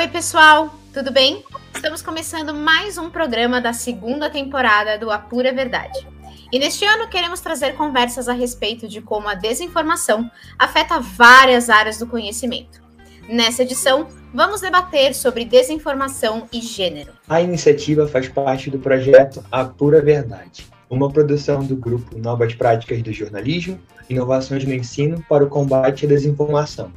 Oi, 0.00 0.08
pessoal, 0.08 0.74
tudo 0.94 1.12
bem? 1.12 1.44
Estamos 1.74 2.00
começando 2.00 2.54
mais 2.54 2.96
um 2.96 3.10
programa 3.10 3.60
da 3.60 3.74
segunda 3.74 4.30
temporada 4.30 4.96
do 4.96 5.10
Apura 5.10 5.52
Verdade. 5.52 6.08
E 6.50 6.58
neste 6.58 6.86
ano 6.86 7.10
queremos 7.10 7.40
trazer 7.40 7.74
conversas 7.74 8.26
a 8.26 8.32
respeito 8.32 8.88
de 8.88 9.02
como 9.02 9.28
a 9.28 9.34
desinformação 9.34 10.30
afeta 10.58 10.98
várias 10.98 11.68
áreas 11.68 11.98
do 11.98 12.06
conhecimento. 12.06 12.80
Nessa 13.28 13.62
edição, 13.62 14.06
vamos 14.32 14.62
debater 14.62 15.14
sobre 15.14 15.44
desinformação 15.44 16.48
e 16.50 16.62
gênero. 16.62 17.12
A 17.28 17.42
iniciativa 17.42 18.08
faz 18.08 18.26
parte 18.26 18.70
do 18.70 18.78
projeto 18.78 19.44
Apura 19.52 20.00
Verdade, 20.00 20.66
uma 20.88 21.10
produção 21.10 21.62
do 21.62 21.76
grupo 21.76 22.16
Novas 22.16 22.54
Práticas 22.54 23.02
do 23.02 23.12
Jornalismo, 23.12 23.78
Inovações 24.08 24.64
no 24.64 24.72
Ensino 24.72 25.22
para 25.28 25.44
o 25.44 25.48
Combate 25.50 26.06
à 26.06 26.08
Desinformação, 26.08 26.90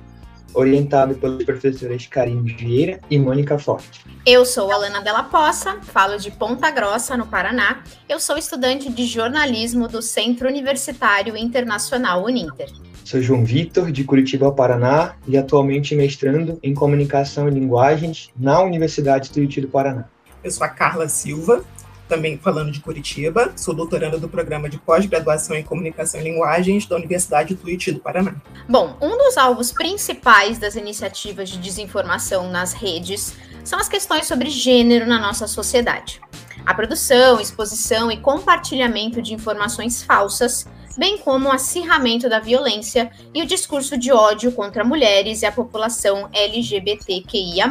orientado 0.53 1.15
pelas 1.15 1.43
professoras 1.43 2.05
Karine 2.07 2.53
Vieira 2.53 2.99
e 3.09 3.17
Mônica 3.17 3.57
Forte. 3.57 4.05
Eu 4.25 4.45
sou 4.45 4.71
Alana 4.71 5.01
Della 5.01 5.23
Poça, 5.23 5.79
falo 5.81 6.17
de 6.17 6.31
Ponta 6.31 6.71
Grossa, 6.71 7.17
no 7.17 7.27
Paraná. 7.27 7.83
Eu 8.07 8.19
sou 8.19 8.37
estudante 8.37 8.89
de 8.91 9.05
jornalismo 9.05 9.87
do 9.87 10.01
Centro 10.01 10.47
Universitário 10.47 11.35
Internacional 11.35 12.23
Uninter. 12.23 12.69
Sou 13.03 13.21
João 13.21 13.43
Vitor, 13.43 13.91
de 13.91 14.03
Curitiba, 14.03 14.51
Paraná, 14.51 15.15
e 15.27 15.37
atualmente 15.37 15.93
mestrando 15.93 16.57
em 16.63 16.73
Comunicação 16.73 17.49
e 17.49 17.51
Linguagens 17.51 18.29
na 18.37 18.61
Universidade 18.61 19.29
Tuiuti 19.29 19.59
do 19.59 19.67
Paraná. 19.67 20.05
Eu 20.41 20.51
sou 20.51 20.65
a 20.65 20.69
Carla 20.69 21.09
Silva, 21.09 21.63
também 22.07 22.37
falando 22.37 22.71
de 22.71 22.79
Curitiba, 22.79 23.53
sou 23.55 23.73
doutoranda 23.73 24.17
do 24.17 24.29
programa 24.29 24.69
de 24.69 24.77
pós-graduação 24.77 25.55
em 25.55 25.63
Comunicação 25.63 26.19
e 26.19 26.23
Linguagens 26.23 26.85
da 26.85 26.95
Universidade 26.95 27.55
Tuiuti 27.55 27.91
do 27.91 27.99
Paraná. 27.99 28.35
Bom, 28.67 28.97
um 29.01 29.17
dos 29.17 29.37
alvos 29.37 29.71
principais 29.71 30.57
das 30.57 30.75
iniciativas 30.75 31.49
de 31.49 31.57
desinformação 31.57 32.49
nas 32.49 32.73
redes 32.73 33.35
são 33.63 33.79
as 33.79 33.87
questões 33.87 34.27
sobre 34.27 34.49
gênero 34.49 35.05
na 35.07 35.19
nossa 35.19 35.47
sociedade. 35.47 36.21
A 36.65 36.73
produção, 36.73 37.39
exposição 37.39 38.11
e 38.11 38.17
compartilhamento 38.17 39.21
de 39.21 39.33
informações 39.33 40.03
falsas, 40.03 40.65
bem 40.97 41.17
como 41.17 41.49
o 41.49 41.51
acirramento 41.51 42.29
da 42.29 42.39
violência 42.39 43.11
e 43.33 43.41
o 43.41 43.45
discurso 43.45 43.97
de 43.97 44.11
ódio 44.11 44.51
contra 44.51 44.83
mulheres 44.83 45.41
e 45.41 45.45
a 45.45 45.51
população 45.51 46.29
LGBTQIA, 46.31 47.65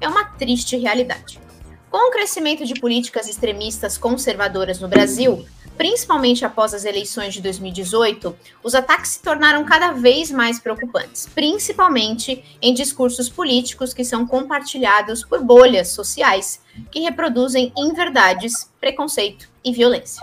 é 0.00 0.08
uma 0.08 0.24
triste 0.24 0.76
realidade. 0.76 1.47
Com 1.90 2.08
o 2.08 2.10
crescimento 2.10 2.66
de 2.66 2.74
políticas 2.74 3.28
extremistas 3.28 3.96
conservadoras 3.96 4.78
no 4.78 4.88
Brasil, 4.88 5.46
principalmente 5.78 6.44
após 6.44 6.74
as 6.74 6.84
eleições 6.84 7.32
de 7.32 7.40
2018, 7.40 8.36
os 8.62 8.74
ataques 8.74 9.12
se 9.12 9.22
tornaram 9.22 9.64
cada 9.64 9.92
vez 9.92 10.30
mais 10.30 10.60
preocupantes, 10.60 11.26
principalmente 11.34 12.44
em 12.60 12.74
discursos 12.74 13.30
políticos 13.30 13.94
que 13.94 14.04
são 14.04 14.26
compartilhados 14.26 15.24
por 15.24 15.42
bolhas 15.42 15.88
sociais 15.88 16.60
que 16.90 17.00
reproduzem 17.00 17.72
inverdades, 17.74 18.70
preconceito 18.78 19.48
e 19.64 19.72
violência. 19.72 20.22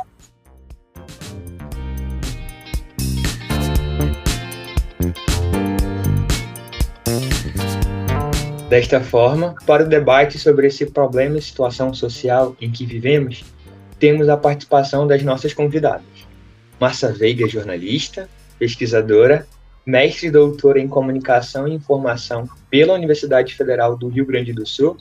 Desta 8.69 8.99
forma, 8.99 9.53
para 9.67 9.83
o 9.83 9.87
debate 9.87 10.39
sobre 10.39 10.65
esse 10.67 10.87
problema 10.87 11.37
e 11.37 11.41
situação 11.41 11.93
social 11.93 12.55
em 12.59 12.71
que 12.71 12.83
vivemos, 12.83 13.45
temos 13.99 14.27
a 14.27 14.35
participação 14.35 15.05
das 15.05 15.21
nossas 15.21 15.53
convidadas. 15.53 16.03
Marcia 16.79 17.11
Veiga, 17.11 17.47
jornalista, 17.47 18.27
pesquisadora, 18.57 19.47
mestre 19.85 20.27
e 20.27 20.31
doutora 20.31 20.79
em 20.79 20.87
Comunicação 20.87 21.67
e 21.67 21.75
Informação 21.75 22.49
pela 22.67 22.95
Universidade 22.95 23.53
Federal 23.53 23.95
do 23.95 24.07
Rio 24.07 24.25
Grande 24.25 24.51
do 24.51 24.65
Sul, 24.65 24.97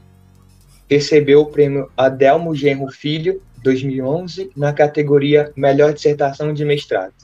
recebeu 0.88 1.40
o 1.40 1.46
prêmio 1.46 1.90
Adelmo 1.96 2.54
Genro 2.54 2.92
Filho 2.92 3.40
2011 3.62 4.50
na 4.54 4.74
categoria 4.74 5.50
Melhor 5.56 5.94
Dissertação 5.94 6.52
de 6.52 6.66
Mestrado, 6.66 7.14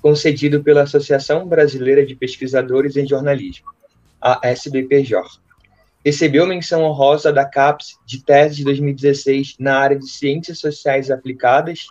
concedido 0.00 0.62
pela 0.62 0.82
Associação 0.82 1.48
Brasileira 1.48 2.06
de 2.06 2.14
Pesquisadores 2.14 2.96
em 2.96 3.06
Jornalismo, 3.06 3.66
a 4.20 4.38
SBPJ. 4.44 5.49
Recebeu 6.04 6.46
menção 6.46 6.82
honrosa 6.82 7.32
da 7.32 7.44
CAPES 7.44 7.98
de 8.06 8.24
tese 8.24 8.56
de 8.56 8.64
2016 8.64 9.56
na 9.58 9.78
área 9.78 9.98
de 9.98 10.08
Ciências 10.08 10.58
Sociais 10.58 11.10
Aplicadas. 11.10 11.86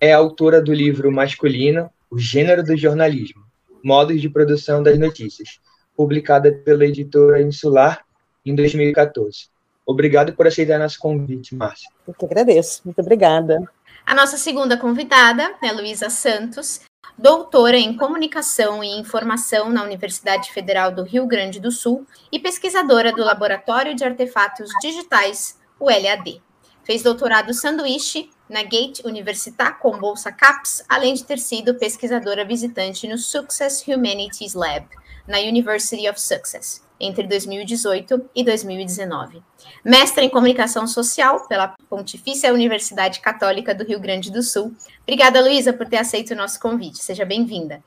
É 0.00 0.12
autora 0.12 0.62
do 0.62 0.72
livro 0.72 1.12
masculino 1.12 1.90
O 2.10 2.18
Gênero 2.18 2.62
do 2.62 2.76
Jornalismo, 2.76 3.44
Modos 3.84 4.20
de 4.20 4.30
Produção 4.30 4.82
das 4.82 4.98
Notícias, 4.98 5.60
publicada 5.94 6.50
pela 6.52 6.86
editora 6.86 7.42
Insular 7.42 8.02
em 8.46 8.54
2014. 8.54 9.48
Obrigado 9.84 10.32
por 10.32 10.46
aceitar 10.46 10.78
nosso 10.78 10.98
convite, 10.98 11.54
Márcia. 11.54 11.90
Eu 12.06 12.14
que 12.14 12.24
agradeço. 12.24 12.82
Muito 12.84 13.00
obrigada. 13.00 13.58
A 14.06 14.14
nossa 14.14 14.38
segunda 14.38 14.76
convidada 14.76 15.54
é 15.62 15.70
Luísa 15.70 16.08
Santos, 16.08 16.80
doutora 17.18 17.76
em 17.76 17.96
Comunicação 17.96 18.82
e 18.82 18.96
Informação 18.96 19.68
na 19.68 19.82
Universidade 19.82 20.52
Federal 20.52 20.92
do 20.92 21.02
Rio 21.02 21.26
Grande 21.26 21.58
do 21.58 21.72
Sul 21.72 22.06
e 22.30 22.38
pesquisadora 22.38 23.12
do 23.12 23.24
Laboratório 23.24 23.92
de 23.92 24.04
Artefatos 24.04 24.70
Digitais, 24.80 25.58
o 25.80 25.86
LAD. 25.86 26.40
Fez 26.84 27.02
doutorado 27.02 27.52
sanduíche 27.52 28.30
na 28.48 28.62
Gate 28.62 29.00
Universitat 29.04 29.80
com 29.80 29.98
bolsa 29.98 30.30
CAPES, 30.30 30.84
além 30.88 31.12
de 31.12 31.24
ter 31.24 31.38
sido 31.38 31.74
pesquisadora 31.74 32.44
visitante 32.44 33.08
no 33.08 33.18
Success 33.18 33.84
Humanities 33.86 34.54
Lab, 34.54 34.86
na 35.26 35.38
University 35.38 36.08
of 36.08 36.20
Success 36.20 36.87
entre 37.00 37.26
2018 37.26 38.30
e 38.34 38.44
2019. 38.44 39.42
Mestra 39.84 40.24
em 40.24 40.28
Comunicação 40.28 40.86
Social 40.86 41.46
pela 41.46 41.74
Pontifícia 41.88 42.52
Universidade 42.52 43.20
Católica 43.20 43.74
do 43.74 43.84
Rio 43.84 44.00
Grande 44.00 44.30
do 44.30 44.42
Sul. 44.42 44.72
Obrigada, 45.02 45.40
Luísa, 45.40 45.72
por 45.72 45.86
ter 45.86 45.98
aceito 45.98 46.32
o 46.32 46.36
nosso 46.36 46.58
convite. 46.60 46.98
Seja 46.98 47.24
bem-vinda. 47.24 47.82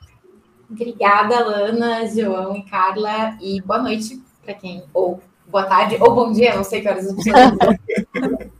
Obrigada, 0.70 1.44
Lana, 1.44 2.06
João 2.08 2.56
e 2.56 2.62
Carla, 2.62 3.36
e 3.40 3.60
boa 3.60 3.82
noite 3.82 4.22
para 4.42 4.54
quem, 4.54 4.82
ou 4.94 5.20
boa 5.46 5.64
tarde, 5.64 5.98
ou 6.00 6.14
bom 6.14 6.32
dia, 6.32 6.56
não 6.56 6.64
sei 6.64 6.80
que 6.80 6.88
horas 6.88 7.06
as 7.06 7.14
pessoas 7.22 8.50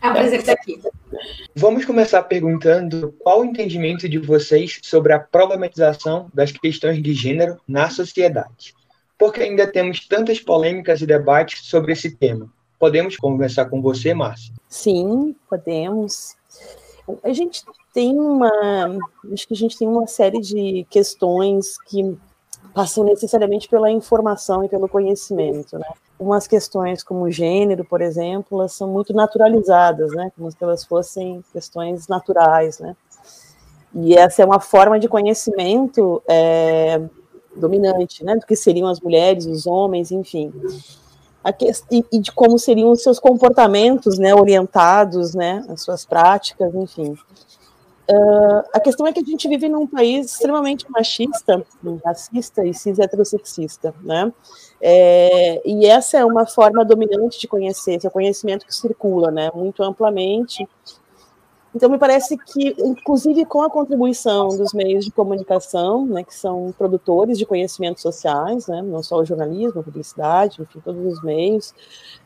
É 0.00 0.08
um 0.08 0.12
prazer 0.12 0.40
estar 0.40 0.52
aqui. 0.52 0.80
Vamos 1.54 1.84
começar 1.84 2.22
perguntando 2.22 3.14
qual 3.18 3.40
o 3.40 3.44
entendimento 3.44 4.08
de 4.08 4.18
vocês 4.18 4.78
sobre 4.82 5.12
a 5.12 5.18
problematização 5.18 6.30
das 6.32 6.50
questões 6.52 7.02
de 7.02 7.12
gênero 7.12 7.58
na 7.68 7.90
sociedade 7.90 8.77
porque 9.18 9.42
ainda 9.42 9.66
temos 9.66 10.06
tantas 10.06 10.38
polêmicas 10.38 11.02
e 11.02 11.06
debates 11.06 11.66
sobre 11.66 11.92
esse 11.92 12.16
tema. 12.16 12.48
Podemos 12.78 13.16
conversar 13.16 13.66
com 13.66 13.82
você, 13.82 14.14
Márcia? 14.14 14.54
Sim, 14.68 15.34
podemos. 15.50 16.36
A 17.24 17.32
gente 17.32 17.64
tem 17.92 18.16
uma, 18.16 18.50
acho 19.32 19.48
que 19.48 19.54
a 19.54 19.56
gente 19.56 19.76
tem 19.76 19.88
uma 19.88 20.06
série 20.06 20.40
de 20.40 20.86
questões 20.88 21.76
que 21.88 22.16
passam 22.72 23.02
necessariamente 23.02 23.68
pela 23.68 23.90
informação 23.90 24.62
e 24.62 24.68
pelo 24.68 24.88
conhecimento, 24.88 25.78
né? 25.78 25.88
Umas 26.20 26.46
questões 26.46 27.02
como 27.02 27.30
gênero, 27.30 27.84
por 27.84 28.00
exemplo, 28.00 28.60
elas 28.60 28.72
são 28.72 28.88
muito 28.88 29.12
naturalizadas, 29.12 30.12
né? 30.12 30.30
Como 30.36 30.50
se 30.50 30.56
elas 30.60 30.84
fossem 30.84 31.42
questões 31.52 32.06
naturais, 32.06 32.78
né? 32.78 32.94
E 33.94 34.14
essa 34.14 34.42
é 34.42 34.44
uma 34.44 34.60
forma 34.60 34.98
de 34.98 35.08
conhecimento 35.08 36.22
é, 36.28 37.00
dominante, 37.58 38.24
né, 38.24 38.36
do 38.36 38.46
que 38.46 38.56
seriam 38.56 38.88
as 38.88 39.00
mulheres, 39.00 39.46
os 39.46 39.66
homens, 39.66 40.10
enfim. 40.10 40.52
Que, 41.58 41.70
e, 42.12 42.20
de 42.20 42.30
como 42.32 42.58
seriam 42.58 42.90
os 42.90 43.02
seus 43.02 43.18
comportamentos, 43.18 44.18
né, 44.18 44.34
orientados, 44.34 45.34
né, 45.34 45.64
as 45.68 45.82
suas 45.82 46.04
práticas, 46.04 46.74
enfim. 46.74 47.16
Uh, 48.10 48.64
a 48.72 48.80
questão 48.80 49.06
é 49.06 49.12
que 49.12 49.20
a 49.20 49.24
gente 49.24 49.46
vive 49.48 49.68
num 49.68 49.86
país 49.86 50.32
extremamente 50.32 50.90
machista, 50.90 51.62
racista 52.04 52.66
e 52.66 52.72
cis 52.72 52.98
heterossexista, 52.98 53.94
né? 54.02 54.32
É, 54.80 55.60
e 55.68 55.84
essa 55.84 56.16
é 56.16 56.24
uma 56.24 56.46
forma 56.46 56.84
dominante 56.84 57.38
de 57.38 57.46
conhecer, 57.46 57.96
esse 57.96 58.06
é 58.06 58.08
o 58.08 58.12
conhecimento 58.12 58.64
que 58.64 58.74
circula, 58.74 59.30
né, 59.30 59.50
muito 59.54 59.82
amplamente 59.82 60.66
então, 61.74 61.90
me 61.90 61.98
parece 61.98 62.36
que, 62.38 62.74
inclusive 62.78 63.44
com 63.44 63.62
a 63.62 63.68
contribuição 63.68 64.48
dos 64.48 64.72
meios 64.72 65.04
de 65.04 65.10
comunicação, 65.10 66.06
né, 66.06 66.24
que 66.24 66.34
são 66.34 66.72
produtores 66.76 67.36
de 67.36 67.44
conhecimentos 67.44 68.02
sociais, 68.02 68.66
né, 68.66 68.80
não 68.80 69.02
só 69.02 69.16
o 69.18 69.24
jornalismo, 69.24 69.80
a 69.80 69.84
publicidade, 69.84 70.62
enfim, 70.62 70.80
todos 70.80 71.04
os 71.12 71.22
meios, 71.22 71.74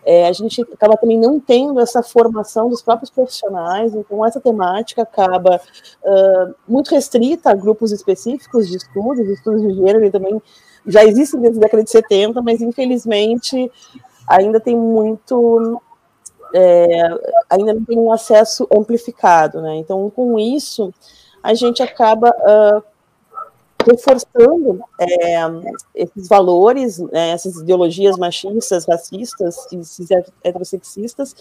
é, 0.04 0.28
a 0.28 0.32
gente 0.32 0.62
acaba 0.62 0.96
também 0.96 1.18
não 1.18 1.40
tendo 1.40 1.80
essa 1.80 2.02
formação 2.02 2.68
dos 2.68 2.82
próprios 2.82 3.10
profissionais, 3.10 3.94
então 3.94 4.24
essa 4.24 4.40
temática 4.40 5.02
acaba 5.02 5.56
uh, 5.56 6.54
muito 6.68 6.90
restrita 6.90 7.50
a 7.50 7.54
grupos 7.54 7.90
específicos 7.90 8.68
de 8.68 8.76
estudos, 8.76 9.26
estudos 9.28 9.62
de 9.62 9.74
gênero, 9.74 10.04
e 10.04 10.10
também 10.10 10.40
já 10.86 11.04
existem 11.04 11.40
desde 11.40 11.58
a 11.58 11.62
década 11.62 11.84
de 11.84 11.90
70, 11.90 12.40
mas 12.42 12.60
infelizmente 12.60 13.70
ainda 14.26 14.60
tem 14.60 14.76
muito 14.76 15.80
é, 16.54 16.86
ainda 17.50 17.74
não 17.74 17.84
tem 17.84 17.98
um 17.98 18.12
acesso 18.12 18.66
amplificado, 18.74 19.60
né? 19.60 19.76
Então, 19.76 20.10
com 20.10 20.38
isso, 20.38 20.92
a 21.42 21.54
gente 21.54 21.82
acaba 21.82 22.30
uh, 22.30 22.82
reforçando 23.84 24.80
é, 24.98 25.36
esses 25.94 26.28
valores, 26.28 26.98
né, 26.98 27.30
essas 27.30 27.56
ideologias 27.56 28.16
machistas, 28.16 28.86
racistas 28.86 29.56
heterossexistas, 30.44 31.34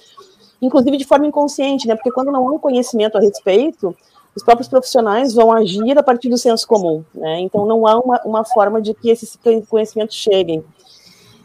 inclusive 0.61 0.97
de 0.97 1.05
forma 1.05 1.27
inconsciente, 1.27 1.87
né? 1.87 1.95
Porque 1.95 2.11
quando 2.11 2.31
não 2.31 2.47
há 2.47 2.51
um 2.53 2.59
conhecimento 2.59 3.17
a 3.17 3.21
respeito, 3.21 3.95
os 4.35 4.43
próprios 4.43 4.67
profissionais 4.67 5.33
vão 5.33 5.51
agir 5.51 5.97
a 5.97 6.03
partir 6.03 6.29
do 6.29 6.37
senso 6.37 6.67
comum, 6.67 7.03
né? 7.13 7.39
Então 7.39 7.65
não 7.65 7.85
há 7.85 7.99
uma, 7.99 8.21
uma 8.23 8.45
forma 8.45 8.81
de 8.81 8.93
que 8.93 9.09
esses 9.09 9.37
conhecimentos 9.69 10.15
cheguem. 10.15 10.63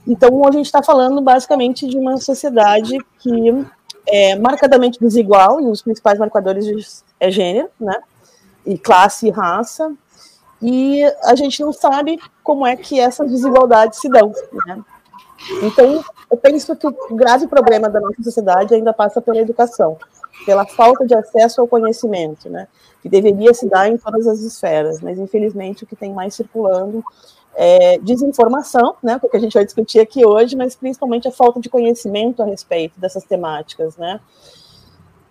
Então 0.07 0.47
a 0.47 0.53
gente 0.53 0.67
está 0.67 0.83
falando 0.83 1.21
basicamente 1.21 1.87
de 1.87 1.99
uma 1.99 2.17
sociedade 2.19 2.97
que 3.19 3.67
é 4.07 4.37
marcadamente 4.37 5.01
desigual 5.01 5.61
e 5.61 5.67
os 5.67 5.83
principais 5.83 6.19
marcadores 6.19 7.05
é 7.19 7.31
gênero, 7.31 7.69
né? 7.81 7.97
E 8.65 8.79
classe 8.79 9.27
e 9.27 9.31
raça. 9.31 9.93
E 10.63 11.05
a 11.25 11.35
gente 11.35 11.61
não 11.61 11.73
sabe 11.73 12.19
como 12.43 12.67
é 12.67 12.77
que 12.77 12.99
essas 12.99 13.31
desigualdades 13.31 13.99
se 13.99 14.09
dão, 14.09 14.33
né? 14.67 14.83
Então, 15.63 16.03
eu 16.31 16.37
penso 16.37 16.75
que 16.75 16.87
o 16.87 16.95
grave 17.15 17.47
problema 17.47 17.89
da 17.89 18.01
nossa 18.01 18.23
sociedade 18.23 18.75
ainda 18.75 18.93
passa 18.93 19.21
pela 19.21 19.39
educação, 19.39 19.99
pela 20.47 20.65
falta 20.67 21.07
de 21.07 21.15
acesso 21.15 21.61
ao 21.61 21.69
conhecimento, 21.69 22.49
né? 22.49 22.69
Que 23.03 23.09
deveria 23.09 23.53
se 23.53 23.69
dar 23.69 23.89
em 23.89 23.99
todas 23.99 24.27
as 24.27 24.41
esferas, 24.41 25.01
mas 25.01 25.19
infelizmente 25.19 25.85
o 25.85 25.87
que 25.87 25.95
tem 25.95 26.13
mais 26.13 26.35
circulando 26.35 27.05
é 27.57 27.99
desinformação, 27.99 28.97
né? 29.03 29.19
Porque 29.19 29.37
a 29.37 29.41
gente 29.41 29.55
vai 29.55 29.65
discutir 29.65 29.99
aqui 29.99 30.25
hoje, 30.25 30.55
mas 30.55 30.77
principalmente 30.77 31.27
a 31.27 31.33
falta 31.33 31.59
de 31.59 31.69
conhecimento 31.69 32.43
a 32.43 32.47
respeito 32.47 33.01
dessas 33.01 33.25
temáticas, 33.25 33.97
né? 33.97 34.21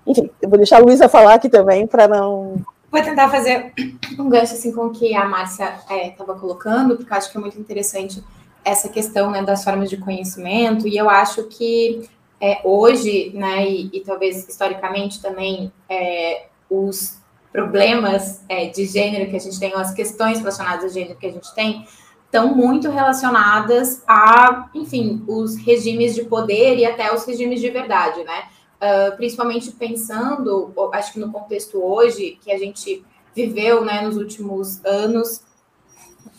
Enfim, 0.06 0.30
eu 0.42 0.50
vou 0.50 0.58
deixar 0.58 0.78
a 0.78 0.80
Luísa 0.80 1.08
falar 1.08 1.36
aqui 1.36 1.50
também 1.50 1.88
para 1.88 2.08
não 2.08 2.64
Vou 2.96 3.04
tentar 3.04 3.30
fazer 3.30 3.74
um 4.18 4.30
gancho 4.30 4.54
assim 4.54 4.72
com 4.72 4.86
o 4.86 4.90
que 4.90 5.14
a 5.14 5.26
Márcia 5.26 5.82
estava 6.08 6.32
é, 6.32 6.40
colocando, 6.40 6.96
porque 6.96 7.12
eu 7.12 7.18
acho 7.18 7.30
que 7.30 7.38
é 7.38 7.42
muito 7.42 7.60
interessante 7.60 8.24
essa 8.64 8.88
questão 8.88 9.30
né, 9.30 9.44
das 9.44 9.66
formas 9.66 9.90
de 9.90 9.98
conhecimento, 9.98 10.88
e 10.88 10.96
eu 10.96 11.10
acho 11.10 11.44
que 11.44 12.08
é, 12.40 12.62
hoje, 12.64 13.32
né, 13.34 13.68
e, 13.70 13.90
e, 13.92 14.00
talvez 14.00 14.48
historicamente 14.48 15.22
também, 15.22 15.74
é, 15.90 16.46
os 16.70 17.18
problemas 17.52 18.44
é, 18.48 18.68
de 18.68 18.86
gênero 18.86 19.30
que 19.30 19.36
a 19.36 19.40
gente 19.40 19.60
tem, 19.60 19.74
ou 19.74 19.80
as 19.80 19.94
questões 19.94 20.40
relacionadas 20.40 20.86
a 20.86 20.88
gênero 20.88 21.18
que 21.18 21.28
a 21.28 21.32
gente 21.32 21.54
tem, 21.54 21.86
estão 22.36 22.54
muito 22.54 22.90
relacionadas 22.90 24.04
a, 24.06 24.70
enfim, 24.76 25.24
os 25.26 25.56
regimes 25.56 26.14
de 26.14 26.26
poder 26.26 26.78
e 26.78 26.86
até 26.86 27.14
os 27.14 27.26
regimes 27.26 27.62
de 27.62 27.70
verdade, 27.70 28.24
né? 28.26 28.44
Uh, 28.76 29.16
principalmente 29.16 29.72
pensando, 29.72 30.74
acho 30.92 31.14
que 31.14 31.20
no 31.20 31.32
contexto 31.32 31.82
hoje, 31.82 32.38
que 32.44 32.52
a 32.52 32.58
gente 32.58 33.06
viveu 33.34 33.86
né, 33.86 34.02
nos 34.02 34.18
últimos 34.18 34.84
anos, 34.86 35.42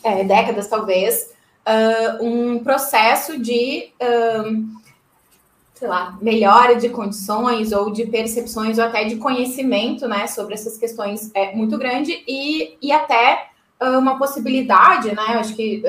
é, 0.04 0.22
décadas 0.22 0.68
talvez, 0.68 1.32
uh, 1.66 2.22
um 2.22 2.62
processo 2.62 3.38
de, 3.38 3.90
um, 4.46 4.76
sei 5.74 5.88
lá, 5.88 6.18
melhora 6.20 6.76
de 6.76 6.90
condições 6.90 7.72
ou 7.72 7.90
de 7.90 8.06
percepções 8.06 8.78
ou 8.78 8.84
até 8.84 9.04
de 9.04 9.16
conhecimento, 9.16 10.06
né, 10.06 10.26
sobre 10.26 10.54
essas 10.54 10.76
questões 10.76 11.30
é 11.34 11.54
muito 11.54 11.78
grande 11.78 12.22
e, 12.28 12.76
e 12.82 12.92
até 12.92 13.48
uh, 13.54 13.55
uma 13.80 14.18
possibilidade, 14.18 15.14
né, 15.14 15.36
acho 15.38 15.54
que 15.54 15.82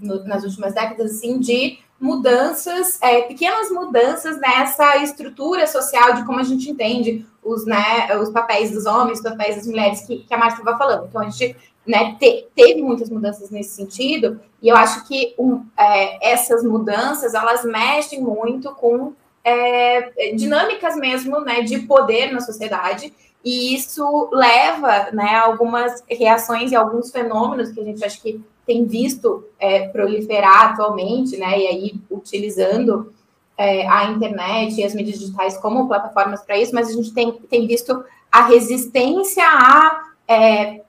nas 0.00 0.44
últimas 0.44 0.74
décadas, 0.74 1.12
assim, 1.12 1.38
de 1.38 1.78
mudanças, 2.00 3.00
é, 3.02 3.22
pequenas 3.22 3.70
mudanças 3.70 4.38
nessa 4.38 4.96
estrutura 4.98 5.66
social 5.66 6.14
de 6.14 6.24
como 6.24 6.40
a 6.40 6.42
gente 6.42 6.70
entende 6.70 7.24
os, 7.42 7.64
né, 7.64 8.14
os 8.20 8.30
papéis 8.30 8.70
dos 8.70 8.86
homens, 8.86 9.18
os 9.18 9.24
papéis 9.24 9.56
das 9.56 9.66
mulheres 9.66 10.00
que, 10.02 10.18
que 10.18 10.34
a 10.34 10.38
Marta 10.38 10.60
estava 10.60 10.76
falando. 10.76 11.06
Então, 11.06 11.20
a 11.22 11.28
gente 11.30 11.56
né, 11.86 12.16
te, 12.18 12.46
teve 12.54 12.82
muitas 12.82 13.10
mudanças 13.10 13.50
nesse 13.50 13.70
sentido, 13.76 14.40
e 14.60 14.68
eu 14.68 14.76
acho 14.76 15.06
que 15.06 15.34
um, 15.38 15.64
é, 15.78 16.32
essas 16.32 16.64
mudanças 16.64 17.34
elas 17.34 17.64
mexem 17.64 18.20
muito 18.20 18.72
com 18.74 19.12
é, 19.44 20.32
dinâmicas 20.34 20.96
mesmo 20.96 21.40
né, 21.40 21.60
de 21.60 21.80
poder 21.80 22.32
na 22.32 22.40
sociedade, 22.40 23.12
e 23.44 23.74
isso 23.74 24.30
leva 24.32 25.10
né, 25.12 25.34
a 25.34 25.42
algumas 25.42 26.02
reações 26.08 26.72
e 26.72 26.76
alguns 26.76 27.10
fenômenos 27.10 27.70
que 27.70 27.80
a 27.80 27.84
gente 27.84 28.02
acha 28.02 28.20
que 28.20 28.42
tem 28.66 28.86
visto 28.86 29.44
é, 29.58 29.88
proliferar 29.88 30.72
atualmente, 30.72 31.36
né, 31.36 31.58
e 31.58 31.66
aí 31.66 31.94
utilizando 32.10 33.12
é, 33.58 33.86
a 33.86 34.06
internet 34.06 34.80
e 34.80 34.84
as 34.84 34.94
mídias 34.94 35.18
digitais 35.18 35.58
como 35.58 35.86
plataformas 35.86 36.42
para 36.42 36.58
isso, 36.58 36.74
mas 36.74 36.88
a 36.88 36.92
gente 36.92 37.12
tem, 37.12 37.32
tem 37.32 37.66
visto 37.66 38.02
a 38.32 38.46
resistência 38.46 39.44
a 39.46 40.02
é, 40.26 40.80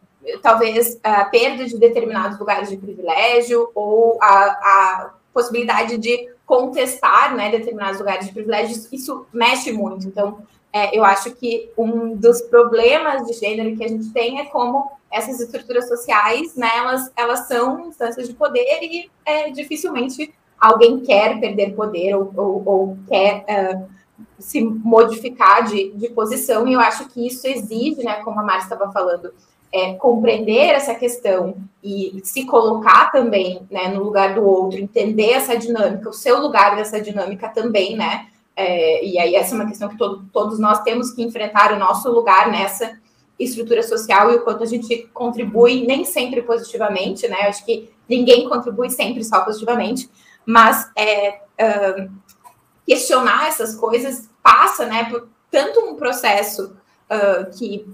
talvez 0.42 1.00
a 1.04 1.25
perda 1.25 1.66
de 1.66 1.78
determinados 1.78 2.40
lugares 2.40 2.69
de 2.69 2.78
privilégio 2.78 3.69
ou 3.75 4.18
a, 4.22 4.28
a 4.28 5.13
possibilidade 5.34 5.98
de 5.98 6.30
contestar 6.46 7.36
né, 7.36 7.51
determinados 7.51 8.00
lugares 8.00 8.25
de 8.25 8.31
privilégio, 8.31 8.88
isso 8.92 9.25
mexe 9.34 9.72
muito. 9.72 10.08
Então, 10.08 10.40
é, 10.75 10.94
eu 10.94 11.06
acho 11.06 11.33
que 11.36 11.72
um 11.77 12.18
dos 12.18 12.42
problemas 12.42 13.25
de 13.25 13.31
gênero 13.31 13.77
que 13.77 13.83
a 13.86 13.88
gente 13.88 14.12
tem 14.12 14.42
é 14.42 14.45
como 14.48 14.92
essas 15.10 15.39
estruturas 15.39 15.88
sociais, 15.88 16.54
né, 16.57 16.69
elas, 16.75 17.10
elas 17.16 17.48
são 17.48 17.88
instâncias 17.88 18.27
de 18.27 18.33
poder 18.33 18.80
e 18.81 19.10
é, 19.25 19.50
dificilmente 19.51 20.33
alguém 20.60 21.00
quer 21.00 21.39
perder 21.39 21.74
poder 21.74 22.16
ou, 22.16 22.30
ou, 22.36 22.63
ou 22.66 22.98
quer 23.07 23.45
uh, 23.48 23.88
se 24.38 24.62
modificar 24.62 25.63
de, 25.63 25.94
de 25.94 26.10
posição, 26.10 26.68
e 26.68 26.74
eu 26.74 26.81
acho 26.81 27.07
que 27.07 27.25
isso 27.25 27.48
exige, 27.48 28.04
né, 28.04 28.16
como 28.16 28.38
a 28.42 28.44
Márcia 28.44 28.74
estava 28.74 28.92
falando, 28.92 29.33
é, 29.72 29.94
compreender 29.94 30.72
essa 30.72 30.94
questão 30.94 31.56
e 31.81 32.19
se 32.22 32.45
colocar 32.45 33.13
também 33.13 33.66
né, 33.72 33.88
no 33.88 34.04
lugar 34.04 34.36
do 34.36 34.44
outro, 34.44 34.77
entender 34.77 35.31
essa 35.31 35.57
dinâmica, 35.57 36.10
o 36.10 36.13
seu 36.13 36.42
lugar 36.42 36.75
dessa 36.75 37.00
dinâmica 37.00 37.48
também, 37.48 37.95
né? 37.95 38.27
É, 38.56 39.06
e 39.06 39.19
aí 39.19 39.36
essa 39.36 39.54
é 39.54 39.57
uma 39.57 39.68
questão 39.68 39.90
que 39.90 39.98
todo, 39.98 40.25
todos 40.31 40.60
nós 40.60 40.81
temos 40.81 41.12
que 41.12 41.22
enfrentar 41.22 41.74
o 41.74 41.80
nosso 41.80 42.10
lugar 42.10 42.50
nessa 42.50 42.98
estrutura 43.38 43.84
social 43.84 44.31
e 44.31 44.36
o 44.36 44.44
quanto 44.44 44.63
a 44.63 44.66
gente 44.66 45.10
contribui, 45.13 45.86
nem 45.86 46.06
sempre 46.06 46.42
positivamente, 46.42 47.28
né? 47.28 47.42
Acho 47.42 47.66
que 47.66 47.90
ninguém 48.07 48.48
contribui 48.48 48.90
sempre 48.90 49.24
só 49.24 49.42
positivamente, 49.42 50.10
mas 50.46 50.90
é, 50.96 51.42
uh, 51.60 52.10
questionar 52.86 53.48
essas 53.48 53.75
coisas 53.75 54.30
passa, 54.42 54.86
né, 54.86 55.06
por 55.06 55.28
tanto 55.50 55.80
um 55.81 55.96
processo 55.96 56.75
uh, 57.10 57.58
que 57.58 57.86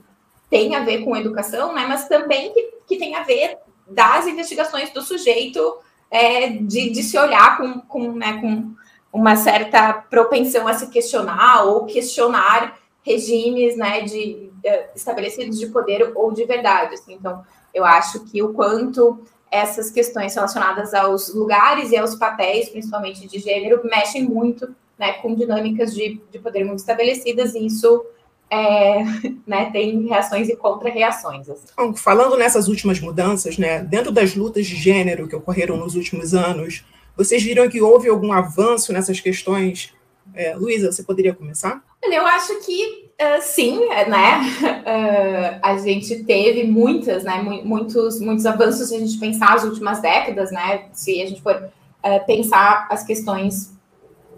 tem 0.50 0.76
a 0.76 0.84
ver 0.84 1.04
com 1.04 1.16
educação, 1.16 1.74
né, 1.74 1.86
mas 1.88 2.08
também 2.08 2.54
que, 2.54 2.62
que 2.88 2.98
tem 2.98 3.16
a 3.16 3.24
ver 3.24 3.58
das 3.88 4.28
investigações 4.28 4.92
do 4.92 5.02
sujeito 5.02 5.78
é, 6.10 6.50
de, 6.50 6.90
de, 6.90 7.04
se 7.04 7.18
olhar 7.18 7.58
com, 7.58 7.80
com, 7.82 8.12
né, 8.12 8.40
com 8.42 8.74
uma 9.12 9.36
certa 9.36 9.94
propensão 9.94 10.68
a 10.68 10.74
se 10.74 10.88
questionar 10.88 11.64
ou 11.66 11.86
questionar 11.86 12.80
regimes 13.04 13.76
né, 13.76 14.02
de, 14.02 14.52
de, 14.62 14.86
estabelecidos 14.96 15.60
de 15.60 15.68
poder 15.68 16.12
ou 16.16 16.32
de 16.32 16.46
verdade. 16.46 16.96
Assim. 16.96 17.14
Então, 17.14 17.44
eu 17.74 17.84
acho 17.84 18.22
que 18.26 18.42
o 18.42 18.54
quanto 18.54 19.20
essas 19.50 19.92
questões 19.92 20.34
relacionadas 20.34 20.94
aos 20.94 21.34
lugares 21.34 21.92
e 21.92 21.98
aos 21.98 22.16
papéis, 22.16 22.70
principalmente 22.70 23.28
de 23.28 23.38
gênero, 23.38 23.82
mexem 23.84 24.24
muito 24.24 24.74
né, 24.98 25.14
com 25.14 25.36
dinâmicas 25.36 25.94
de, 25.94 26.22
de 26.32 26.40
poder 26.40 26.64
muito 26.64 26.80
estabelecidas, 26.80 27.54
e 27.54 27.66
isso 27.66 28.06
é, 28.50 29.04
né, 29.46 29.70
tem 29.72 30.08
reações 30.08 30.48
e 30.48 30.56
contra-reações. 30.56 31.50
Assim. 31.50 31.96
falando 31.96 32.38
nessas 32.38 32.68
últimas 32.68 33.00
mudanças, 33.00 33.58
né, 33.58 33.80
dentro 33.80 34.12
das 34.12 34.36
lutas 34.36 34.66
de 34.66 34.76
gênero 34.76 35.28
que 35.28 35.36
ocorreram 35.36 35.76
nos 35.76 35.96
últimos 35.96 36.34
anos, 36.34 36.86
vocês 37.16 37.44
viram 37.44 37.70
que 37.70 37.82
houve 37.82 38.10
algum 38.10 38.32
avanço 38.32 38.92
nessas 38.94 39.20
questões? 39.20 39.94
É, 40.34 40.56
Luísa, 40.56 40.92
você 40.92 41.04
poderia 41.04 41.34
começar? 41.34 41.84
Eu 42.04 42.26
acho 42.26 42.60
que 42.62 43.12
uh, 43.22 43.42
sim, 43.42 43.84
é, 43.92 44.10
né? 44.10 44.42
Uh, 44.62 45.60
a 45.64 45.78
gente 45.78 46.24
teve 46.24 46.64
muitas, 46.64 47.24
né? 47.24 47.42
Muitos, 47.42 48.20
muitos 48.20 48.46
avanços 48.46 48.90
se 48.90 48.96
a 48.96 49.00
gente 49.00 49.20
pensar 49.20 49.54
as 49.54 49.64
últimas 49.64 50.02
décadas, 50.02 50.52
né? 50.52 50.86
Se 50.94 51.22
a 51.22 51.26
gente 51.28 51.42
for 51.42 51.56
uh, 51.56 52.26
pensar 52.26 52.88
as 52.90 53.04
questões 53.04 53.72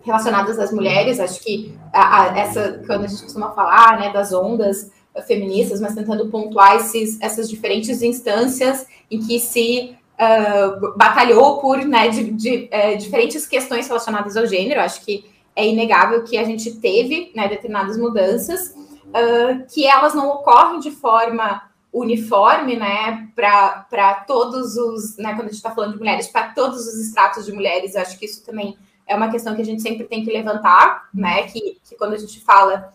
relacionadas 0.04 0.60
às 0.60 0.74
mulheres, 0.74 1.20
acho 1.20 1.40
que 1.42 1.74
a, 1.94 2.24
a, 2.24 2.38
essa, 2.38 2.84
quando 2.86 3.06
a 3.06 3.08
gente 3.08 3.24
costuma 3.24 3.52
falar, 3.52 4.00
né, 4.00 4.12
das 4.12 4.34
ondas 4.34 4.92
feministas, 5.26 5.80
mas 5.80 5.96
tentando 5.96 6.28
pontuar 6.30 6.76
esses, 6.76 7.22
essas 7.22 7.50
diferentes 7.50 8.02
instâncias 8.02 8.86
em 9.10 9.20
que 9.20 9.40
se 9.40 9.96
uh, 10.20 10.98
batalhou 10.98 11.60
por 11.60 11.78
né, 11.80 12.08
de, 12.08 12.32
de, 12.32 12.70
uh, 12.72 12.98
diferentes 12.98 13.46
questões 13.46 13.88
relacionadas 13.88 14.38
ao 14.38 14.46
gênero. 14.46 14.82
Acho 14.82 15.04
que 15.04 15.26
é 15.56 15.68
inegável 15.68 16.24
que 16.24 16.38
a 16.38 16.44
gente 16.44 16.72
teve 16.80 17.32
né, 17.36 17.48
determinadas 17.48 17.98
mudanças, 17.98 18.70
uh, 18.70 19.66
que 19.74 19.86
elas 19.86 20.14
não 20.14 20.30
ocorrem 20.30 20.80
de 20.80 20.92
forma 20.92 21.62
uniforme, 21.92 22.76
né, 22.76 23.30
para 23.36 24.24
todos 24.28 24.76
os, 24.76 25.16
né, 25.18 25.36
quando 25.36 25.42
a 25.42 25.52
gente 25.52 25.58
está 25.58 25.70
falando 25.70 25.94
de 25.94 26.00
mulheres, 26.00 26.28
para 26.28 26.48
todos 26.48 26.88
os 26.88 26.96
estratos 26.96 27.46
de 27.46 27.52
mulheres, 27.52 27.96
acho 27.96 28.18
que 28.18 28.26
isso 28.26 28.44
também 28.44 28.76
é 29.08 29.16
uma 29.16 29.30
questão 29.30 29.56
que 29.56 29.62
a 29.62 29.66
gente 29.66 29.82
sempre 29.82 30.06
tem 30.06 30.24
que 30.24 30.32
levantar, 30.32 31.10
né? 31.14 31.44
Que, 31.44 31.78
que 31.84 31.96
quando 31.96 32.14
a 32.14 32.18
gente 32.18 32.40
fala 32.42 32.94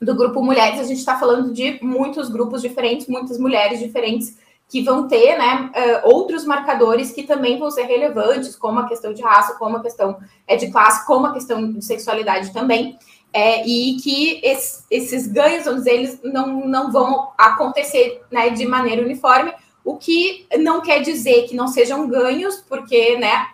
do 0.00 0.14
grupo 0.14 0.42
mulheres, 0.42 0.80
a 0.80 0.84
gente 0.84 0.98
está 0.98 1.18
falando 1.18 1.52
de 1.52 1.78
muitos 1.82 2.28
grupos 2.28 2.60
diferentes, 2.60 3.06
muitas 3.06 3.38
mulheres 3.38 3.78
diferentes 3.78 4.36
que 4.72 4.80
vão 4.80 5.06
ter 5.06 5.36
né, 5.36 5.70
uh, 5.76 6.08
outros 6.08 6.46
marcadores 6.46 7.12
que 7.12 7.24
também 7.24 7.58
vão 7.58 7.70
ser 7.70 7.82
relevantes, 7.82 8.56
como 8.56 8.80
a 8.80 8.88
questão 8.88 9.12
de 9.12 9.20
raça, 9.20 9.54
como 9.58 9.76
a 9.76 9.82
questão 9.82 10.18
é, 10.46 10.56
de 10.56 10.70
classe, 10.70 11.06
como 11.06 11.26
a 11.26 11.32
questão 11.34 11.72
de 11.72 11.84
sexualidade 11.84 12.54
também. 12.54 12.98
É, 13.34 13.66
e 13.66 13.98
que 13.98 14.40
esse, 14.42 14.84
esses 14.90 15.26
ganhos, 15.26 15.66
vamos 15.66 15.80
dizer, 15.80 15.92
eles 15.92 16.20
não, 16.24 16.66
não 16.66 16.90
vão 16.90 17.32
acontecer 17.36 18.22
né, 18.30 18.48
de 18.48 18.66
maneira 18.66 19.02
uniforme, 19.02 19.52
o 19.84 19.98
que 19.98 20.46
não 20.58 20.80
quer 20.80 21.02
dizer 21.02 21.46
que 21.46 21.54
não 21.54 21.68
sejam 21.68 22.08
ganhos, 22.08 22.64
porque 22.66 23.18
né, 23.18 23.48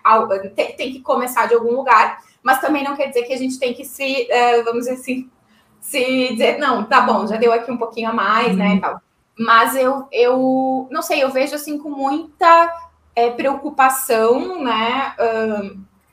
tem, 0.55 0.73
tem 0.73 0.93
que 0.93 1.01
começar 1.01 1.47
de 1.47 1.53
algum 1.53 1.75
lugar, 1.75 2.19
mas 2.41 2.61
também 2.61 2.81
não 2.81 2.95
quer 2.95 3.07
dizer 3.07 3.23
que 3.23 3.33
a 3.33 3.37
gente 3.37 3.59
tem 3.59 3.73
que 3.73 3.83
se, 3.83 4.25
vamos 4.63 4.85
dizer 4.85 4.93
assim, 4.93 5.29
se 5.81 6.29
dizer, 6.29 6.59
não, 6.59 6.85
tá 6.85 7.01
bom, 7.01 7.27
já 7.27 7.35
deu 7.35 7.51
aqui 7.51 7.69
um 7.69 7.77
pouquinho 7.77 8.09
a 8.09 8.13
mais, 8.13 8.55
né, 8.55 8.69
e 8.69 8.73
uhum. 8.73 8.79
tal. 8.79 9.01
Mas 9.39 9.75
eu, 9.75 10.05
eu 10.11 10.87
não 10.91 11.01
sei, 11.01 11.23
eu 11.23 11.29
vejo 11.29 11.55
assim 11.55 11.77
com 11.77 11.89
muita 11.89 12.73
é, 13.15 13.29
preocupação, 13.29 14.61
né? 14.61 15.15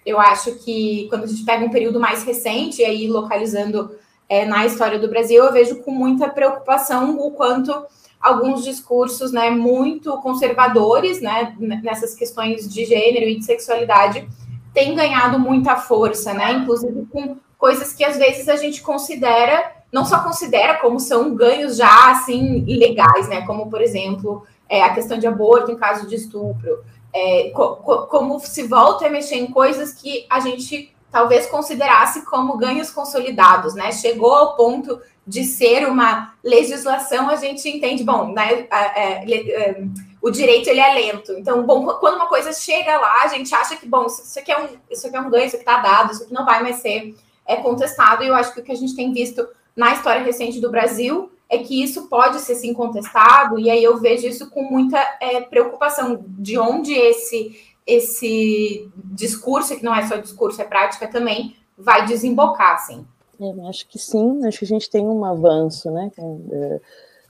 Eu 0.04 0.20
acho 0.20 0.54
que 0.64 1.08
quando 1.10 1.24
a 1.24 1.26
gente 1.26 1.44
pega 1.44 1.64
um 1.64 1.70
período 1.70 1.98
mais 1.98 2.22
recente, 2.22 2.84
aí 2.84 3.08
localizando 3.08 3.90
é, 4.28 4.44
na 4.44 4.64
história 4.64 4.98
do 4.98 5.08
Brasil, 5.08 5.44
eu 5.44 5.52
vejo 5.52 5.82
com 5.82 5.90
muita 5.90 6.28
preocupação 6.28 7.18
o 7.18 7.32
quanto 7.32 7.72
alguns 8.20 8.64
discursos, 8.64 9.30
né, 9.30 9.50
muito 9.50 10.16
conservadores, 10.20 11.20
né, 11.20 11.54
nessas 11.58 12.14
questões 12.14 12.68
de 12.72 12.84
gênero 12.84 13.26
e 13.26 13.38
de 13.38 13.44
sexualidade, 13.44 14.28
têm 14.74 14.94
ganhado 14.94 15.38
muita 15.38 15.76
força, 15.76 16.34
né, 16.34 16.52
inclusive 16.52 17.06
com 17.06 17.36
coisas 17.56 17.92
que 17.92 18.04
às 18.04 18.16
vezes 18.16 18.48
a 18.48 18.56
gente 18.56 18.82
considera, 18.82 19.75
não 19.92 20.04
só 20.04 20.22
considera 20.22 20.78
como 20.78 20.98
são 21.00 21.34
ganhos 21.34 21.76
já 21.76 22.10
assim 22.10 22.64
ilegais, 22.66 23.28
né? 23.28 23.46
Como 23.46 23.70
por 23.70 23.80
exemplo 23.80 24.46
é, 24.68 24.82
a 24.82 24.94
questão 24.94 25.18
de 25.18 25.26
aborto 25.26 25.70
em 25.70 25.76
caso 25.76 26.06
de 26.06 26.14
estupro, 26.14 26.84
é, 27.12 27.50
co 27.50 27.76
co 27.76 28.06
como 28.06 28.38
se 28.40 28.64
volta 28.64 29.06
a 29.06 29.10
mexer 29.10 29.36
em 29.36 29.46
coisas 29.46 29.92
que 29.92 30.26
a 30.28 30.40
gente 30.40 30.94
talvez 31.10 31.46
considerasse 31.46 32.24
como 32.26 32.58
ganhos 32.58 32.90
consolidados, 32.90 33.74
né? 33.74 33.92
Chegou 33.92 34.34
ao 34.34 34.56
ponto 34.56 35.00
de 35.26 35.44
ser 35.44 35.88
uma 35.88 36.34
legislação, 36.44 37.28
a 37.28 37.36
gente 37.36 37.68
entende, 37.68 38.04
bom, 38.04 38.32
né? 38.32 38.66
É, 38.70 39.24
é, 39.24 39.82
o 40.22 40.30
direito 40.30 40.68
ele 40.68 40.80
é 40.80 40.92
lento. 40.92 41.32
Então, 41.32 41.64
bom, 41.64 41.86
quando 42.00 42.16
uma 42.16 42.26
coisa 42.26 42.52
chega 42.52 42.98
lá, 42.98 43.22
a 43.22 43.28
gente 43.28 43.54
acha 43.54 43.76
que, 43.76 43.86
bom, 43.86 44.06
isso 44.06 44.38
aqui 44.38 44.52
é 44.52 44.60
um, 44.60 44.68
isso 44.90 45.06
aqui 45.06 45.16
é 45.16 45.20
um 45.20 45.30
ganho, 45.30 45.46
isso 45.46 45.56
aqui 45.56 45.64
está 45.64 45.80
dado, 45.80 46.12
isso 46.12 46.24
aqui 46.24 46.34
não 46.34 46.44
vai 46.44 46.62
mais 46.62 46.76
ser 46.76 47.14
é 47.46 47.56
contestado, 47.56 48.24
e 48.24 48.26
eu 48.26 48.34
acho 48.34 48.52
que 48.52 48.60
o 48.60 48.62
que 48.62 48.72
a 48.72 48.76
gente 48.76 48.96
tem 48.96 49.12
visto 49.12 49.46
na 49.76 49.92
história 49.92 50.24
recente 50.24 50.60
do 50.60 50.70
Brasil 50.70 51.30
é 51.48 51.58
que 51.58 51.80
isso 51.80 52.08
pode 52.08 52.40
ser 52.40 52.54
sim 52.56 52.72
contestado, 52.72 53.58
e 53.58 53.70
aí 53.70 53.84
eu 53.84 53.98
vejo 53.98 54.26
isso 54.26 54.50
com 54.50 54.62
muita 54.62 54.98
é, 55.20 55.40
preocupação 55.40 56.24
de 56.26 56.58
onde 56.58 56.92
esse, 56.92 57.56
esse 57.86 58.90
discurso, 58.96 59.76
que 59.76 59.84
não 59.84 59.94
é 59.94 60.06
só 60.06 60.16
discurso, 60.16 60.60
é 60.60 60.64
prática 60.64 61.06
também, 61.06 61.54
vai 61.78 62.04
desembocar, 62.06 62.74
assim. 62.74 63.06
É, 63.40 63.68
acho 63.68 63.86
que 63.86 63.98
sim, 63.98 64.44
acho 64.44 64.58
que 64.58 64.64
a 64.64 64.68
gente 64.68 64.90
tem 64.90 65.06
um 65.06 65.24
avanço, 65.24 65.90
né? 65.90 66.10
É, 66.18 66.80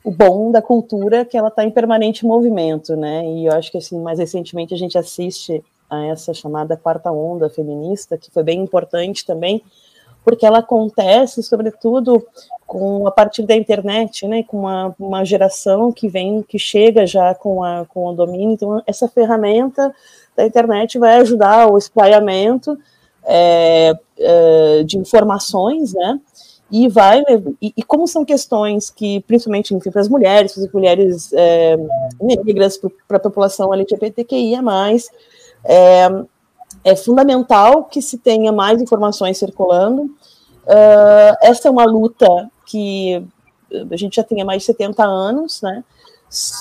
o 0.04 0.10
bom 0.10 0.52
da 0.52 0.62
cultura 0.62 1.18
é 1.18 1.24
que 1.24 1.36
ela 1.36 1.48
está 1.48 1.64
em 1.64 1.70
permanente 1.70 2.24
movimento, 2.24 2.94
né? 2.96 3.26
E 3.26 3.46
eu 3.46 3.52
acho 3.52 3.72
que 3.72 3.78
assim, 3.78 4.00
mais 4.00 4.20
recentemente 4.20 4.72
a 4.72 4.76
gente 4.78 4.96
assiste 4.96 5.62
a 5.90 6.06
essa 6.06 6.32
chamada 6.32 6.76
quarta 6.76 7.10
onda 7.10 7.50
feminista, 7.50 8.16
que 8.16 8.30
foi 8.30 8.44
bem 8.44 8.60
importante 8.60 9.26
também, 9.26 9.62
porque 10.26 10.44
ela 10.44 10.58
acontece, 10.58 11.40
sobretudo, 11.40 12.26
com 12.66 13.06
a 13.06 13.12
partir 13.12 13.44
da 13.44 13.54
internet, 13.54 14.26
né, 14.26 14.42
com 14.42 14.58
uma, 14.58 14.92
uma 14.98 15.24
geração 15.24 15.92
que 15.92 16.08
vem, 16.08 16.42
que 16.42 16.58
chega 16.58 17.06
já 17.06 17.32
com, 17.32 17.62
a, 17.62 17.86
com 17.86 18.06
o 18.06 18.12
domínio. 18.12 18.54
Então, 18.54 18.82
essa 18.88 19.06
ferramenta 19.06 19.94
da 20.36 20.44
internet 20.44 20.98
vai 20.98 21.20
ajudar 21.20 21.70
o 21.70 21.78
espraiamento 21.78 22.76
é, 23.22 23.96
é, 24.18 24.82
de 24.82 24.98
informações, 24.98 25.94
né, 25.94 26.18
e 26.72 26.88
vai 26.88 27.22
e, 27.62 27.72
e, 27.76 27.82
como 27.84 28.08
são 28.08 28.24
questões 28.24 28.90
que 28.90 29.20
principalmente 29.20 29.72
enfim, 29.72 29.92
para 29.92 30.00
as 30.00 30.08
mulheres, 30.08 30.54
para 30.54 30.64
as 30.64 30.72
mulheres 30.72 31.32
é, 31.34 31.76
negras, 32.20 32.80
para 33.06 33.18
a 33.18 33.20
população 33.20 33.72
LGBTQIA+, 33.72 34.60
é, 35.64 36.08
é 36.86 36.94
fundamental 36.94 37.84
que 37.84 38.00
se 38.00 38.16
tenha 38.16 38.52
mais 38.52 38.80
informações 38.80 39.38
circulando. 39.38 40.08
Uh, 40.66 41.36
essa 41.42 41.68
é 41.68 41.70
uma 41.70 41.84
luta 41.84 42.50
que 42.66 43.24
a 43.90 43.96
gente 43.96 44.16
já 44.16 44.22
tem 44.22 44.42
há 44.42 44.44
mais 44.44 44.62
de 44.62 44.66
70 44.66 45.04
anos, 45.04 45.62
né? 45.62 45.84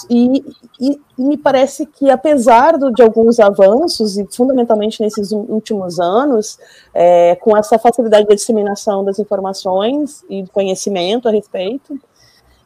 E, 0.10 0.44
e, 0.80 1.02
e 1.18 1.22
me 1.22 1.38
parece 1.38 1.88
que, 1.88 2.10
apesar 2.10 2.78
do, 2.78 2.92
de 2.92 3.02
alguns 3.02 3.40
avanços, 3.40 4.18
e 4.18 4.26
fundamentalmente 4.32 5.02
nesses 5.02 5.32
últimos 5.32 6.00
anos, 6.00 6.60
é, 6.94 7.36
com 7.36 7.58
essa 7.58 7.80
facilidade 7.80 8.28
de 8.28 8.36
disseminação 8.36 9.04
das 9.04 9.18
informações 9.18 10.24
e 10.30 10.44
do 10.44 10.52
conhecimento 10.52 11.28
a 11.28 11.32
respeito, 11.32 12.00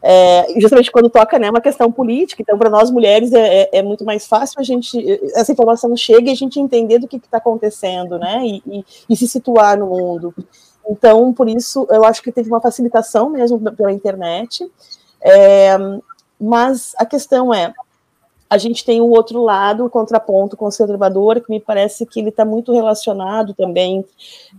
é, 0.01 0.59
justamente 0.59 0.91
quando 0.91 1.09
toca 1.09 1.37
né, 1.37 1.49
uma 1.49 1.59
questão 1.59 1.91
política, 1.91 2.41
então 2.41 2.57
para 2.57 2.69
nós 2.69 2.89
mulheres 2.89 3.33
é, 3.33 3.63
é, 3.63 3.69
é, 3.79 3.83
muito 3.83 4.05
mais 4.05 4.25
fácil 4.25 4.59
a 4.59 4.63
gente, 4.63 4.97
essa 5.35 5.51
informação 5.51 5.95
chega 5.95 6.29
e 6.29 6.31
a 6.31 6.35
gente 6.35 6.59
entender 6.59 6.99
do 6.99 7.07
que 7.07 7.17
está 7.17 7.37
acontecendo, 7.37 8.17
né, 8.17 8.41
e, 8.45 8.63
e, 8.65 8.85
e, 9.09 9.15
se 9.15 9.27
situar 9.27 9.77
no 9.77 9.87
mundo. 9.87 10.33
Então, 10.89 11.31
por 11.31 11.47
isso, 11.47 11.87
eu 11.91 12.03
acho 12.03 12.21
que 12.23 12.31
teve 12.31 12.49
uma 12.49 12.59
facilitação 12.59 13.29
mesmo 13.29 13.59
pela 13.73 13.91
internet, 13.91 14.69
é, 15.21 15.77
mas 16.39 16.93
a 16.97 17.05
questão 17.05 17.53
é, 17.53 17.71
a 18.49 18.57
gente 18.57 18.83
tem 18.83 18.99
o 18.99 19.09
outro 19.09 19.43
lado, 19.43 19.85
o 19.85 19.89
contraponto 19.89 20.57
conservador, 20.57 21.39
que 21.39 21.51
me 21.51 21.59
parece 21.59 22.03
que 22.07 22.19
ele 22.19 22.29
está 22.29 22.43
muito 22.43 22.73
relacionado 22.73 23.53
também, 23.53 24.03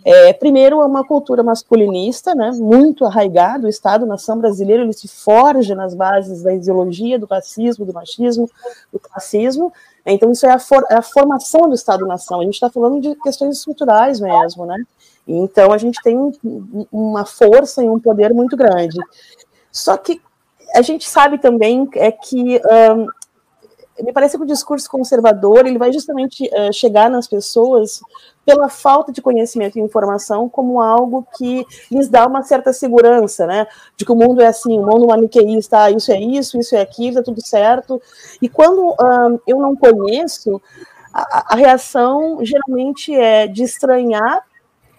é, 0.05 0.33
primeiro, 0.33 0.81
a 0.81 0.87
uma 0.87 1.05
cultura 1.05 1.43
masculinista, 1.43 2.33
né, 2.33 2.53
muito 2.53 3.05
arraigado, 3.05 3.67
o 3.67 3.69
Estado-nação 3.69 4.39
brasileiro, 4.39 4.85
ele 4.85 4.93
se 4.93 5.09
forja 5.09 5.75
nas 5.75 5.93
bases 5.93 6.43
da 6.43 6.55
ideologia, 6.55 7.19
do 7.19 7.27
racismo, 7.27 7.85
do 7.85 7.93
machismo, 7.93 8.49
do 8.93 9.01
classismo, 9.01 9.73
então 10.05 10.31
isso 10.33 10.47
é 10.47 10.53
a, 10.53 10.59
for, 10.59 10.85
é 10.91 10.95
a 10.95 11.03
formação 11.03 11.69
do 11.69 11.75
Estado-nação, 11.75 12.41
a 12.41 12.45
gente 12.45 12.55
está 12.55 12.71
falando 12.71 13.01
de 13.01 13.15
questões 13.17 13.59
estruturais 13.59 14.21
mesmo, 14.21 14.67
né, 14.67 14.77
então 15.27 15.73
a 15.73 15.79
gente 15.79 16.01
tem 16.03 16.17
uma 16.91 17.25
força 17.25 17.83
e 17.83 17.89
um 17.89 18.01
poder 18.01 18.33
muito 18.35 18.57
grande. 18.57 18.99
Só 19.71 19.97
que 19.97 20.21
a 20.75 20.83
gente 20.83 21.09
sabe 21.09 21.39
também 21.39 21.89
é 21.95 22.11
que 22.11 22.61
um, 22.95 23.07
me 24.03 24.13
parece 24.13 24.37
que 24.37 24.43
o 24.43 24.47
discurso 24.47 24.91
conservador 24.91 25.67
ele 25.67 25.79
vai 25.79 25.93
justamente 25.93 26.49
uh, 26.49 26.73
chegar 26.73 27.11
nas 27.11 27.27
pessoas 27.27 28.01
pela 28.45 28.69
falta 28.69 29.13
de 29.13 29.23
conhecimento 29.23 29.79
e 29.79 29.83
informação 29.83 30.49
como 30.49 30.81
algo 30.81 31.27
que 31.37 31.65
lhes 31.91 32.09
dá 32.09 32.27
uma 32.27 32.43
certa 32.43 32.73
segurança, 32.73 33.47
né? 33.47 33.67
De 33.97 34.05
que 34.05 34.13
o 34.13 34.17
mundo 34.17 34.41
é 34.41 34.47
assim, 34.47 34.79
o 34.79 34.87
mundo 34.87 35.07
maniqueísta, 35.07 35.85
ah, 35.85 35.91
isso 35.91 36.11
é 36.11 36.21
isso, 36.21 36.59
isso 36.59 36.75
é 36.75 36.81
aquilo, 36.81 37.17
tá 37.17 37.23
tudo 37.23 37.47
certo. 37.47 38.01
E 38.41 38.49
quando 38.49 38.91
uh, 38.91 39.41
eu 39.47 39.59
não 39.59 39.77
conheço, 39.77 40.61
a, 41.13 41.55
a, 41.55 41.57
reação 41.57 42.39
geralmente 42.43 43.15
é 43.15 43.47
de 43.47 43.63
estranhar 43.63 44.43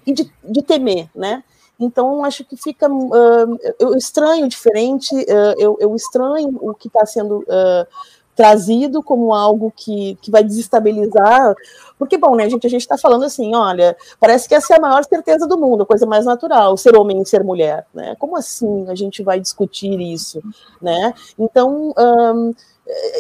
e 0.06 0.14
de, 0.14 0.32
de 0.44 0.62
temer, 0.62 1.10
né? 1.16 1.44
Então, 1.82 2.24
acho 2.24 2.46
que 2.46 2.56
fica. 2.56 2.88
Uh, 2.88 3.60
eu 3.80 3.98
estranho 3.98 4.48
diferente, 4.48 5.16
uh, 5.16 5.56
eu, 5.58 5.78
eu, 5.80 5.96
estranho 5.96 6.56
o 6.62 6.76
que 6.76 6.88
está 6.88 7.06
sendo 7.08 7.40
uh, 7.40 7.88
trazido 8.36 9.04
como 9.04 9.34
algo 9.34 9.72
que, 9.76 10.18
que 10.22 10.32
vai 10.32 10.44
desestabilizar. 10.44 11.54
Porque, 11.98 12.18
bom, 12.18 12.36
né, 12.36 12.50
gente, 12.50 12.66
a 12.66 12.70
gente 12.70 12.82
está 12.82 12.98
falando 12.98 13.24
assim: 13.24 13.54
olha, 13.56 13.96
parece 14.20 14.48
que 14.48 14.56
essa 14.56 14.74
é 14.74 14.78
a 14.78 14.82
maior 14.82 15.04
certeza 15.04 15.48
do 15.48 15.58
mundo, 15.58 15.84
a 15.84 15.86
coisa 15.86 16.06
mais 16.06 16.26
natural, 16.26 16.76
ser 16.78 16.96
homem 16.96 17.22
e 17.22 17.26
ser 17.26 17.44
mulher. 17.44 17.86
Né? 17.94 18.16
Como 18.20 18.36
assim 18.38 18.90
a 18.90 18.96
gente 18.96 19.24
vai 19.24 19.40
discutir 19.40 20.00
isso? 20.00 20.42
Né? 20.82 21.14
Então. 21.38 21.94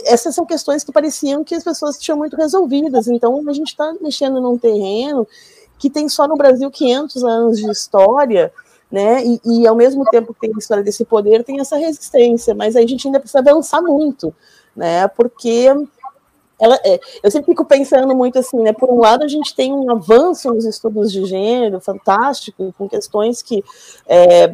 Essas 0.06 0.36
são 0.36 0.46
questões 0.46 0.84
que 0.84 0.92
pareciam 0.92 1.46
que 1.46 1.56
as 1.56 1.64
pessoas 1.64 1.98
tinham 1.98 2.18
muito 2.18 2.36
resolvidas. 2.36 3.08
Então, 3.08 3.42
a 3.48 3.54
gente 3.54 3.70
está 3.70 3.94
mexendo 4.02 4.42
num 4.42 4.58
terreno 4.58 5.26
que 5.82 5.90
tem 5.90 6.08
só 6.08 6.28
no 6.28 6.36
Brasil 6.36 6.70
500 6.70 7.24
anos 7.24 7.58
de 7.58 7.70
história, 7.70 8.54
né? 8.92 9.26
E, 9.26 9.42
e, 9.46 9.68
ao 9.68 9.76
mesmo 9.76 10.06
tempo 10.06 10.32
que 10.32 10.42
tem 10.42 10.52
a 10.54 10.58
história 10.60 10.84
desse 10.84 11.04
poder, 11.04 11.44
tem 11.44 11.60
essa 11.60 11.76
resistência, 11.76 12.54
mas 12.54 12.76
aí 12.76 12.84
a 12.84 12.88
gente 12.88 13.08
ainda 13.08 13.20
precisa 13.20 13.40
avançar 13.40 13.82
muito, 13.82 14.32
né? 14.76 15.08
Porque 15.08 15.68
ela, 16.60 16.80
é, 16.86 17.00
eu 17.24 17.32
sempre 17.32 17.52
fico 17.52 17.66
pensando 17.66 18.16
muito 18.16 18.38
assim, 18.38 18.58
né? 18.62 18.72
Por 18.72 18.90
um 18.90 19.00
lado, 19.00 19.24
a 19.24 19.28
gente 19.28 19.56
tem 19.56 19.74
um 19.74 19.90
avanço 19.90 20.54
nos 20.54 20.64
estudos 20.64 21.12
de 21.12 21.26
gênero 21.26 21.80
fantástico, 21.80 22.74
com 22.78 22.88
questões 22.88 23.42
que 23.42 23.64
é, 24.06 24.48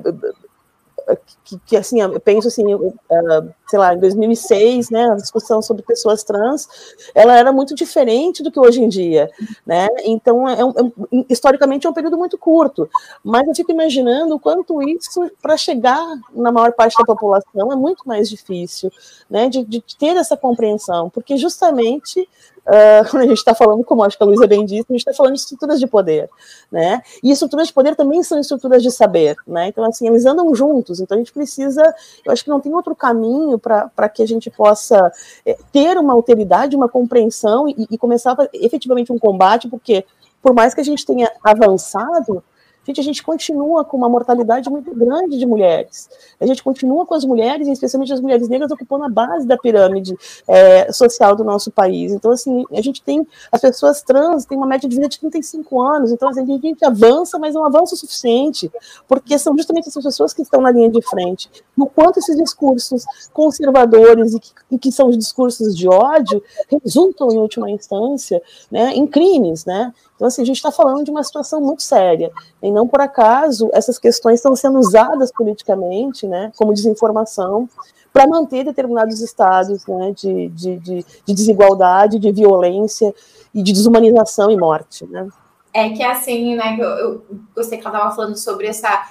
que, 1.15 1.59
que, 1.65 1.77
assim, 1.77 2.01
eu 2.01 2.19
penso 2.19 2.47
assim, 2.47 2.73
uh, 2.73 3.53
sei 3.67 3.79
lá, 3.79 3.93
em 3.93 3.99
2006, 3.99 4.89
né, 4.89 5.09
a 5.11 5.15
discussão 5.15 5.61
sobre 5.61 5.83
pessoas 5.83 6.23
trans, 6.23 6.67
ela 7.15 7.37
era 7.37 7.51
muito 7.51 7.73
diferente 7.73 8.43
do 8.43 8.51
que 8.51 8.59
hoje 8.59 8.83
em 8.83 8.89
dia, 8.89 9.29
né, 9.65 9.87
então, 10.03 10.47
é 10.47 10.63
um, 10.63 10.71
é, 10.71 11.25
historicamente 11.29 11.87
é 11.87 11.89
um 11.89 11.93
período 11.93 12.17
muito 12.17 12.37
curto, 12.37 12.89
mas 13.23 13.47
eu 13.47 13.55
fico 13.55 13.71
imaginando 13.71 14.35
o 14.35 14.39
quanto 14.39 14.81
isso, 14.83 15.31
para 15.41 15.55
chegar 15.55 16.03
na 16.33 16.51
maior 16.51 16.73
parte 16.73 16.97
da 16.97 17.05
população, 17.05 17.71
é 17.71 17.75
muito 17.75 18.05
mais 18.05 18.29
difícil, 18.29 18.91
né, 19.29 19.47
de, 19.47 19.63
de 19.63 19.81
ter 19.97 20.17
essa 20.17 20.35
compreensão, 20.35 21.09
porque 21.09 21.37
justamente 21.37 22.27
uh, 22.67 23.09
quando 23.09 23.23
a 23.23 23.27
gente 23.27 23.37
está 23.37 23.55
falando, 23.55 23.83
como 23.83 24.03
acho 24.03 24.17
que 24.17 24.23
a 24.23 24.25
Luísa 24.25 24.45
bem 24.45 24.65
disse, 24.65 24.85
a 24.89 24.93
gente 24.93 24.99
está 24.99 25.13
falando 25.13 25.33
de 25.33 25.39
estruturas 25.39 25.79
de 25.79 25.87
poder, 25.87 26.29
né? 26.71 27.01
E 27.23 27.31
estruturas 27.31 27.67
de 27.67 27.73
poder 27.73 27.95
também 27.95 28.21
são 28.23 28.39
estruturas 28.39 28.83
de 28.83 28.91
saber, 28.91 29.35
né? 29.47 29.67
Então, 29.67 29.83
assim, 29.85 30.07
eles 30.07 30.25
andam 30.25 30.53
juntos, 30.53 30.99
então 30.99 31.15
a 31.15 31.19
gente 31.19 31.31
precisa, 31.31 31.81
eu 32.25 32.31
acho 32.31 32.43
que 32.43 32.49
não 32.49 32.59
tem 32.59 32.73
outro 32.73 32.95
caminho 32.95 33.57
para 33.57 34.09
que 34.09 34.21
a 34.21 34.27
gente 34.27 34.49
possa 34.49 35.11
é, 35.45 35.57
ter 35.71 35.97
uma 35.97 36.13
alteridade, 36.13 36.75
uma 36.75 36.89
compreensão 36.89 37.67
e, 37.67 37.87
e 37.89 37.97
começar 37.97 38.35
efetivamente 38.53 39.11
um 39.11 39.19
combate, 39.19 39.67
porque 39.67 40.05
por 40.41 40.53
mais 40.53 40.73
que 40.73 40.81
a 40.81 40.83
gente 40.83 41.05
tenha 41.05 41.29
avançado, 41.43 42.43
Gente, 42.87 43.01
a 43.01 43.03
gente 43.03 43.21
continua 43.21 43.83
com 43.83 43.97
uma 43.97 44.07
mortalidade 44.07 44.69
muito 44.69 44.95
grande 44.95 45.37
de 45.37 45.45
mulheres. 45.45 46.09
A 46.39 46.45
gente 46.45 46.63
continua 46.63 47.05
com 47.05 47.13
as 47.13 47.25
mulheres, 47.25 47.67
especialmente 47.67 48.13
as 48.13 48.21
mulheres 48.21 48.47
negras, 48.47 48.71
ocupando 48.71 49.03
a 49.03 49.09
base 49.09 49.45
da 49.45 49.57
pirâmide 49.57 50.17
é, 50.47 50.89
social 50.93 51.35
do 51.35 51.43
nosso 51.43 51.69
país. 51.69 52.13
Então, 52.13 52.31
assim, 52.31 52.63
a 52.71 52.81
gente 52.81 53.01
tem 53.01 53.27
as 53.51 53.59
pessoas 53.59 54.01
trans 54.01 54.45
têm 54.45 54.57
uma 54.57 54.65
média 54.65 54.87
de 54.87 54.95
vida 54.95 55.09
de 55.09 55.19
35 55.19 55.81
anos. 55.81 56.11
Então, 56.13 56.29
assim, 56.29 56.41
a 56.41 56.45
gente 56.45 56.85
avança, 56.85 57.37
mas 57.37 57.53
não 57.53 57.65
avança 57.65 57.93
o 57.93 57.97
suficiente, 57.97 58.71
porque 59.05 59.37
são 59.37 59.55
justamente 59.57 59.89
essas 59.89 60.03
pessoas 60.03 60.33
que 60.33 60.41
estão 60.41 60.61
na 60.61 60.71
linha 60.71 60.89
de 60.89 61.01
frente. 61.01 61.49
E 61.77 61.81
o 61.81 61.85
quanto 61.85 62.19
esses 62.19 62.37
discursos 62.37 63.03
conservadores 63.33 64.33
e 64.33 64.39
que, 64.39 64.51
e 64.71 64.79
que 64.79 64.91
são 64.93 65.09
os 65.09 65.17
discursos 65.17 65.75
de 65.75 65.89
ódio 65.89 66.41
resultam, 66.71 67.31
em 67.31 67.37
última 67.37 67.69
instância, 67.69 68.41
né, 68.71 68.93
em 68.93 69.05
crimes, 69.05 69.65
né? 69.65 69.93
Então, 70.17 70.27
assim, 70.27 70.41
a 70.41 70.45
gente 70.45 70.57
está 70.57 70.71
falando 70.71 71.05
de 71.05 71.11
uma 71.11 71.23
situação 71.23 71.61
muito 71.61 71.83
séria. 71.83 72.31
E 72.61 72.71
não 72.71 72.87
por 72.87 72.99
acaso 72.99 73.69
essas 73.71 73.97
questões 73.97 74.39
estão 74.39 74.55
sendo 74.55 74.79
usadas 74.79 75.31
politicamente, 75.31 76.27
né, 76.27 76.51
como 76.57 76.73
desinformação, 76.73 77.69
para 78.11 78.27
manter 78.27 78.65
determinados 78.65 79.21
estados 79.21 79.85
né, 79.85 80.11
de, 80.11 80.49
de, 80.49 80.77
de, 80.77 81.05
de, 81.25 81.33
desigualdade, 81.33 82.17
de 82.17 82.31
violência 82.31 83.13
e 83.53 83.61
de 83.61 83.71
desumanização 83.71 84.49
e 84.49 84.57
morte. 84.57 85.05
Né. 85.05 85.27
É 85.71 85.89
que 85.89 86.01
assim, 86.01 86.55
né, 86.55 86.75
eu, 86.79 86.89
eu 86.89 87.25
gostei 87.55 87.77
que 87.77 87.85
ela 87.85 87.95
estava 87.95 88.15
falando 88.15 88.35
sobre 88.35 88.65
essa 88.65 89.07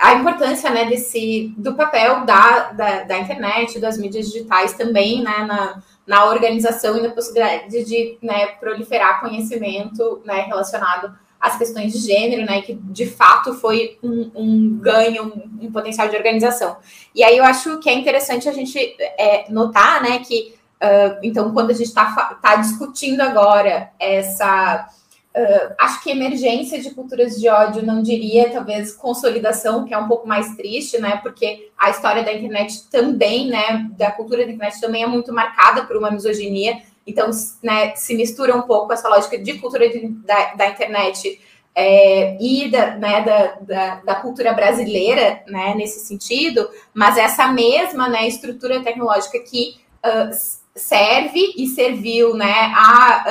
a 0.00 0.14
importância 0.14 0.70
né, 0.70 0.86
desse 0.86 1.54
do 1.56 1.74
papel 1.74 2.24
da, 2.24 2.72
da, 2.72 3.02
da 3.04 3.18
internet, 3.18 3.78
das 3.78 3.98
mídias 3.98 4.26
digitais 4.26 4.72
também, 4.72 5.22
né, 5.22 5.44
na, 5.46 5.82
na 6.06 6.26
organização 6.26 6.96
e 6.96 7.02
na 7.02 7.10
possibilidade 7.10 7.84
de 7.84 8.18
né, 8.22 8.46
proliferar 8.60 9.20
conhecimento 9.20 10.22
né, 10.24 10.42
relacionado 10.42 11.12
às 11.40 11.58
questões 11.58 11.92
de 11.92 11.98
gênero, 11.98 12.46
né, 12.46 12.62
que 12.62 12.74
de 12.74 13.06
fato 13.06 13.54
foi 13.54 13.98
um, 14.02 14.30
um 14.34 14.78
ganho, 14.78 15.24
um, 15.24 15.66
um, 15.66 15.72
potencial 15.72 16.08
de 16.08 16.16
organização. 16.16 16.76
E 17.14 17.22
aí 17.22 17.36
eu 17.36 17.44
acho 17.44 17.78
que 17.80 17.90
é 17.90 17.94
interessante 17.94 18.48
a 18.48 18.52
gente 18.52 18.78
é, 19.18 19.50
notar 19.50 20.02
né, 20.02 20.20
que, 20.20 20.54
uh, 20.82 21.18
então, 21.22 21.52
quando 21.52 21.70
a 21.70 21.74
gente 21.74 21.88
está 21.88 22.38
tá 22.40 22.56
discutindo 22.56 23.20
agora 23.20 23.90
essa 23.98 24.88
Uh, 25.36 25.74
acho 25.78 26.02
que 26.02 26.10
emergência 26.10 26.80
de 26.80 26.94
culturas 26.94 27.38
de 27.38 27.46
ódio, 27.46 27.84
não 27.84 28.00
diria, 28.00 28.48
talvez 28.48 28.92
consolidação, 28.92 29.84
que 29.84 29.92
é 29.92 29.98
um 29.98 30.08
pouco 30.08 30.26
mais 30.26 30.56
triste, 30.56 30.98
né? 30.98 31.18
Porque 31.22 31.68
a 31.76 31.90
história 31.90 32.22
da 32.24 32.32
internet 32.32 32.88
também, 32.90 33.46
né? 33.46 33.86
Da 33.98 34.10
cultura 34.10 34.46
da 34.46 34.52
internet 34.52 34.80
também 34.80 35.02
é 35.02 35.06
muito 35.06 35.34
marcada 35.34 35.84
por 35.84 35.94
uma 35.98 36.10
misoginia. 36.10 36.78
Então, 37.06 37.28
né, 37.62 37.94
se 37.94 38.16
mistura 38.16 38.56
um 38.56 38.62
pouco 38.62 38.94
essa 38.94 39.10
lógica 39.10 39.36
de 39.36 39.58
cultura 39.58 39.86
de, 39.90 40.08
da, 40.08 40.54
da, 40.54 40.68
internet 40.70 41.38
é, 41.74 42.42
e 42.42 42.70
da, 42.70 42.96
né, 42.96 43.58
da, 43.60 43.94
da, 43.96 44.14
cultura 44.14 44.54
brasileira, 44.54 45.42
né? 45.46 45.74
Nesse 45.74 46.06
sentido, 46.06 46.66
mas 46.94 47.18
essa 47.18 47.46
mesma 47.48 48.08
né, 48.08 48.26
estrutura 48.26 48.82
tecnológica 48.82 49.38
que 49.40 49.76
uh, 50.02 50.30
serve 50.76 51.54
e 51.56 51.66
serviu 51.68 52.34
né, 52.34 52.72
a 52.74 53.24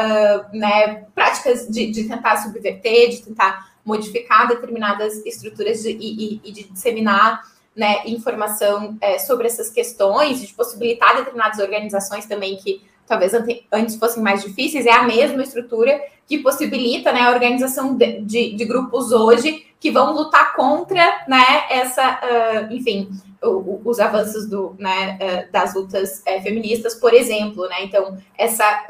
uh, 0.52 0.58
né, 0.58 1.06
práticas 1.14 1.68
de, 1.68 1.92
de, 1.92 2.08
tentar 2.08 2.38
subverter, 2.38 3.10
de 3.10 3.22
tentar 3.24 3.72
modificar 3.86 4.48
determinadas 4.48 5.24
estruturas 5.26 5.84
de, 5.84 5.92
e, 5.92 6.42
e, 6.44 6.52
de 6.52 6.64
disseminar 6.64 7.44
né, 7.76 8.08
informação 8.08 8.98
é, 9.00 9.20
sobre 9.20 9.46
essas 9.46 9.70
questões, 9.70 10.42
de 10.42 10.54
possibilitar 10.54 11.18
determinadas 11.18 11.60
organizações 11.60 12.26
também 12.26 12.58
que 12.58 12.82
talvez 13.08 13.34
antes 13.72 13.96
fossem 13.98 14.22
mais 14.22 14.44
difíceis, 14.44 14.86
é 14.86 14.92
a 14.92 15.04
mesma 15.04 15.44
estrutura 15.44 16.00
que 16.28 16.40
possibilita 16.40 17.12
né, 17.12 17.22
a 17.22 17.32
organização 17.32 17.96
de, 17.96 18.22
de, 18.22 18.56
de 18.56 18.66
grupos 18.66 19.12
hoje 19.12 19.66
que 19.80 19.92
vão 19.92 20.14
lutar 20.14 20.56
contra 20.56 21.24
né, 21.28 21.66
essa, 21.70 22.20
uh, 22.20 22.74
enfim, 22.74 23.10
o, 23.44 23.82
os 23.86 24.00
avanços 24.00 24.50
do, 24.50 24.76
né, 24.80 25.20
uh, 25.22 25.52
das 25.52 25.76
lutas 25.76 26.24
uh, 26.28 26.42
feministas, 26.42 26.96
por 26.96 27.14
exemplo. 27.14 27.68
Né? 27.68 27.84
Então, 27.84 28.18
essa, 28.36 28.86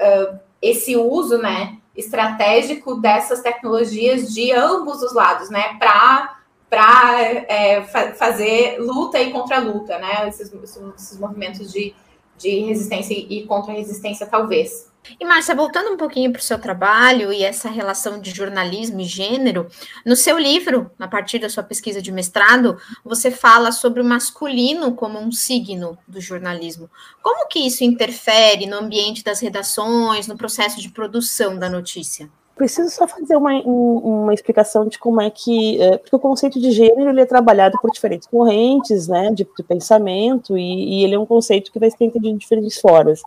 esse 0.61 0.95
uso 0.95 1.37
né, 1.37 1.77
estratégico 1.95 2.95
dessas 2.95 3.41
tecnologias 3.41 4.33
de 4.33 4.53
ambos 4.53 5.01
os 5.01 5.13
lados, 5.13 5.49
né, 5.49 5.75
para 5.77 6.35
para 6.67 7.21
é, 7.21 7.83
fa 7.83 8.13
fazer 8.13 8.79
luta 8.79 9.21
e 9.21 9.31
contra-luta, 9.31 9.97
né? 9.99 10.27
Esses, 10.27 10.51
esses 10.51 11.17
movimentos 11.17 11.71
de, 11.71 11.95
de 12.37 12.59
resistência 12.61 13.13
e 13.13 13.43
contra-resistência, 13.45 14.25
talvez. 14.25 14.89
E 15.19 15.25
Márcia, 15.25 15.55
voltando 15.55 15.91
um 15.91 15.97
pouquinho 15.97 16.31
para 16.31 16.39
o 16.39 16.43
seu 16.43 16.57
trabalho 16.57 17.31
e 17.31 17.43
essa 17.43 17.69
relação 17.69 18.19
de 18.19 18.31
jornalismo 18.31 18.99
e 18.99 19.05
gênero, 19.05 19.67
no 20.05 20.15
seu 20.15 20.37
livro, 20.37 20.89
a 20.99 21.07
partir 21.07 21.37
da 21.37 21.49
sua 21.49 21.63
pesquisa 21.63 22.01
de 22.01 22.11
mestrado, 22.11 22.77
você 23.03 23.29
fala 23.29 23.71
sobre 23.71 24.01
o 24.01 24.05
masculino 24.05 24.95
como 24.95 25.19
um 25.19 25.31
signo 25.31 25.97
do 26.07 26.19
jornalismo. 26.19 26.89
Como 27.21 27.47
que 27.47 27.59
isso 27.59 27.83
interfere 27.83 28.65
no 28.65 28.77
ambiente 28.77 29.23
das 29.23 29.39
redações, 29.39 30.27
no 30.27 30.37
processo 30.37 30.81
de 30.81 30.89
produção 30.89 31.57
da 31.57 31.69
notícia? 31.69 32.29
Preciso 32.55 32.89
só 32.89 33.05
fazer 33.05 33.35
uma, 33.35 33.51
uma 33.63 34.33
explicação 34.33 34.87
de 34.87 34.97
como 34.97 35.21
é 35.21 35.29
que. 35.29 35.81
É, 35.81 35.97
porque 35.97 36.15
o 36.15 36.19
conceito 36.19 36.59
de 36.59 36.71
gênero 36.71 37.09
ele 37.09 37.21
é 37.21 37.25
trabalhado 37.25 37.77
por 37.81 37.91
diferentes 37.91 38.27
correntes 38.27 39.07
né, 39.07 39.29
de, 39.31 39.45
de 39.57 39.63
pensamento, 39.63 40.57
e, 40.57 41.01
e, 41.01 41.03
ele 41.03 41.15
é 41.15 41.19
um 41.19 41.25
conceito 41.25 41.71
que 41.71 41.79
vai 41.79 41.91
ser 41.91 42.05
entendido 42.05 42.33
de 42.33 42.39
diferentes 42.39 42.79
formas. 42.79 43.21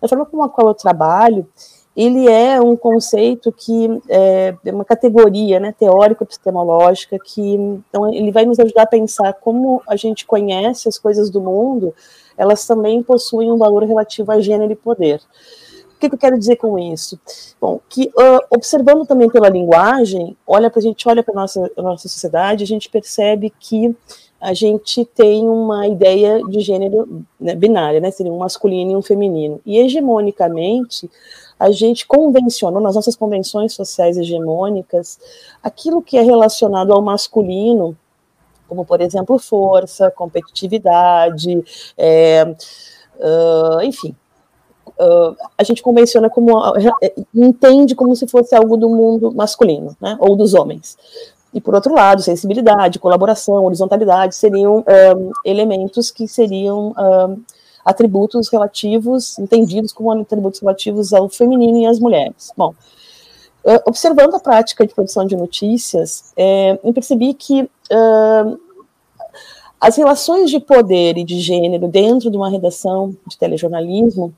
Da 0.00 0.08
forma 0.08 0.26
como 0.26 0.42
a 0.42 0.48
qual 0.48 0.68
eu 0.68 0.74
trabalho, 0.74 1.46
ele 1.96 2.28
é 2.28 2.60
um 2.60 2.76
conceito 2.76 3.52
que 3.52 3.88
é, 4.08 4.56
é 4.64 4.72
uma 4.72 4.84
categoria 4.84 5.60
né, 5.60 5.72
teórico-epistemológica 5.78 7.16
que 7.24 7.54
então, 7.54 8.12
ele 8.12 8.32
vai 8.32 8.44
nos 8.44 8.58
ajudar 8.58 8.82
a 8.82 8.86
pensar 8.86 9.32
como 9.34 9.80
a 9.86 9.94
gente 9.94 10.26
conhece 10.26 10.88
as 10.88 10.98
coisas 10.98 11.30
do 11.30 11.40
mundo, 11.40 11.94
elas 12.36 12.66
também 12.66 13.02
possuem 13.02 13.52
um 13.52 13.56
valor 13.56 13.84
relativo 13.84 14.32
a 14.32 14.40
gênero 14.40 14.72
e 14.72 14.76
poder. 14.76 15.20
Que, 16.04 16.08
que 16.10 16.14
eu 16.14 16.18
quero 16.18 16.38
dizer 16.38 16.56
com 16.56 16.78
isso? 16.78 17.18
Bom, 17.60 17.80
que 17.88 18.08
uh, 18.08 18.40
observando 18.50 19.06
também 19.06 19.30
pela 19.30 19.48
linguagem, 19.48 20.36
olha 20.46 20.70
para 20.70 20.80
a 20.80 20.82
gente 20.82 21.08
olha 21.08 21.22
para 21.22 21.34
nossa 21.34 21.70
nossa 21.76 22.08
sociedade, 22.08 22.62
a 22.62 22.66
gente 22.66 22.90
percebe 22.90 23.52
que 23.58 23.96
a 24.38 24.52
gente 24.52 25.06
tem 25.06 25.48
uma 25.48 25.88
ideia 25.88 26.42
de 26.44 26.60
gênero 26.60 27.24
né, 27.40 27.54
binária, 27.54 28.00
né, 28.00 28.10
seria 28.10 28.30
um 28.30 28.36
masculino 28.36 28.92
e 28.92 28.96
um 28.96 29.00
feminino. 29.00 29.58
E 29.64 29.78
hegemonicamente, 29.78 31.10
a 31.58 31.70
gente 31.70 32.06
convencionou, 32.06 32.82
nas 32.82 32.94
nossas 32.94 33.16
convenções 33.16 33.72
sociais 33.72 34.18
hegemônicas, 34.18 35.18
aquilo 35.62 36.02
que 36.02 36.18
é 36.18 36.20
relacionado 36.20 36.92
ao 36.92 37.00
masculino, 37.00 37.96
como, 38.68 38.84
por 38.84 39.00
exemplo, 39.00 39.38
força, 39.38 40.10
competitividade, 40.10 41.64
é, 41.96 42.44
uh, 43.16 43.80
enfim, 43.82 44.14
uh, 44.98 45.36
a 45.56 45.62
gente 45.62 45.82
convenciona 45.82 46.28
como, 46.30 46.52
entende 47.34 47.94
como 47.94 48.14
se 48.14 48.26
fosse 48.26 48.54
algo 48.54 48.76
do 48.76 48.88
mundo 48.88 49.32
masculino, 49.32 49.96
né, 50.00 50.16
ou 50.20 50.36
dos 50.36 50.54
homens. 50.54 50.96
E, 51.54 51.60
por 51.60 51.74
outro 51.74 51.94
lado, 51.94 52.20
sensibilidade, 52.20 52.98
colaboração, 52.98 53.64
horizontalidade 53.64 54.34
seriam 54.34 54.78
um, 54.78 55.30
elementos 55.44 56.10
que 56.10 56.26
seriam 56.26 56.92
um, 56.98 57.42
atributos 57.84 58.48
relativos, 58.48 59.38
entendidos 59.38 59.92
como 59.92 60.10
atributos 60.10 60.60
relativos 60.60 61.12
ao 61.12 61.28
feminino 61.28 61.78
e 61.78 61.86
às 61.86 62.00
mulheres. 62.00 62.50
Bom, 62.56 62.74
uh, 63.64 63.80
observando 63.86 64.34
a 64.34 64.40
prática 64.40 64.84
de 64.84 64.92
produção 64.92 65.24
de 65.26 65.36
notícias, 65.36 66.32
é, 66.36 66.76
eu 66.82 66.92
percebi 66.92 67.32
que 67.34 67.62
uh, 67.62 68.60
as 69.80 69.96
relações 69.96 70.50
de 70.50 70.58
poder 70.58 71.16
e 71.18 71.22
de 71.22 71.38
gênero 71.38 71.86
dentro 71.86 72.32
de 72.32 72.36
uma 72.36 72.50
redação 72.50 73.14
de 73.28 73.38
telejornalismo 73.38 74.34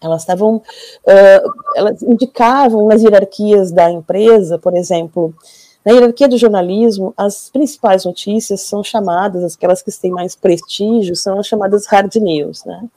elas 0.00 0.22
estavam, 0.22 0.56
uh, 0.56 1.52
elas 1.74 2.02
indicavam 2.02 2.86
nas 2.86 3.02
hierarquias 3.02 3.72
da 3.72 3.90
empresa, 3.90 4.58
por 4.58 4.76
exemplo, 4.76 5.34
Na 5.84 5.92
hierarquia 5.92 6.28
do 6.28 6.36
jornalismo, 6.36 7.14
as 7.16 7.48
principais 7.48 8.04
notícias 8.04 8.62
são 8.62 8.82
chamadas, 8.82 9.54
aquelas 9.54 9.82
que 9.82 9.92
têm 9.92 10.10
mais 10.10 10.34
prestígio, 10.34 11.14
são 11.14 11.38
as 11.38 11.46
chamadas 11.46 11.86
hard 11.86 12.12
news, 12.16 12.64
né? 12.64 12.88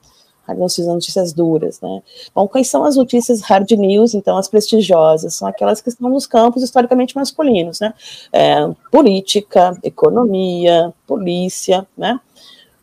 notícias 0.56 1.34
duras, 1.34 1.80
né? 1.82 2.02
Bom, 2.34 2.48
quais 2.48 2.68
são 2.68 2.84
as 2.84 2.96
notícias 2.96 3.42
hard 3.42 3.70
news, 3.72 4.14
então, 4.14 4.38
as 4.38 4.48
prestigiosas? 4.48 5.36
São 5.36 5.48
aquelas 5.48 5.82
que 5.82 5.90
estão 5.90 6.10
nos 6.10 6.26
campos 6.26 6.64
historicamente 6.64 7.16
masculinos, 7.16 7.80
né? 7.80 7.94
É, 8.32 8.68
política, 8.92 9.78
economia, 9.84 10.94
polícia, 11.06 11.88
né? 11.98 12.20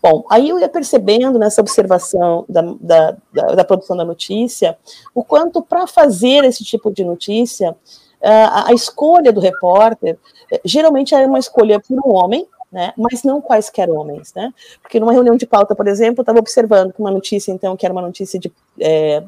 Bom, 0.03 0.25
aí 0.31 0.49
eu 0.49 0.59
ia 0.61 0.69
percebendo 0.69 1.39
nessa 1.39 1.61
observação 1.61 2.45
da, 2.49 2.63
da, 2.81 3.17
da, 3.33 3.43
da 3.55 3.65
produção 3.65 3.97
da 3.97 4.05
notícia, 4.05 4.79
o 5.15 5.25
quanto 5.25 5.63
para 5.63 5.87
fazer 5.87 6.45
esse 6.45 6.63
tipo 6.63 6.93
de 6.93 7.05
notícia, 7.05 7.77
a, 8.23 8.71
a 8.71 8.73
escolha 8.73 9.33
do 9.33 9.41
repórter 9.41 10.19
eh, 10.53 10.61
geralmente 10.65 11.15
é 11.15 11.27
uma 11.27 11.39
escolha 11.39 11.81
por 11.81 11.99
um 12.07 12.15
homem, 12.15 12.47
né, 12.71 12.93
mas 12.97 13.23
não 13.23 13.41
quaisquer 13.41 13.89
homens, 13.91 14.33
né, 14.35 14.53
porque 14.83 14.99
numa 14.99 15.13
reunião 15.13 15.37
de 15.37 15.47
pauta, 15.47 15.75
por 15.75 15.87
exemplo, 15.87 16.21
eu 16.21 16.23
estava 16.23 16.39
observando 16.39 16.93
que 16.93 17.01
uma 17.01 17.11
notícia, 17.11 17.53
então, 17.53 17.77
que 17.77 17.87
era 17.87 17.93
uma 17.93 18.03
notícia 18.03 18.39
de, 18.39 18.53
é, 18.81 19.23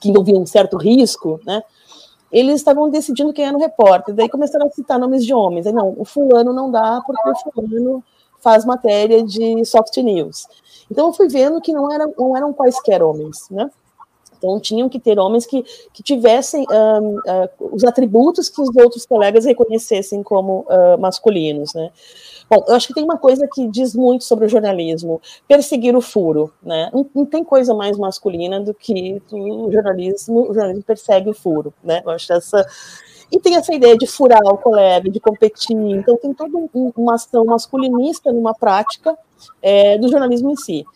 que 0.00 0.08
envolvia 0.10 0.36
um 0.36 0.46
certo 0.46 0.76
risco, 0.76 1.40
né, 1.44 1.62
eles 2.30 2.56
estavam 2.56 2.88
decidindo 2.88 3.32
quem 3.32 3.46
era 3.46 3.56
o 3.56 3.60
repórter, 3.60 4.14
daí 4.14 4.28
começaram 4.28 4.66
a 4.66 4.70
citar 4.70 4.98
nomes 4.98 5.24
de 5.24 5.34
homens, 5.34 5.66
aí 5.66 5.72
não, 5.72 5.94
o 5.98 6.04
fulano 6.04 6.52
não 6.52 6.70
dá 6.70 7.02
porque 7.04 7.28
o 7.28 7.52
fulano 7.52 8.04
faz 8.40 8.64
matéria 8.64 9.22
de 9.22 9.64
soft 9.64 9.96
news. 9.98 10.46
Então 10.90 11.08
eu 11.08 11.12
fui 11.12 11.28
vendo 11.28 11.60
que 11.60 11.72
não, 11.72 11.92
era, 11.92 12.06
não 12.18 12.36
eram 12.36 12.52
quaisquer 12.52 13.02
homens, 13.02 13.48
né, 13.50 13.70
então, 14.38 14.58
tinham 14.58 14.88
que 14.88 14.98
ter 14.98 15.18
homens 15.18 15.44
que, 15.44 15.64
que 15.92 16.02
tivessem 16.02 16.64
um, 16.70 17.16
uh, 17.16 17.48
os 17.72 17.84
atributos 17.84 18.48
que 18.48 18.62
os 18.62 18.74
outros 18.76 19.04
colegas 19.04 19.44
reconhecessem 19.44 20.22
como 20.22 20.60
uh, 20.60 20.98
masculinos, 20.98 21.74
né? 21.74 21.90
Bom, 22.48 22.64
eu 22.66 22.74
acho 22.74 22.86
que 22.86 22.94
tem 22.94 23.04
uma 23.04 23.18
coisa 23.18 23.46
que 23.46 23.66
diz 23.68 23.94
muito 23.94 24.24
sobre 24.24 24.46
o 24.46 24.48
jornalismo: 24.48 25.20
perseguir 25.46 25.94
o 25.94 26.00
furo, 26.00 26.52
né? 26.62 26.88
Não, 26.94 27.04
não 27.14 27.26
tem 27.26 27.44
coisa 27.44 27.74
mais 27.74 27.98
masculina 27.98 28.60
do 28.60 28.72
que 28.72 29.20
o 29.30 29.70
jornalismo, 29.70 30.48
o 30.48 30.54
jornalismo 30.54 30.84
persegue 30.84 31.28
o 31.28 31.34
furo, 31.34 31.74
né? 31.82 32.00
Eu 32.04 32.10
acho 32.10 32.32
essa 32.32 32.64
e 33.30 33.38
tem 33.38 33.56
essa 33.56 33.74
ideia 33.74 33.96
de 33.96 34.06
furar 34.06 34.42
o 34.44 34.58
colega, 34.58 35.10
de 35.10 35.20
competir. 35.20 35.76
Então, 35.76 36.16
tem 36.16 36.32
toda 36.32 36.58
uma 36.96 37.14
ação 37.14 37.44
masculinista 37.44 38.32
numa 38.32 38.54
prática 38.54 39.16
é, 39.62 39.98
do 39.98 40.08
jornalismo 40.08 40.50
em 40.50 40.56
si. 40.56 40.86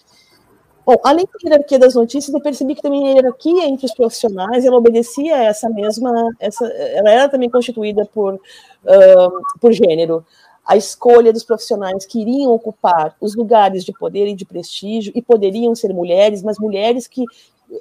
Bom, 0.85 0.97
além 1.05 1.25
da 1.25 1.49
hierarquia 1.49 1.79
das 1.79 1.95
notícias, 1.95 2.35
eu 2.35 2.40
percebi 2.40 2.75
que 2.75 2.83
também 2.83 3.07
a 3.07 3.11
hierarquia 3.12 3.66
entre 3.66 3.87
os 3.87 3.95
profissionais, 3.95 4.64
ela 4.64 4.77
obedecia 4.77 5.37
a 5.37 5.45
essa 5.45 5.68
mesma, 5.68 6.12
essa, 6.40 6.66
ela 6.66 7.11
era 7.11 7.29
também 7.29 7.49
constituída 7.49 8.05
por, 8.12 8.35
uh, 8.35 9.61
por 9.61 9.73
gênero. 9.73 10.27
A 10.66 10.77
escolha 10.77 11.33
dos 11.33 11.45
profissionais 11.45 12.05
que 12.05 12.21
iriam 12.21 12.53
ocupar 12.53 13.16
os 13.21 13.37
lugares 13.37 13.85
de 13.85 13.92
poder 13.92 14.27
e 14.27 14.35
de 14.35 14.45
prestígio, 14.45 15.12
e 15.14 15.23
poderiam 15.23 15.75
ser 15.75 15.92
mulheres, 15.92 16.42
mas 16.42 16.59
mulheres 16.59 17.07
que, 17.07 17.25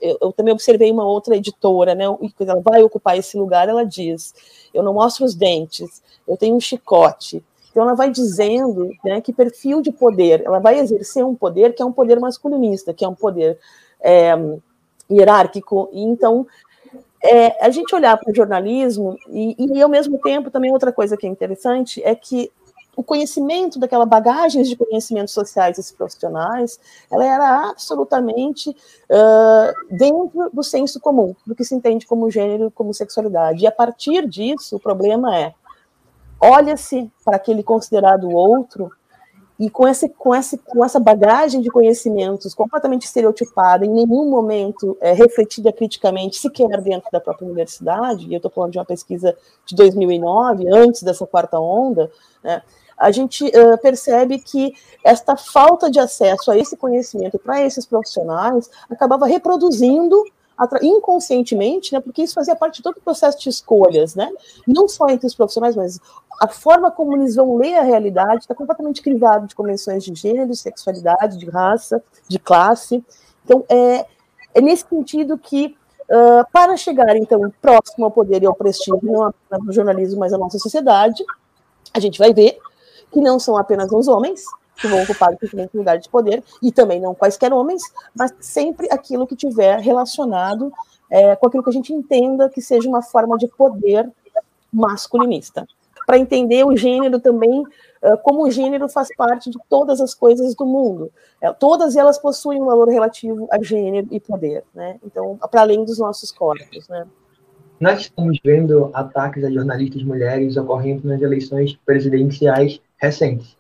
eu, 0.01 0.17
eu 0.21 0.32
também 0.32 0.54
observei 0.54 0.91
uma 0.91 1.06
outra 1.06 1.36
editora, 1.36 1.95
né, 1.95 2.06
ela 2.06 2.62
vai 2.62 2.84
ocupar 2.84 3.17
esse 3.17 3.38
lugar, 3.38 3.67
ela 3.67 3.84
diz, 3.84 4.34
eu 4.73 4.84
não 4.84 4.93
mostro 4.93 5.25
os 5.25 5.36
dentes, 5.36 6.01
eu 6.27 6.38
tenho 6.38 6.56
um 6.56 6.60
chicote, 6.60 7.43
então, 7.71 7.84
ela 7.84 7.95
vai 7.95 8.12
dizendo 8.12 8.89
né, 9.04 9.21
que 9.21 9.32
perfil 9.32 9.82
de 9.82 9.91
poder, 9.91 10.43
ela 10.45 10.60
vai 10.60 10.80
exercer 10.80 11.25
um 11.25 11.34
poder 11.34 11.73
que 11.73 11.82
é 11.82 11.86
um 11.86 11.91
poder 11.91 12.19
masculinista, 12.19 12.93
que 12.93 13.06
é 13.06 13.08
um 13.08 13.15
poder 13.15 13.58
é, 14.01 14.34
hierárquico. 15.10 15.89
E, 15.93 16.04
então, 16.04 16.45
é, 17.23 17.65
a 17.65 17.69
gente 17.69 17.95
olhar 17.95 18.17
para 18.17 18.30
o 18.30 18.36
jornalismo, 18.36 19.17
e, 19.30 19.56
e, 19.58 19.82
ao 19.82 19.88
mesmo 19.88 20.17
tempo, 20.19 20.51
também 20.51 20.71
outra 20.71 20.91
coisa 20.91 21.15
que 21.15 21.25
é 21.25 21.30
interessante 21.30 22.01
é 22.04 22.13
que 22.13 22.51
o 22.95 23.04
conhecimento 23.04 23.80
daquela 23.80 24.06
bagagem 24.06 24.63
de 24.63 24.75
conhecimentos 24.75 25.34
sociais 25.34 25.77
desses 25.77 25.91
profissionais, 25.91 26.80
ela 27.10 27.25
era 27.25 27.69
absolutamente 27.69 28.69
uh, 28.69 29.95
dentro 29.95 30.49
do 30.51 30.63
senso 30.63 30.99
comum, 30.99 31.36
do 31.45 31.56
que 31.56 31.63
se 31.63 31.73
entende 31.73 32.06
como 32.06 32.30
gênero, 32.30 32.69
como 32.71 32.93
sexualidade. 32.93 33.63
E 33.63 33.67
a 33.67 33.71
partir 33.71 34.27
disso, 34.27 34.75
o 34.75 34.80
problema 34.80 35.38
é 35.38 35.54
olha-se 36.39 37.12
para 37.23 37.38
aquele 37.38 37.63
considerado 37.63 38.30
outro 38.30 38.91
e 39.62 39.69
com, 39.69 39.88
esse, 39.88 40.10
com, 40.10 40.34
esse, 40.34 40.58
com 40.58 40.84
essa 40.84 40.99
bagagem 40.99 41.62
de 41.62 41.69
conhecimentos 41.69 42.56
completamente 42.56 43.04
estereotipada, 43.04 43.86
em 43.86 43.89
nenhum 43.89 44.27
momento 44.27 44.97
é, 44.99 45.13
refletida 45.13 45.71
criticamente, 45.71 46.38
sequer 46.38 46.82
dentro 46.82 47.08
da 47.12 47.21
própria 47.21 47.45
universidade, 47.45 48.25
e 48.25 48.34
eu 48.34 48.38
estou 48.38 48.49
falando 48.49 48.71
de 48.71 48.80
uma 48.80 48.86
pesquisa 48.86 49.38
de 49.63 49.75
2009, 49.75 50.67
antes 50.67 51.04
dessa 51.04 51.27
quarta 51.27 51.60
onda, 51.60 52.10
né, 52.43 52.63
a 53.02 53.12
gente 53.12 53.46
uh, 53.46 53.78
percebe 53.82 54.38
que 54.38 54.74
esta 55.04 55.36
falta 55.36 55.90
de 55.90 56.00
acesso 56.00 56.52
a 56.52 56.58
esse 56.58 56.78
conhecimento 56.78 57.40
para 57.40 57.60
esses 57.62 57.84
profissionais 57.84 58.70
acabava 58.90 59.26
reproduzindo 59.26 60.24
inconscientemente, 60.84 61.92
né, 61.92 62.00
porque 62.00 62.22
isso 62.22 62.36
fazia 62.36 62.56
parte 62.56 62.76
de 62.76 62.84
todo 62.84 62.98
o 62.98 63.02
processo 63.02 63.40
de 63.40 63.50
escolhas, 63.50 64.14
né, 64.14 64.30
não 64.68 64.88
só 64.88 65.10
entre 65.10 65.26
os 65.26 65.34
profissionais, 65.34 65.76
mas 65.76 66.00
a 66.40 66.48
forma 66.48 66.92
como 66.92 67.18
eles 67.18 67.36
vão 67.36 67.58
ler 67.58 67.76
a 67.80 67.82
realidade 67.82 68.42
está 68.42 68.54
completamente 68.54 69.02
crivado 69.02 69.48
de 69.48 69.56
convenções 69.56 70.04
de 70.04 70.14
gênero, 70.14 70.52
de 70.52 70.58
sexualidade, 70.58 71.40
de 71.40 71.50
raça, 71.50 72.04
de 72.28 72.38
classe. 72.38 73.04
Então, 73.44 73.66
é, 73.68 74.06
é 74.54 74.62
nesse 74.62 74.86
sentido 74.88 75.36
que, 75.36 75.76
uh, 76.04 76.46
para 76.52 76.78
chegar, 76.78 77.16
então, 77.16 77.52
próximo 77.60 78.06
ao 78.06 78.12
poder 78.12 78.44
e 78.44 78.46
ao 78.46 78.54
prestígio, 78.54 79.00
não 79.02 79.24
apenas 79.24 79.66
no 79.66 79.74
jornalismo, 79.74 80.20
mas 80.20 80.32
na 80.32 80.38
nossa 80.38 80.60
sociedade, 80.60 81.24
a 81.94 82.00
gente 82.00 82.20
vai 82.20 82.34
ver 82.34 82.60
que 83.12 83.19
não 83.19 83.39
são 83.39 83.58
apenas 83.58 83.91
os 83.91 84.08
homens, 84.08 84.43
que 84.76 84.88
vão 84.88 85.04
ocupar 85.04 85.32
o 85.32 85.78
lugar 85.78 85.97
de 85.97 86.10
poder, 86.10 86.43
e 86.62 86.71
também 86.71 87.00
não 87.00 87.13
quaisquer 87.13 87.54
homens, 87.54 87.82
mas 88.15 88.34
sempre 88.39 88.88
aquilo 88.91 89.28
que 89.28 89.36
tiver 89.36 89.80
relacionado 89.80 90.71
é, 91.10 91.36
com 91.36 91.47
aquilo 91.47 91.63
que 91.63 91.69
a 91.69 91.74
gente 91.74 91.93
entenda 91.93 92.50
que 92.50 92.62
seja 92.62 92.88
uma 92.88 93.02
forma 93.02 93.38
de 93.38 93.47
poder 93.47 94.10
masculinista. 94.71 95.67
Para 96.08 96.17
entender 96.17 96.65
o 96.65 96.76
gênero 96.76 97.19
também, 97.19 97.63
como 98.24 98.43
o 98.43 98.52
gênero 98.52 98.89
faz 98.89 99.13
parte 99.15 99.50
de 99.50 99.60
todas 99.69 100.02
as 100.02 100.15
coisas 100.15 100.56
do 100.56 100.65
mundo. 100.65 101.12
É, 101.39 101.52
todas 101.54 101.95
elas 101.95 102.17
possuem 102.17 102.62
um 102.62 102.65
valor 102.65 102.89
relativo 102.89 103.47
a 103.52 103.62
gênero 103.62 104.08
e 104.10 104.19
poder, 104.19 104.63
né? 104.74 105.00
Então, 105.06 105.38
para 105.50 105.62
além 105.62 105.86
dos 105.86 106.00
nossos 106.00 106.32
corpos, 106.32 106.88
né? 106.89 107.06
Nós 107.82 108.02
estamos 108.02 108.38
vendo 108.46 108.91
ataques 108.94 109.44
a 109.44 109.50
jornalistas 109.50 110.04
mulheres 110.04 110.56
ocorrendo 110.56 111.08
nas 111.08 111.20
eleições 111.20 111.76
presidenciais 111.84 112.80
recentes. 112.96 113.58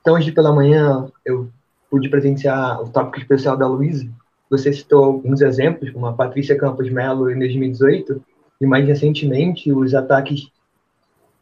Então, 0.00 0.14
hoje 0.14 0.32
pela 0.32 0.52
manhã, 0.52 1.06
eu 1.24 1.48
pude 1.88 2.08
presenciar 2.08 2.82
o 2.82 2.88
tópico 2.88 3.20
especial 3.20 3.56
da 3.56 3.68
Luísa. 3.68 4.10
Você 4.50 4.72
citou 4.72 5.04
alguns 5.04 5.40
exemplos, 5.40 5.88
como 5.90 6.04
a 6.06 6.12
Patrícia 6.12 6.58
Campos 6.58 6.90
Melo 6.90 7.30
em 7.30 7.38
2018, 7.38 8.20
e 8.60 8.66
mais 8.66 8.84
recentemente 8.88 9.72
os 9.72 9.94
ataques 9.94 10.48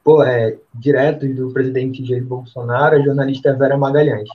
pô, 0.04 0.22
é, 0.22 0.58
diretos 0.74 1.34
do 1.34 1.50
presidente 1.50 2.04
Jair 2.04 2.26
Bolsonaro 2.26 2.96
à 2.96 3.00
jornalista 3.00 3.56
Vera 3.56 3.78
Magalhães. 3.78 4.28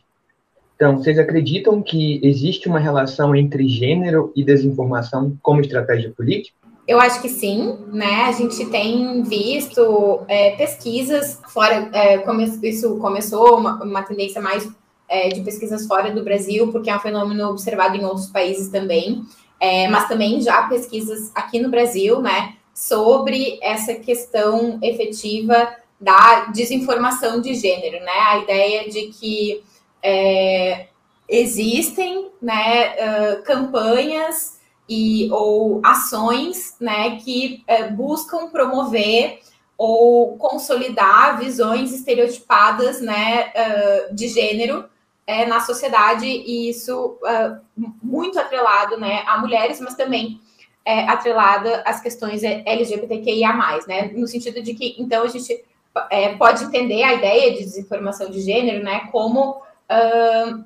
Então, 0.75 0.97
vocês 0.97 1.19
acreditam 1.19 1.79
que 1.79 2.19
existe 2.23 2.67
uma 2.67 2.79
relação 2.79 3.35
entre 3.35 3.67
gênero 3.67 4.33
e 4.35 4.43
desinformação 4.43 5.37
como 5.43 5.61
estratégia 5.61 6.09
política? 6.09 6.62
Eu 6.87 6.99
acho 6.99 7.21
que 7.21 7.29
sim, 7.29 7.77
né? 7.87 8.23
A 8.25 8.31
gente 8.33 8.65
tem 8.65 9.23
visto 9.23 10.21
é, 10.27 10.51
pesquisas 10.51 11.39
fora, 11.47 11.89
é, 11.93 12.17
come, 12.19 12.43
isso 12.63 12.97
começou 12.97 13.57
uma, 13.57 13.81
uma 13.81 14.03
tendência 14.03 14.41
mais 14.41 14.69
é, 15.07 15.29
de 15.29 15.41
pesquisas 15.41 15.87
fora 15.87 16.11
do 16.11 16.23
Brasil, 16.23 16.71
porque 16.71 16.89
é 16.89 16.95
um 16.95 16.99
fenômeno 16.99 17.49
observado 17.49 17.95
em 17.95 18.03
outros 18.03 18.27
países 18.27 18.69
também, 18.69 19.23
é, 19.59 19.87
mas 19.87 20.07
também 20.09 20.41
já 20.41 20.63
pesquisas 20.63 21.31
aqui 21.33 21.59
no 21.59 21.69
Brasil, 21.69 22.21
né? 22.21 22.55
Sobre 22.73 23.59
essa 23.61 23.93
questão 23.95 24.79
efetiva 24.81 25.73
da 26.01 26.45
desinformação 26.45 27.39
de 27.39 27.53
gênero, 27.53 28.03
né? 28.03 28.11
A 28.11 28.39
ideia 28.39 28.89
de 28.89 29.07
que 29.07 29.63
é, 30.01 30.87
existem, 31.29 32.29
né, 32.41 32.93
uh, 32.93 33.43
campanhas 33.43 34.52
e 34.87 35.29
ou 35.31 35.81
ações 35.83 36.75
né, 36.79 37.17
que 37.17 37.63
é, 37.67 37.89
buscam 37.89 38.49
promover 38.49 39.39
ou 39.77 40.37
consolidar 40.37 41.39
visões 41.39 41.91
estereotipadas 41.91 43.01
né, 43.01 43.51
uh, 43.51 44.15
de 44.15 44.27
gênero 44.27 44.85
é, 45.25 45.45
na 45.45 45.61
sociedade, 45.61 46.25
e 46.25 46.69
isso 46.69 47.17
uh, 47.21 47.59
muito 48.01 48.37
atrelado 48.37 48.97
né, 48.97 49.23
a 49.25 49.39
mulheres, 49.39 49.79
mas 49.79 49.95
também 49.95 50.39
é, 50.85 51.07
atrelada 51.07 51.81
às 51.85 52.01
questões 52.01 52.43
LGBTQIA, 52.43 53.53
né? 53.87 54.11
No 54.13 54.27
sentido 54.27 54.61
de 54.61 54.73
que, 54.73 54.95
então, 54.99 55.23
a 55.23 55.27
gente 55.27 55.63
é, 56.09 56.35
pode 56.35 56.65
entender 56.65 57.03
a 57.03 57.13
ideia 57.13 57.53
de 57.53 57.59
desinformação 57.59 58.29
de 58.29 58.41
gênero 58.41 58.83
né, 58.83 59.07
como 59.11 59.51
uh, 59.51 60.63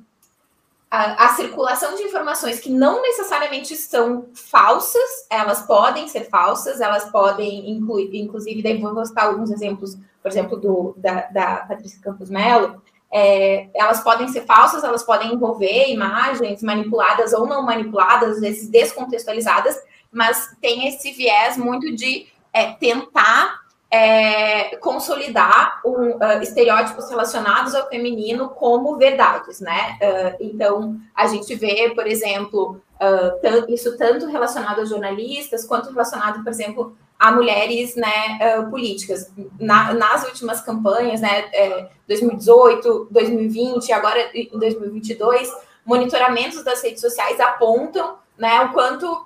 a, 0.89 1.25
a, 1.25 1.29
circulação 1.35 1.95
de 1.95 2.03
informações 2.03 2.59
que 2.59 2.69
não 2.69 3.01
necessariamente 3.01 3.75
são 3.75 4.27
falsas, 4.33 5.27
elas 5.29 5.61
podem 5.63 6.07
ser 6.07 6.29
falsas, 6.29 6.79
elas 6.79 7.05
podem 7.11 7.69
incluir, 7.69 8.17
inclusive, 8.17 8.61
daí 8.61 8.77
vou 8.79 8.93
mostrar 8.93 9.25
alguns 9.25 9.51
exemplos, 9.51 9.97
por 10.21 10.31
exemplo, 10.31 10.57
do, 10.57 10.95
da, 10.97 11.21
da 11.27 11.55
Patrícia 11.57 12.01
Campos 12.01 12.29
Mello, 12.29 12.81
é, 13.11 13.69
elas 13.73 14.01
podem 14.01 14.27
ser 14.29 14.45
falsas, 14.45 14.83
elas 14.83 15.03
podem 15.03 15.33
envolver 15.33 15.89
imagens 15.89 16.61
manipuladas 16.63 17.33
ou 17.33 17.45
não 17.45 17.63
manipuladas, 17.63 18.35
às 18.35 18.41
vezes 18.41 18.69
descontextualizadas, 18.69 19.77
mas 20.11 20.55
tem 20.61 20.87
esse 20.87 21.11
viés 21.11 21.57
muito 21.57 21.93
de 21.95 22.27
é, 22.53 22.73
tentar 22.73 23.66
é, 23.89 24.75
consolidar 24.77 25.81
um, 25.85 26.11
uh, 26.11 26.41
estereótipos 26.41 27.09
relacionados 27.09 27.73
ao 27.73 27.87
feminino 27.87 28.49
como 28.49 28.97
verdades, 28.97 29.61
né? 29.61 29.97
Uh, 30.01 30.43
então, 30.43 30.99
a 31.15 31.27
gente 31.27 31.55
vê, 31.55 31.91
por 31.95 32.05
exemplo, 32.05 32.81
uh, 32.99 33.73
isso 33.73 33.97
tanto 33.97 34.27
relacionado 34.27 34.81
a 34.81 34.85
jornalistas, 34.85 35.65
quanto 35.65 35.89
relacionado, 35.89 36.43
por 36.43 36.49
exemplo, 36.49 36.97
a 37.17 37.31
mulheres 37.31 37.95
né, 37.95 38.67
políticas. 38.69 39.31
Na, 39.59 39.91
nas 39.91 40.23
últimas 40.23 40.61
campanhas, 40.61 41.19
né, 41.19 41.89
2018, 42.07 43.07
2020, 43.09 43.91
agora 43.91 44.19
em 44.35 44.47
2022, 44.53 45.51
monitoramentos 45.83 46.63
das 46.63 46.83
redes 46.83 47.01
sociais 47.01 47.39
apontam 47.39 48.17
né, 48.37 48.61
o 48.61 48.71
quanto 48.71 49.25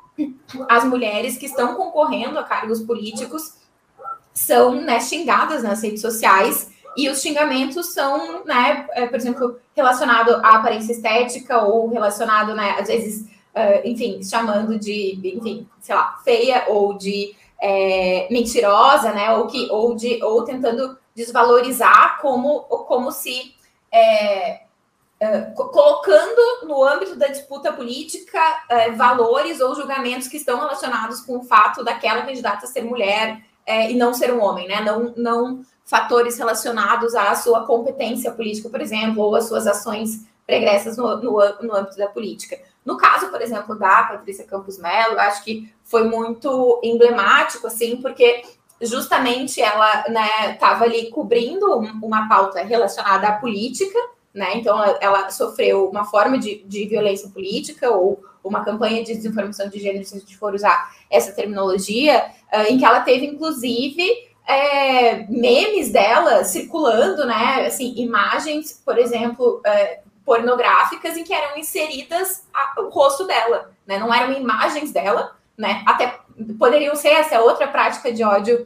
as 0.70 0.86
mulheres 0.86 1.38
que 1.38 1.48
estão 1.48 1.76
concorrendo 1.76 2.40
a 2.40 2.44
cargos 2.46 2.80
políticos 2.80 3.56
são 4.34 4.76
né, 4.76 5.00
xingadas 5.00 5.64
nas 5.64 5.82
redes 5.84 6.02
sociais 6.02 6.72
e 6.96 7.10
os 7.10 7.22
xingamentos 7.22 7.94
são, 7.94 8.44
né, 8.46 8.86
é, 8.92 9.08
por 9.08 9.16
exemplo, 9.16 9.60
relacionado 9.76 10.36
à 10.36 10.58
aparência 10.58 10.92
estética 10.92 11.62
ou 11.62 11.90
relacionado, 11.90 12.54
né, 12.54 12.76
às 12.80 12.88
vezes, 12.88 13.22
uh, 13.56 13.82
enfim, 13.86 14.22
chamando 14.24 14.78
de, 14.78 15.20
enfim, 15.38 15.68
sei 15.80 15.96
lá, 15.96 16.20
feia 16.24 16.66
ou 16.68 16.98
de 16.98 17.34
é, 17.62 18.28
mentirosa, 18.32 19.12
né, 19.12 19.34
ou 19.36 19.48
que, 19.48 19.70
ou 19.72 19.96
de, 19.96 20.22
ou 20.24 20.44
tentando 20.44 20.98
desvalorizar 21.16 22.20
como, 22.22 22.62
como 22.62 23.12
se 23.12 23.56
é, 23.92 24.62
Uh, 25.22 25.54
colocando 25.54 26.66
no 26.66 26.84
âmbito 26.84 27.16
da 27.16 27.28
disputa 27.28 27.72
política 27.72 28.40
uh, 28.42 28.96
valores 28.96 29.62
ou 29.62 29.76
julgamentos 29.76 30.28
que 30.28 30.38
estão 30.38 30.58
relacionados 30.58 31.22
com 31.22 31.38
o 31.38 31.44
fato 31.44 31.84
daquela 31.84 32.24
candidata 32.24 32.66
ser 32.66 32.82
mulher, 32.82 33.40
é, 33.66 33.92
e 33.92 33.96
não 33.96 34.14
ser 34.14 34.34
um 34.34 34.42
homem, 34.42 34.68
né? 34.68 34.82
Não, 34.82 35.14
não 35.16 35.66
fatores 35.86 36.38
relacionados 36.38 37.16
à 37.16 37.36
sua 37.36 37.66
competência 37.66 38.32
política, 38.32 38.70
por 38.70 38.82
exemplo, 38.82 39.24
ou 39.24 39.36
às 39.36 39.46
suas 39.46 39.68
ações 39.68 40.26
pregressas 40.46 40.98
no, 40.98 41.18
no, 41.18 41.32
no 41.62 41.76
âmbito 41.76 41.98
da 41.98 42.08
política. 42.08 42.60
No 42.86 42.98
caso, 42.98 43.30
por 43.30 43.42
exemplo, 43.42 43.78
da 43.78 44.04
Patrícia 44.04 44.46
Campos 44.46 44.78
Mello, 44.78 45.14
eu 45.14 45.20
acho 45.20 45.44
que 45.44 45.72
foi 45.84 46.04
muito 46.04 46.80
emblemático, 46.84 47.68
assim, 47.68 47.98
porque 47.98 48.44
justamente 48.82 49.62
ela 49.62 50.06
estava 50.50 50.88
né, 50.88 50.94
ali 50.94 51.10
cobrindo 51.12 51.68
uma 52.02 52.28
pauta 52.28 52.64
relacionada 52.64 53.28
à 53.28 53.34
política, 53.34 54.00
né? 54.34 54.56
Então, 54.56 54.82
ela, 54.82 54.98
ela 55.02 55.30
sofreu 55.30 55.90
uma 55.90 56.06
forma 56.06 56.40
de, 56.40 56.64
de 56.64 56.86
violência 56.86 57.30
política 57.30 57.92
ou 57.92 58.24
uma 58.44 58.64
campanha 58.64 59.04
de 59.04 59.16
desinformação 59.16 59.70
de 59.70 59.80
gênero, 59.80 60.06
se 60.06 60.16
a 60.16 60.20
gente 60.20 60.38
for 60.38 60.54
usar 60.54 60.92
essa 61.10 61.32
terminologia, 61.32 62.26
uh, 62.54 62.72
em 62.72 62.78
que 62.78 62.86
ela 62.86 63.02
teve, 63.02 63.26
inclusive, 63.26 64.04
é, 64.48 65.26
memes 65.28 65.92
dela 65.92 66.44
circulando, 66.44 67.26
né? 67.26 67.66
Assim, 67.68 67.94
imagens, 67.98 68.82
por 68.84 68.98
exemplo, 68.98 69.62
é, 69.66 70.02
pornográficas 70.26 71.16
em 71.18 71.24
que 71.24 71.34
eram 71.34 71.58
inseridas 71.58 72.44
a, 72.54 72.82
o 72.82 72.90
rosto 72.90 73.26
dela, 73.26 73.72
né? 73.86 73.98
Não 73.98 74.14
eram 74.14 74.34
imagens 74.34 74.92
dela, 74.92 75.36
né? 75.58 75.84
Até 75.86 76.20
poderiam 76.58 76.96
ser 76.96 77.10
essa 77.10 77.42
outra 77.42 77.68
prática 77.68 78.12
de 78.12 78.24
ódio 78.24 78.66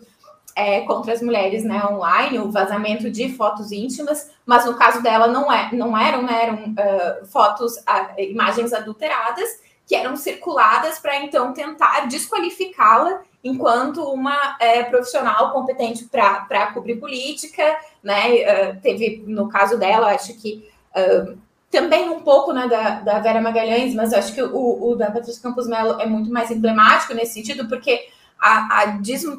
é, 0.55 0.81
contra 0.81 1.11
as 1.11 1.21
mulheres 1.21 1.65
né, 1.65 1.85
online, 1.85 2.39
o 2.39 2.49
vazamento 2.49 3.11
de 3.11 3.29
fotos 3.33 3.73
íntimas, 3.73 4.31
mas 4.45 4.65
no 4.65 4.75
caso 4.75 5.03
dela 5.03 5.27
não, 5.27 5.51
é, 5.51 5.69
não 5.73 5.97
eram, 5.97 6.21
né, 6.21 6.43
eram 6.43 6.55
uh, 6.55 7.25
fotos, 7.25 7.75
uh, 7.75 8.19
imagens 8.19 8.71
adulteradas, 8.71 9.49
que 9.85 9.95
eram 9.95 10.15
circuladas 10.15 10.99
para 10.99 11.17
então 11.17 11.53
tentar 11.53 12.07
desqualificá-la 12.07 13.21
enquanto 13.43 14.01
uma 14.11 14.57
é, 14.59 14.83
profissional 14.83 15.51
competente 15.51 16.05
para 16.05 16.71
cobrir 16.73 16.95
política, 16.95 17.77
né? 18.03 18.29
Uh, 18.31 18.81
teve, 18.81 19.23
no 19.27 19.47
caso 19.47 19.77
dela, 19.77 20.07
acho 20.15 20.33
que 20.41 20.67
uh, 20.95 21.37
também 21.69 22.09
um 22.09 22.21
pouco 22.21 22.51
né, 22.51 22.67
da, 22.67 23.01
da 23.01 23.19
Vera 23.19 23.39
Magalhães, 23.39 23.93
mas 23.93 24.13
acho 24.13 24.33
que 24.33 24.41
o, 24.41 24.89
o 24.89 24.95
da 24.95 25.11
Patrícia 25.11 25.43
Campos 25.43 25.67
Melo 25.67 26.01
é 26.01 26.07
muito 26.07 26.31
mais 26.31 26.49
emblemático 26.49 27.13
nesse 27.13 27.33
sentido, 27.33 27.67
porque 27.67 28.07
a, 28.39 28.81
a 28.81 28.85
des, 28.85 29.23
uh, 29.23 29.37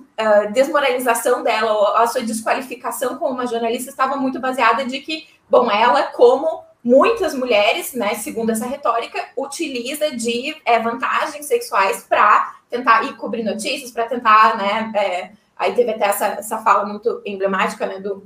desmoralização 0.52 1.42
dela, 1.42 2.00
a 2.00 2.06
sua 2.06 2.22
desqualificação 2.22 3.16
como 3.16 3.32
uma 3.32 3.46
jornalista 3.46 3.90
estava 3.90 4.16
muito 4.16 4.38
baseada 4.38 4.84
de 4.84 5.00
que, 5.00 5.26
bom, 5.50 5.68
ela, 5.70 6.04
como 6.04 6.65
muitas 6.86 7.34
mulheres, 7.34 7.94
né, 7.94 8.14
segundo 8.14 8.50
essa 8.50 8.64
retórica, 8.64 9.18
utiliza 9.36 10.14
de 10.14 10.54
é, 10.64 10.78
vantagens 10.78 11.44
sexuais 11.44 12.06
para 12.08 12.54
tentar 12.70 13.02
ir 13.02 13.16
cobrir 13.16 13.42
notícias, 13.42 13.90
para 13.90 14.06
tentar, 14.06 14.56
né, 14.56 14.92
é, 14.94 15.30
aí 15.56 15.74
teve 15.74 15.90
até 15.90 16.04
essa, 16.04 16.26
essa 16.26 16.58
fala 16.58 16.86
muito 16.86 17.20
emblemática, 17.26 17.86
né, 17.86 17.98
do, 17.98 18.24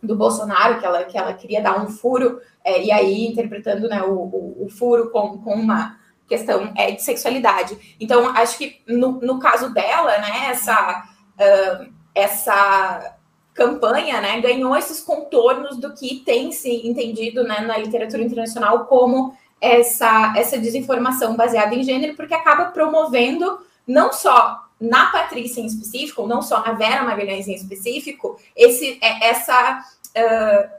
do 0.00 0.14
Bolsonaro, 0.14 0.78
que 0.78 0.86
ela, 0.86 1.04
que 1.06 1.18
ela 1.18 1.34
queria 1.34 1.60
dar 1.60 1.76
um 1.76 1.88
furo, 1.88 2.40
é, 2.64 2.84
e 2.84 2.92
aí 2.92 3.26
interpretando, 3.26 3.88
né, 3.88 4.00
o, 4.00 4.12
o, 4.12 4.66
o, 4.66 4.68
furo 4.70 5.10
com, 5.10 5.36
com 5.38 5.54
uma 5.54 5.98
questão 6.28 6.72
é, 6.76 6.92
de 6.92 7.02
sexualidade. 7.02 7.96
Então, 7.98 8.28
acho 8.28 8.58
que 8.58 8.80
no, 8.86 9.18
no 9.20 9.40
caso 9.40 9.74
dela, 9.74 10.18
né, 10.18 10.50
essa, 10.50 11.04
uh, 11.34 11.92
essa 12.14 13.17
campanha, 13.58 14.20
né, 14.20 14.40
ganhou 14.40 14.76
esses 14.76 15.00
contornos 15.00 15.76
do 15.78 15.92
que 15.92 16.20
tem 16.20 16.52
se 16.52 16.86
entendido 16.86 17.42
né, 17.42 17.60
na 17.60 17.76
literatura 17.76 18.22
internacional 18.22 18.86
como 18.86 19.36
essa, 19.60 20.32
essa 20.36 20.56
desinformação 20.56 21.34
baseada 21.34 21.74
em 21.74 21.82
gênero, 21.82 22.14
porque 22.14 22.32
acaba 22.32 22.66
promovendo 22.66 23.58
não 23.84 24.12
só 24.12 24.64
na 24.80 25.06
Patrícia 25.06 25.60
em 25.60 25.66
específico, 25.66 26.24
não 26.24 26.40
só 26.40 26.60
na 26.60 26.72
Vera 26.74 27.02
Magalhães 27.02 27.48
em 27.48 27.54
específico, 27.54 28.38
esse, 28.54 28.96
é, 29.02 29.28
essa. 29.28 29.82
Uh, 30.16 30.78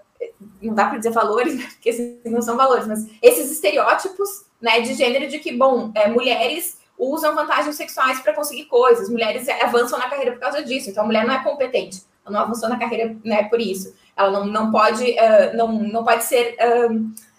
não 0.62 0.74
dá 0.74 0.86
para 0.88 0.98
dizer 1.00 1.12
valores, 1.12 1.62
porque 1.76 2.22
não 2.24 2.42
são 2.42 2.56
valores, 2.56 2.88
mas 2.88 3.06
esses 3.22 3.52
estereótipos 3.52 4.46
né, 4.62 4.80
de 4.80 4.94
gênero 4.94 5.28
de 5.28 5.39
que, 5.39 5.52
bom, 5.52 5.92
é, 5.94 6.08
mulheres 6.08 6.80
usam 6.98 7.36
vantagens 7.36 7.76
sexuais 7.76 8.22
para 8.22 8.34
conseguir 8.34 8.65
coisas, 8.65 9.10
mulheres 9.10 9.50
avançam 9.50 10.00
na 10.00 10.10
carreira 10.10 10.32
por 10.32 10.39
causa 10.39 10.63
disso, 10.63 10.89
então 10.89 11.04
a 11.04 11.06
mulher 11.06 11.26
não 11.26 11.34
é 11.34 11.44
competente 11.44 12.09
não 12.30 12.42
avançou 12.42 12.70
na 12.70 12.80
carreira 12.80 13.15
né, 13.24 13.44
por 13.44 13.60
isso. 13.60 13.94
Ela 14.15 14.32
não, 14.32 14.46
não 14.46 14.72
pode 14.72 15.04
uh, 15.04 15.58
não, 15.58 15.72
não 15.72 16.04
pode 16.04 16.24
ser 16.24 16.56
uh, 16.56 17.30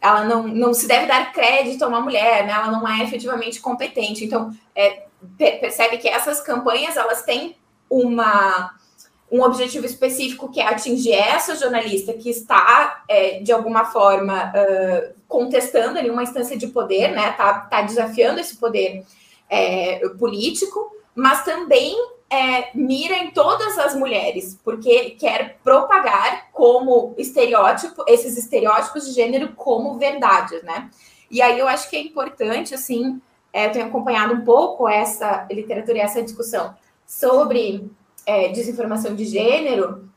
ela 0.00 0.24
não, 0.24 0.48
não 0.48 0.72
se 0.72 0.86
deve 0.88 1.06
dar 1.06 1.32
crédito 1.32 1.84
a 1.84 1.88
uma 1.88 2.00
mulher, 2.00 2.46
né? 2.46 2.52
Ela 2.52 2.70
não 2.70 2.88
é 2.88 3.02
efetivamente 3.02 3.60
competente. 3.60 4.24
Então, 4.24 4.50
é, 4.74 5.04
percebe 5.36 5.98
que 5.98 6.08
essas 6.08 6.40
campanhas 6.40 6.96
elas 6.96 7.22
têm 7.22 7.56
uma 7.88 8.74
um 9.32 9.42
objetivo 9.42 9.86
específico 9.86 10.50
que 10.50 10.60
é 10.60 10.66
atingir 10.66 11.12
essa 11.12 11.54
jornalista 11.54 12.12
que 12.12 12.28
está 12.28 13.04
é, 13.08 13.38
de 13.38 13.52
alguma 13.52 13.84
forma 13.84 14.52
uh, 14.52 15.14
contestando 15.28 16.00
ali 16.00 16.10
uma 16.10 16.24
instância 16.24 16.56
de 16.56 16.66
poder, 16.66 17.12
né? 17.12 17.30
Tá, 17.32 17.60
tá 17.60 17.82
desafiando 17.82 18.40
esse 18.40 18.56
poder 18.56 19.04
é, 19.48 20.00
político, 20.18 20.90
mas 21.14 21.44
também 21.44 21.94
é, 22.30 22.70
mira 22.74 23.16
em 23.16 23.32
todas 23.32 23.76
as 23.76 23.94
mulheres, 23.94 24.58
porque 24.62 25.10
quer 25.10 25.58
propagar 25.64 26.48
como 26.52 27.12
estereótipo, 27.18 28.04
esses 28.06 28.38
estereótipos 28.38 29.06
de 29.06 29.12
gênero 29.12 29.52
como 29.54 29.98
verdade, 29.98 30.62
né? 30.62 30.88
E 31.28 31.42
aí 31.42 31.58
eu 31.58 31.66
acho 31.66 31.90
que 31.90 31.96
é 31.96 32.00
importante, 32.00 32.74
assim, 32.74 33.20
é, 33.52 33.66
eu 33.66 33.72
tenho 33.72 33.86
acompanhado 33.86 34.34
um 34.34 34.44
pouco 34.44 34.88
essa 34.88 35.46
literatura 35.50 35.98
e 35.98 36.00
essa 36.00 36.22
discussão 36.22 36.74
sobre 37.04 37.90
é, 38.24 38.48
desinformação 38.48 39.14
de 39.16 39.24
gênero, 39.24 40.08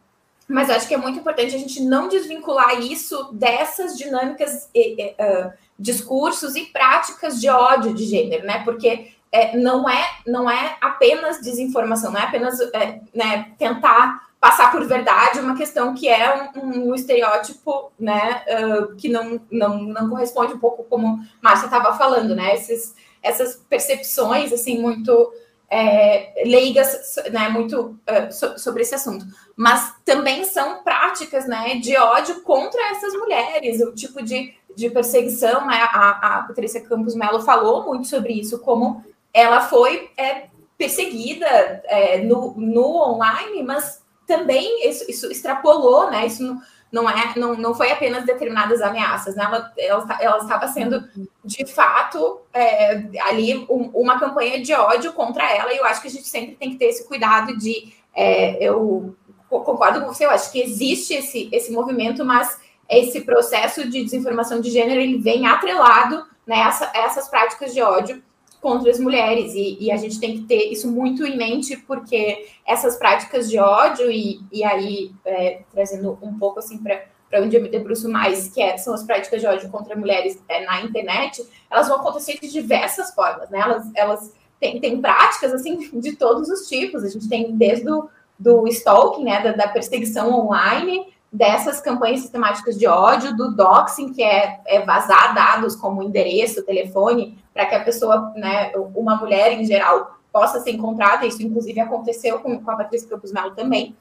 mas 0.47 0.69
eu 0.69 0.76
acho 0.76 0.88
que 0.88 0.93
é 0.93 0.97
muito 0.97 1.19
importante 1.19 1.56
a 1.56 1.60
gente 1.60 1.82
não 1.82 2.08
desvincular 2.08 2.80
isso 2.80 3.32
dessas 3.34 3.97
dinâmicas, 3.97 4.69
uh, 4.76 5.52
discursos 5.80 6.56
e 6.56 6.65
práticas 6.65 7.39
de 7.39 7.49
ódio 7.49 7.93
de 7.93 8.06
gênero, 8.06 8.45
né? 8.45 8.63
Porque 8.63 9.13
é, 9.34 9.58
não, 9.58 9.89
é, 9.89 10.12
não 10.28 10.50
é 10.50 10.78
apenas 10.80 11.41
desinformação, 11.41 12.12
não 12.12 12.19
é 12.19 12.24
apenas 12.24 12.60
é, 12.60 13.02
né, 13.13 13.52
tentar 13.58 14.30
passar 14.39 14.72
por 14.72 14.86
verdade 14.86 15.39
uma 15.39 15.58
questão 15.58 15.96
que 15.96 16.08
é 16.08 16.52
um, 16.56 16.89
um 16.89 16.96
estereótipo 16.96 17.91
né, 18.00 18.43
uh, 18.48 18.96
que 18.96 19.10
não, 19.10 19.41
não, 19.50 19.82
não 19.82 20.10
corresponde 20.10 20.54
um 20.54 20.60
pouco 20.60 20.84
como 20.84 21.19
Márcia 21.41 21.65
estava 21.65 21.98
falando, 21.98 22.36
né? 22.36 22.54
Esses, 22.54 22.93
essas 23.24 23.56
percepções 23.67 24.54
assim 24.54 24.80
muito 24.80 25.34
é, 25.67 26.43
leigas, 26.46 27.15
né, 27.32 27.50
muito 27.50 27.98
uh, 28.08 28.32
so, 28.32 28.60
sobre 28.60 28.84
esse 28.84 28.93
assunto, 28.93 29.26
mas 29.56 29.96
também 30.06 30.43
são 30.43 30.84
práticas, 30.84 31.48
né, 31.48 31.78
de 31.78 31.98
ódio 31.98 32.41
contra 32.41 32.80
essas 32.91 33.13
mulheres, 33.13 33.82
o 33.82 33.96
tipo 33.96 34.22
de 34.22 34.54
de 34.76 34.89
perseguição, 34.89 35.67
né? 35.67 35.78
A, 35.82 36.39
a 36.39 36.43
Patrícia 36.43 36.82
Campos 36.82 37.15
Melo 37.15 37.41
falou 37.41 37.86
muito 37.86 38.08
sobre 38.08 38.34
isso, 38.34 38.60
como 38.60 39.04
ela 39.34 39.62
foi 39.62 40.12
é, 40.17 40.48
perseguida 40.78 41.48
é, 41.86 42.19
no, 42.19 42.54
no 42.58 42.98
online, 42.98 43.63
mas 43.63 44.04
também 44.28 44.88
isso, 44.88 45.10
isso 45.10 45.32
extrapolou, 45.32 46.10
né? 46.10 46.26
Isso 46.26 46.43
não, 46.43 46.62
não, 46.91 47.10
é, 47.10 47.34
não, 47.36 47.56
não 47.56 47.74
foi 47.74 47.91
apenas 47.91 48.26
determinadas 48.26 48.82
ameaças, 48.82 49.36
né? 49.36 49.43
Ela, 49.43 49.74
ela, 49.78 50.17
ela 50.22 50.38
estava 50.38 50.67
sendo, 50.67 51.04
de 51.43 51.65
fato, 51.65 52.41
é, 52.54 53.04
ali 53.22 53.65
um, 53.69 53.89
uma 53.93 54.19
campanha 54.19 54.62
de 54.62 54.74
ódio 54.74 55.13
contra 55.13 55.50
ela, 55.52 55.74
e 55.74 55.78
eu 55.78 55.86
acho 55.86 56.02
que 56.02 56.08
a 56.08 56.12
gente 56.12 56.28
sempre 56.28 56.56
tem 56.56 56.72
que 56.72 56.78
ter 56.78 56.86
esse 56.86 57.08
cuidado 57.08 57.58
de. 57.58 57.93
É, 58.15 58.63
eu 58.63 59.15
concordo 59.50 60.02
com 60.02 60.08
você, 60.08 60.26
eu 60.26 60.32
acho 60.32 60.52
que 60.52 60.62
existe 60.62 61.13
esse, 61.13 61.50
esse 61.52 61.72
movimento, 61.72 62.26
mas 62.26 62.60
esse 62.89 63.22
processo 63.22 63.88
de 63.88 64.04
desinformação 64.04 64.60
de 64.60 64.69
gênero 64.69 65.00
ele 65.00 65.17
vem 65.19 65.48
atrelado 65.48 66.26
né, 66.46 66.62
a 66.62 67.00
essas 67.06 67.30
práticas 67.30 67.74
de 67.74 67.82
ódio 67.82 68.22
contra 68.63 68.89
as 68.89 68.97
mulheres, 68.97 69.54
e, 69.54 69.78
e, 69.78 69.91
a 69.91 69.97
gente 69.97 70.17
tem 70.21 70.38
que 70.38 70.43
ter 70.45 70.71
isso 70.71 70.89
muito 70.89 71.26
em 71.26 71.36
mente, 71.36 71.76
porque 71.76 72.47
essas 72.65 72.95
práticas 72.95 73.49
de 73.49 73.60
ódio, 73.60 74.10
e, 74.10 74.39
e 74.54 74.63
aí 74.63 75.12
é, 75.26 75.63
trazendo 75.69 76.17
um 76.21 76.39
pouco 76.39 76.60
assim 76.60 76.78
para 76.78 77.41
onde 77.41 77.58
eu 77.58 77.62
me 77.62 77.67
debruço 77.67 78.08
mais, 78.10 78.47
que 78.47 78.62
é, 78.62 78.78
são 78.78 78.93
as 78.93 79.04
práticas 79.04 79.41
de 79.41 79.47
ódio 79.47 79.69
contra 79.69 79.97
mulheres 79.97 80.41
é, 80.47 80.65
na 80.65 80.82
internet, 80.82 81.45
elas 81.69 81.89
vão 81.89 81.97
acontecer 81.97 82.39
de 82.39 82.49
diversas 82.49 83.13
formas, 83.13 83.49
né? 83.49 83.60
Elas, 83.60 83.91
elas 83.95 84.34
têm, 84.62 84.80
têm 84.80 85.02
práticas 85.02 85.54
assim 85.54 85.99
de 85.99 86.15
todos 86.15 86.47
os 86.47 86.69
tipos, 86.69 87.04
a 87.04 87.10
gente 87.10 87.28
tem 87.28 87.54
desde 87.58 87.91
o 87.91 88.10
do 88.39 88.65
stalking, 88.67 89.26
né, 89.26 89.41
da, 89.41 89.52
da 89.52 89.67
perseguição 89.67 90.34
online, 90.34 91.13
dessas 91.34 91.82
campanhas 91.82 92.19
sistemáticas 92.19 92.78
de 92.78 92.86
ódio, 92.86 93.36
do 93.36 93.56
doxing, 93.56 94.13
que 94.13 94.22
é, 94.22 94.62
é 94.67 94.86
vazar 94.86 95.34
dados 95.34 95.76
como 95.76 96.04
endereço, 96.04 96.63
telefone, 96.63 97.43
para 97.52 97.65
que 97.65 97.74
a 97.74 97.84
pessoa, 97.84 98.32
né, 98.36 98.72
uma 98.93 99.15
mulher 99.15 99.52
em 99.52 99.65
geral, 99.65 100.19
possa 100.32 100.60
ser 100.60 100.72
encontrada. 100.72 101.26
Isso, 101.26 101.41
inclusive, 101.41 101.80
aconteceu 101.80 102.39
com, 102.39 102.63
com 102.63 102.72
a 102.72 102.76
Patrícia 102.76 103.10
Campos 103.10 103.32
Melo 103.32 103.56
também. 103.56 103.96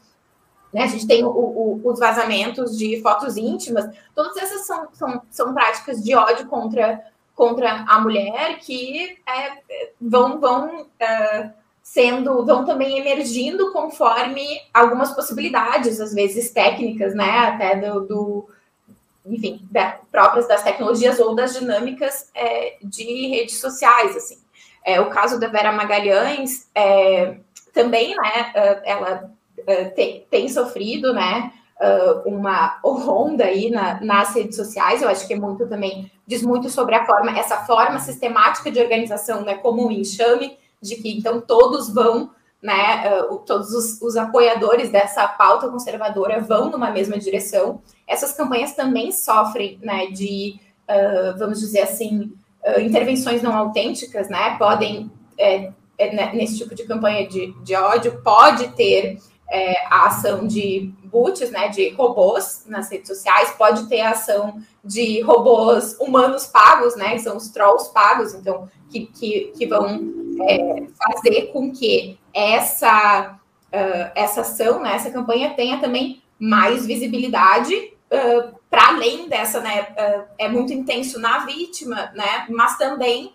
Né, 0.75 0.83
a 0.83 0.87
gente 0.87 1.07
tem 1.07 1.25
o, 1.25 1.31
o, 1.31 1.81
os 1.83 1.99
vazamentos 1.99 2.77
de 2.77 3.01
fotos 3.01 3.39
íntimas, 3.39 3.89
todas 4.15 4.37
essas 4.37 4.67
são, 4.67 4.89
são, 4.93 5.23
são 5.31 5.55
práticas 5.55 6.03
de 6.03 6.15
ódio 6.15 6.47
contra, 6.49 7.03
contra 7.35 7.85
a 7.89 7.99
mulher 7.99 8.59
que 8.59 9.19
é, 9.27 9.59
vão, 10.01 10.39
vão 10.39 10.87
sendo, 11.83 12.47
vão 12.47 12.65
também 12.65 12.99
emergindo 12.99 13.73
conforme 13.73 14.47
algumas 14.73 15.13
possibilidades, 15.13 16.01
às 16.01 16.15
vezes 16.15 16.51
técnicas, 16.51 17.15
né, 17.15 17.39
até 17.41 17.77
do, 17.77 18.01
do 18.07 18.49
enfim, 19.27 19.61
da, 19.71 19.99
próprias 20.11 20.47
das 20.47 20.63
tecnologias 20.63 21.19
ou 21.19 21.35
das 21.35 21.59
dinâmicas 21.59 22.31
é, 22.35 22.77
de 22.83 23.29
redes 23.29 23.61
sociais, 23.61 24.17
assim. 24.17 24.39
É, 24.85 25.01
o 25.01 25.11
caso 25.11 25.39
da 25.39 25.49
Vera 25.49 25.73
Magalhães 25.73 26.69
é, 26.75 27.37
também, 27.73 28.17
né, 28.17 28.53
é, 28.55 28.91
ela 28.91 29.31
é, 29.67 29.85
tem, 29.87 30.27
tem 30.31 30.49
sofrido, 30.49 31.13
né, 31.13 31.53
é, 31.81 32.23
uma 32.25 32.79
onda 32.85 33.45
aí 33.45 33.71
na, 33.71 34.01
nas 34.01 34.35
redes 34.35 34.57
sociais, 34.57 35.03
eu 35.03 35.09
acho 35.09 35.27
que 35.27 35.35
é 35.35 35.39
muito 35.39 35.69
também, 35.69 36.11
diz 36.27 36.43
muito 36.43 36.69
sobre 36.71 36.95
a 36.95 37.05
forma, 37.05 37.37
essa 37.39 37.59
forma 37.65 37.99
sistemática 37.99 38.71
de 38.71 38.81
organização, 38.81 39.43
né, 39.43 39.55
como 39.55 39.87
um 39.87 39.91
enxame, 39.91 40.57
de 40.83 40.97
que 40.97 41.17
então 41.17 41.41
todos 41.41 41.89
vão, 41.89 42.31
né, 42.61 43.23
uh, 43.23 43.39
todos 43.39 43.73
os, 43.73 44.03
os, 44.03 44.17
apoiadores 44.17 44.91
dessa 44.91 45.27
pauta 45.29 45.69
conservadora 45.69 46.41
vão 46.41 46.71
numa 46.71 46.91
mesma 46.91 47.19
direção. 47.19 47.81
Essas 48.07 48.33
campanhas 48.33 48.75
também 48.75 49.13
sofrem, 49.13 49.79
né, 49.81 50.07
de, 50.07 50.59
uh, 50.89 51.39
vamos 51.39 51.61
dizer 51.61 51.83
assim, 51.83 52.33
uh, 52.67 52.81
intervenções 52.81 53.43
não 53.43 53.57
autênticas, 53.57 54.29
né, 54.29 54.57
podem, 54.59 55.11
é, 55.39 55.73
é, 55.97 56.35
nesse 56.35 56.59
tipo 56.59 56.75
de 56.75 56.85
campanha 56.85 57.27
de, 57.29 57.53
de 57.63 57.75
ódio, 57.77 58.21
pode 58.23 58.69
ter 58.75 59.19
é, 59.49 59.87
a 59.87 60.07
ação 60.07 60.47
de 60.47 60.93
bots, 61.05 61.51
né, 61.51 61.69
de 61.69 61.91
robôs 61.91 62.65
nas 62.67 62.91
redes 62.91 63.09
sociais, 63.09 63.51
pode 63.53 63.87
ter 63.87 64.01
a 64.01 64.11
ação 64.11 64.61
de 64.83 65.21
robôs 65.21 65.97
humanos 66.01 66.47
pagos, 66.47 66.97
né, 66.97 67.13
que 67.13 67.19
são 67.21 67.37
os 67.37 67.51
trolls 67.51 67.93
pagos, 67.93 68.33
então, 68.35 68.69
que, 68.89 69.07
que, 69.07 69.53
que 69.57 69.67
vão 69.67 70.22
é, 70.41 70.83
fazer 70.97 71.47
com 71.53 71.73
que 71.73 72.19
essa, 72.33 73.39
uh, 73.73 74.11
essa 74.15 74.43
ação, 74.43 74.81
né, 74.81 74.95
essa 74.95 75.11
campanha 75.11 75.55
tenha 75.55 75.79
também 75.79 76.23
mais 76.39 76.87
visibilidade 76.87 77.75
uh, 77.75 78.55
para 78.71 78.89
além 78.89 79.29
dessa, 79.29 79.61
né, 79.61 79.89
uh, 79.91 80.25
é 80.39 80.49
muito 80.49 80.73
intenso 80.73 81.21
na 81.21 81.45
vítima, 81.45 82.11
né, 82.15 82.47
mas 82.49 82.77
também 82.79 83.33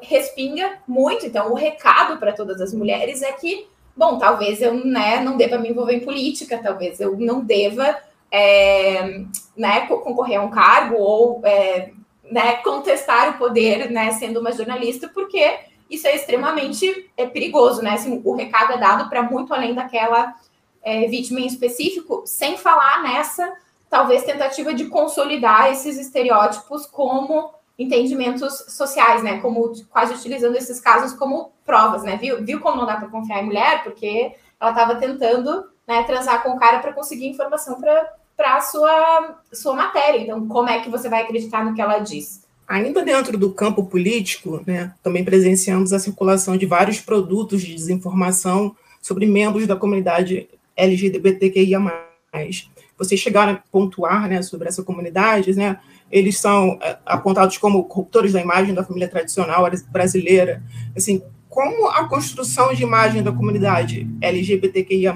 respinga 0.00 0.78
muito. 0.88 1.26
Então, 1.26 1.52
o 1.52 1.54
recado 1.54 2.16
para 2.16 2.32
todas 2.32 2.58
as 2.58 2.72
mulheres 2.72 3.20
é 3.20 3.32
que, 3.32 3.68
bom, 3.94 4.16
talvez 4.16 4.62
eu 4.62 4.72
né, 4.72 5.20
não 5.20 5.36
deva 5.36 5.58
me 5.58 5.68
envolver 5.68 5.92
em 5.92 6.00
política, 6.00 6.56
talvez 6.56 6.98
eu 7.00 7.18
não 7.18 7.44
deva 7.44 7.98
é, 8.30 9.24
né, 9.54 9.86
concorrer 9.86 10.40
a 10.40 10.42
um 10.42 10.50
cargo 10.50 10.96
ou 10.96 11.42
é, 11.44 11.90
né, 12.30 12.56
contestar 12.56 13.30
o 13.30 13.38
poder, 13.38 13.90
né, 13.90 14.12
sendo 14.12 14.40
uma 14.40 14.52
jornalista, 14.52 15.08
porque 15.08 15.58
isso 15.90 16.06
é 16.06 16.14
extremamente 16.14 17.10
é, 17.16 17.26
perigoso, 17.26 17.82
né? 17.82 17.94
Assim, 17.94 18.20
o 18.24 18.34
recado 18.34 18.72
é 18.72 18.78
dado 18.78 19.08
para 19.08 19.22
muito 19.22 19.54
além 19.54 19.74
daquela 19.74 20.34
é, 20.82 21.06
vítima 21.06 21.40
em 21.40 21.46
específico, 21.46 22.22
sem 22.26 22.56
falar 22.56 23.02
nessa, 23.02 23.52
talvez, 23.88 24.24
tentativa 24.24 24.74
de 24.74 24.86
consolidar 24.86 25.70
esses 25.70 25.98
estereótipos 25.98 26.86
como 26.86 27.52
entendimentos 27.78 28.64
sociais, 28.68 29.22
né? 29.22 29.40
Como 29.40 29.72
quase 29.88 30.14
utilizando 30.14 30.56
esses 30.56 30.80
casos 30.80 31.16
como 31.16 31.52
provas, 31.64 32.02
né? 32.02 32.16
Viu, 32.16 32.44
viu 32.44 32.60
como 32.60 32.76
não 32.76 32.86
dá 32.86 32.96
para 32.96 33.08
confiar 33.08 33.42
em 33.42 33.46
mulher? 33.46 33.84
Porque 33.84 34.34
ela 34.60 34.70
estava 34.70 34.96
tentando 34.96 35.70
né, 35.86 36.02
transar 36.02 36.42
com 36.42 36.50
o 36.50 36.58
cara 36.58 36.80
para 36.80 36.92
conseguir 36.92 37.28
informação 37.28 37.80
para 37.80 38.56
a 38.56 38.60
sua, 38.60 39.40
sua 39.52 39.74
matéria. 39.74 40.20
Então, 40.20 40.46
como 40.48 40.68
é 40.68 40.80
que 40.80 40.90
você 40.90 41.08
vai 41.08 41.22
acreditar 41.22 41.64
no 41.64 41.74
que 41.74 41.80
ela 41.80 41.98
diz? 41.98 42.46
Ainda 42.68 43.02
dentro 43.02 43.38
do 43.38 43.50
campo 43.50 43.86
político, 43.86 44.62
né, 44.66 44.92
também 45.02 45.24
presenciamos 45.24 45.94
a 45.94 45.98
circulação 45.98 46.54
de 46.54 46.66
vários 46.66 47.00
produtos 47.00 47.62
de 47.62 47.74
desinformação 47.74 48.76
sobre 49.00 49.24
membros 49.24 49.66
da 49.66 49.74
comunidade 49.74 50.46
LGBTQIA+. 50.76 51.80
Vocês 52.98 53.18
chegaram 53.18 53.52
a 53.52 53.62
pontuar 53.72 54.28
né, 54.28 54.42
sobre 54.42 54.68
essa 54.68 54.82
comunidade, 54.82 55.54
né? 55.56 55.78
Eles 56.10 56.38
são 56.38 56.78
é, 56.82 56.98
apontados 57.06 57.56
como 57.56 57.84
corruptores 57.84 58.32
da 58.32 58.40
imagem 58.40 58.74
da 58.74 58.84
família 58.84 59.08
tradicional 59.08 59.66
brasileira. 59.90 60.62
Assim, 60.94 61.22
como 61.48 61.88
a 61.88 62.06
construção 62.06 62.74
de 62.74 62.82
imagem 62.82 63.22
da 63.22 63.32
comunidade 63.32 64.06
LGBTQIA+, 64.20 65.14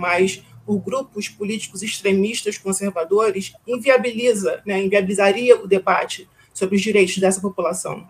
por 0.65 0.79
grupos 0.79 1.29
políticos 1.29 1.83
extremistas 1.83 2.57
conservadores, 2.57 3.53
inviabiliza, 3.67 4.63
né, 4.65 4.83
inviabilizaria 4.83 5.61
o 5.61 5.67
debate 5.67 6.29
sobre 6.53 6.77
os 6.77 6.83
direitos 6.83 7.19
dessa 7.19 7.41
população? 7.41 8.05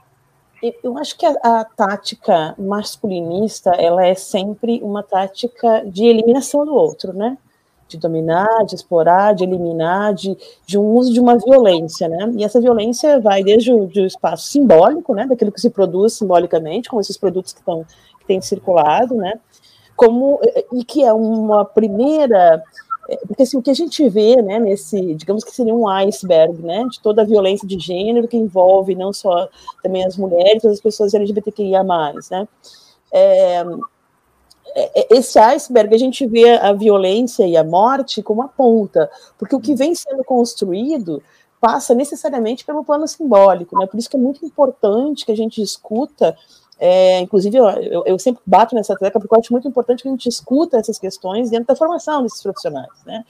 Eu 0.82 0.96
acho 0.96 1.18
que 1.18 1.26
a, 1.26 1.34
a, 1.42 1.64
tática 1.64 2.54
masculinista 2.56 3.70
ela 3.70 4.06
é 4.06 4.14
sempre 4.14 4.80
uma 4.80 5.02
tática 5.02 5.84
de 5.84 6.04
eliminação 6.04 6.64
do 6.64 6.72
outro, 6.72 7.12
né? 7.12 7.36
De 7.88 7.98
dominar, 7.98 8.64
de 8.64 8.76
explorar, 8.76 9.34
de 9.34 9.42
eliminar, 9.42 10.14
de, 10.14 10.36
de 10.64 10.78
um 10.78 10.84
uso 10.94 11.12
de 11.12 11.18
uma 11.18 11.36
violência, 11.36 12.08
né? 12.08 12.32
E 12.36 12.44
essa 12.44 12.60
violência 12.60 13.18
vai 13.20 13.42
desde 13.42 13.72
o, 13.72 13.86
do 13.86 14.06
espaço 14.06 14.46
simbólico, 14.46 15.12
né? 15.14 15.26
Daquilo 15.26 15.50
que 15.50 15.60
se 15.60 15.68
produz 15.68 16.12
simbolicamente, 16.12 16.88
como 16.88 17.00
esses 17.00 17.16
produtos 17.16 17.52
que 17.52 17.58
estão 17.58 17.84
que 18.20 18.26
têm 18.26 18.40
circulado, 18.40 19.16
né? 19.16 19.40
Como 19.96 20.40
e 20.72 20.84
que 20.84 21.02
é 21.02 21.12
uma 21.12 21.64
primeira 21.64 22.62
porque 23.26 23.42
assim, 23.42 23.56
o 23.56 23.62
que 23.62 23.70
a 23.70 23.74
gente 23.74 24.08
vê, 24.08 24.40
né, 24.40 24.58
nesse, 24.58 25.14
digamos 25.14 25.44
que 25.44 25.54
seria 25.54 25.74
um 25.74 25.88
iceberg, 25.88 26.62
né, 26.62 26.84
de 26.90 27.00
toda 27.00 27.22
a 27.22 27.24
violência 27.24 27.66
de 27.66 27.78
gênero 27.78 28.28
que 28.28 28.36
envolve 28.36 28.94
não 28.94 29.12
só 29.12 29.48
também 29.82 30.04
as 30.04 30.16
mulheres, 30.16 30.62
mas 30.62 30.74
as 30.74 30.80
pessoas 30.80 31.14
LGBTQIA+, 31.14 31.82
né, 31.82 32.48
é, 33.12 33.64
é, 34.74 35.16
esse 35.16 35.38
iceberg 35.38 35.94
a 35.94 35.98
gente 35.98 36.26
vê 36.26 36.56
a 36.56 36.72
violência 36.72 37.46
e 37.46 37.56
a 37.56 37.64
morte 37.64 38.22
como 38.22 38.42
a 38.42 38.48
ponta, 38.48 39.10
porque 39.38 39.54
o 39.54 39.60
que 39.60 39.74
vem 39.74 39.94
sendo 39.94 40.24
construído 40.24 41.22
passa 41.60 41.94
necessariamente 41.94 42.64
pelo 42.64 42.84
plano 42.84 43.06
simbólico, 43.06 43.78
né, 43.78 43.86
por 43.86 43.98
isso 43.98 44.10
que 44.10 44.16
é 44.16 44.20
muito 44.20 44.44
importante 44.44 45.26
que 45.26 45.32
a 45.32 45.36
gente 45.36 45.60
escuta 45.60 46.36
é, 46.84 47.20
inclusive, 47.20 47.56
eu, 47.56 48.02
eu, 48.04 48.18
sempre 48.18 48.42
bato 48.44 48.74
nessa 48.74 48.96
tecla 48.96 49.20
porque 49.20 49.32
eu 49.32 49.38
acho 49.38 49.52
muito 49.52 49.68
importante 49.68 50.02
que 50.02 50.08
a 50.08 50.10
gente 50.10 50.28
escuta 50.28 50.78
essas 50.78 50.98
questões 50.98 51.48
dentro 51.48 51.68
da 51.68 51.76
formação 51.76 52.24
desses 52.24 52.42
profissionais, 52.42 52.90
né? 53.06 53.24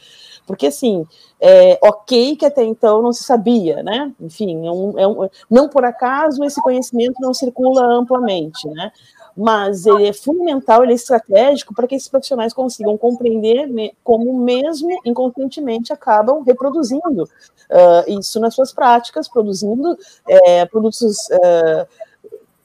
Porque, 0.46 0.68
assim, 0.68 1.07
é, 1.38 1.78
ok 1.82 2.34
que 2.36 2.46
até 2.46 2.64
então 2.64 3.03
não 3.03 3.12
se 3.12 3.24
sabia, 3.24 3.82
né? 3.82 4.11
Enfim, 4.18 4.66
é 4.66 4.72
um, 4.72 4.98
é 4.98 5.07
um, 5.07 5.28
não 5.50 5.68
por 5.68 5.84
acaso 5.84 6.42
esse 6.44 6.62
conhecimento 6.62 7.20
não 7.20 7.34
circula 7.34 7.84
amplamente, 7.84 8.66
né? 8.68 8.90
mas 9.34 9.86
ele 9.86 10.07
é 10.07 10.12
fundamental, 10.12 10.82
ele 10.82 10.92
é 10.92 10.94
estratégico 10.94 11.74
para 11.74 11.86
que 11.86 11.94
esses 11.94 12.09
profissionais 12.09 12.53
consigam 12.53 12.98
compreender 12.98 13.66
como 14.05 14.38
mesmo 14.38 14.90
inconscientemente 15.07 15.90
acabam 15.90 16.42
reproduzindo 16.42 17.22
uh, 17.22 18.18
isso 18.18 18.38
nas 18.38 18.55
suas 18.55 18.74
práticas, 18.74 19.30
produzindo 19.30 19.96
é, 20.28 20.66
produtos 20.66 21.16
uh, 21.30 22.11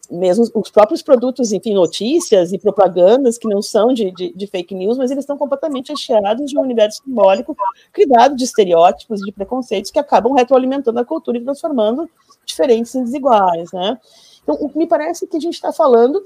mesmo 0.09 0.45
os 0.53 0.69
próprios 0.69 1.01
produtos, 1.01 1.51
enfim, 1.51 1.73
notícias 1.73 2.53
e 2.53 2.57
propagandas 2.57 3.37
que 3.37 3.47
não 3.47 3.61
são 3.61 3.93
de, 3.93 4.11
de, 4.11 4.33
de, 4.33 4.47
fake 4.47 4.73
news, 4.73 4.97
mas 4.97 5.11
eles 5.11 5.23
estão 5.23 5.37
completamente 5.37 5.89
recheados 5.89 6.49
de 6.49 6.57
um 6.57 6.61
universo 6.61 7.01
simbólico 7.03 7.55
criado 7.91 8.35
de 8.35 8.43
estereótipos, 8.43 9.21
de 9.21 9.31
preconceitos 9.31 9.91
que 9.91 9.99
acabam 9.99 10.33
retroalimentando 10.33 10.99
a 10.99 11.05
cultura 11.05 11.37
e 11.37 11.43
transformando 11.43 12.09
diferentes 12.45 12.95
em 12.95 13.03
desiguais, 13.03 13.71
né? 13.71 13.99
Então, 14.43 14.71
me 14.75 14.87
parece 14.87 15.27
que 15.27 15.37
a 15.37 15.41
gente 15.41 15.55
está 15.55 15.73
falando 15.73 16.23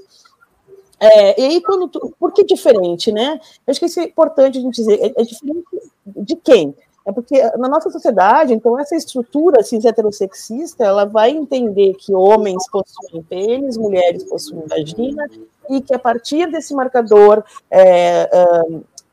é, 1.02 1.40
e 1.40 1.44
aí, 1.44 1.60
quando 1.60 1.88
tu, 1.88 2.14
por 2.16 2.32
que 2.32 2.44
diferente, 2.44 3.10
né? 3.10 3.40
Eu 3.66 3.72
acho 3.72 3.80
que 3.80 3.86
isso 3.86 3.98
é 3.98 4.04
importante 4.04 4.58
a 4.58 4.60
gente 4.60 4.76
dizer. 4.76 5.00
É, 5.02 5.20
é 5.20 5.24
diferente 5.24 5.64
de 6.06 6.36
quem? 6.36 6.76
É 7.04 7.10
porque 7.10 7.42
na 7.56 7.68
nossa 7.68 7.90
sociedade, 7.90 8.52
então, 8.52 8.78
essa 8.78 8.94
estrutura 8.94 9.62
cis 9.62 9.84
heterossexista, 9.84 10.84
ela 10.84 11.04
vai 11.04 11.30
entender 11.30 11.94
que 11.94 12.14
homens 12.14 12.68
possuem 12.70 13.22
pênis, 13.24 13.76
mulheres 13.76 14.22
possuem 14.24 14.64
vagina, 14.66 15.28
e 15.68 15.80
que 15.80 15.94
a 15.94 15.98
partir 15.98 16.50
desse 16.50 16.74
marcador 16.74 17.42
é, 17.70 18.28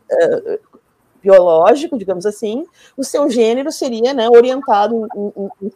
é, 0.10 0.60
biológico, 1.22 1.98
digamos 1.98 2.26
assim, 2.26 2.66
o 2.96 3.04
seu 3.04 3.30
gênero 3.30 3.72
seria 3.72 4.14
né, 4.14 4.30
orientado 4.30 5.08
em, 5.16 5.34
em, 5.36 5.72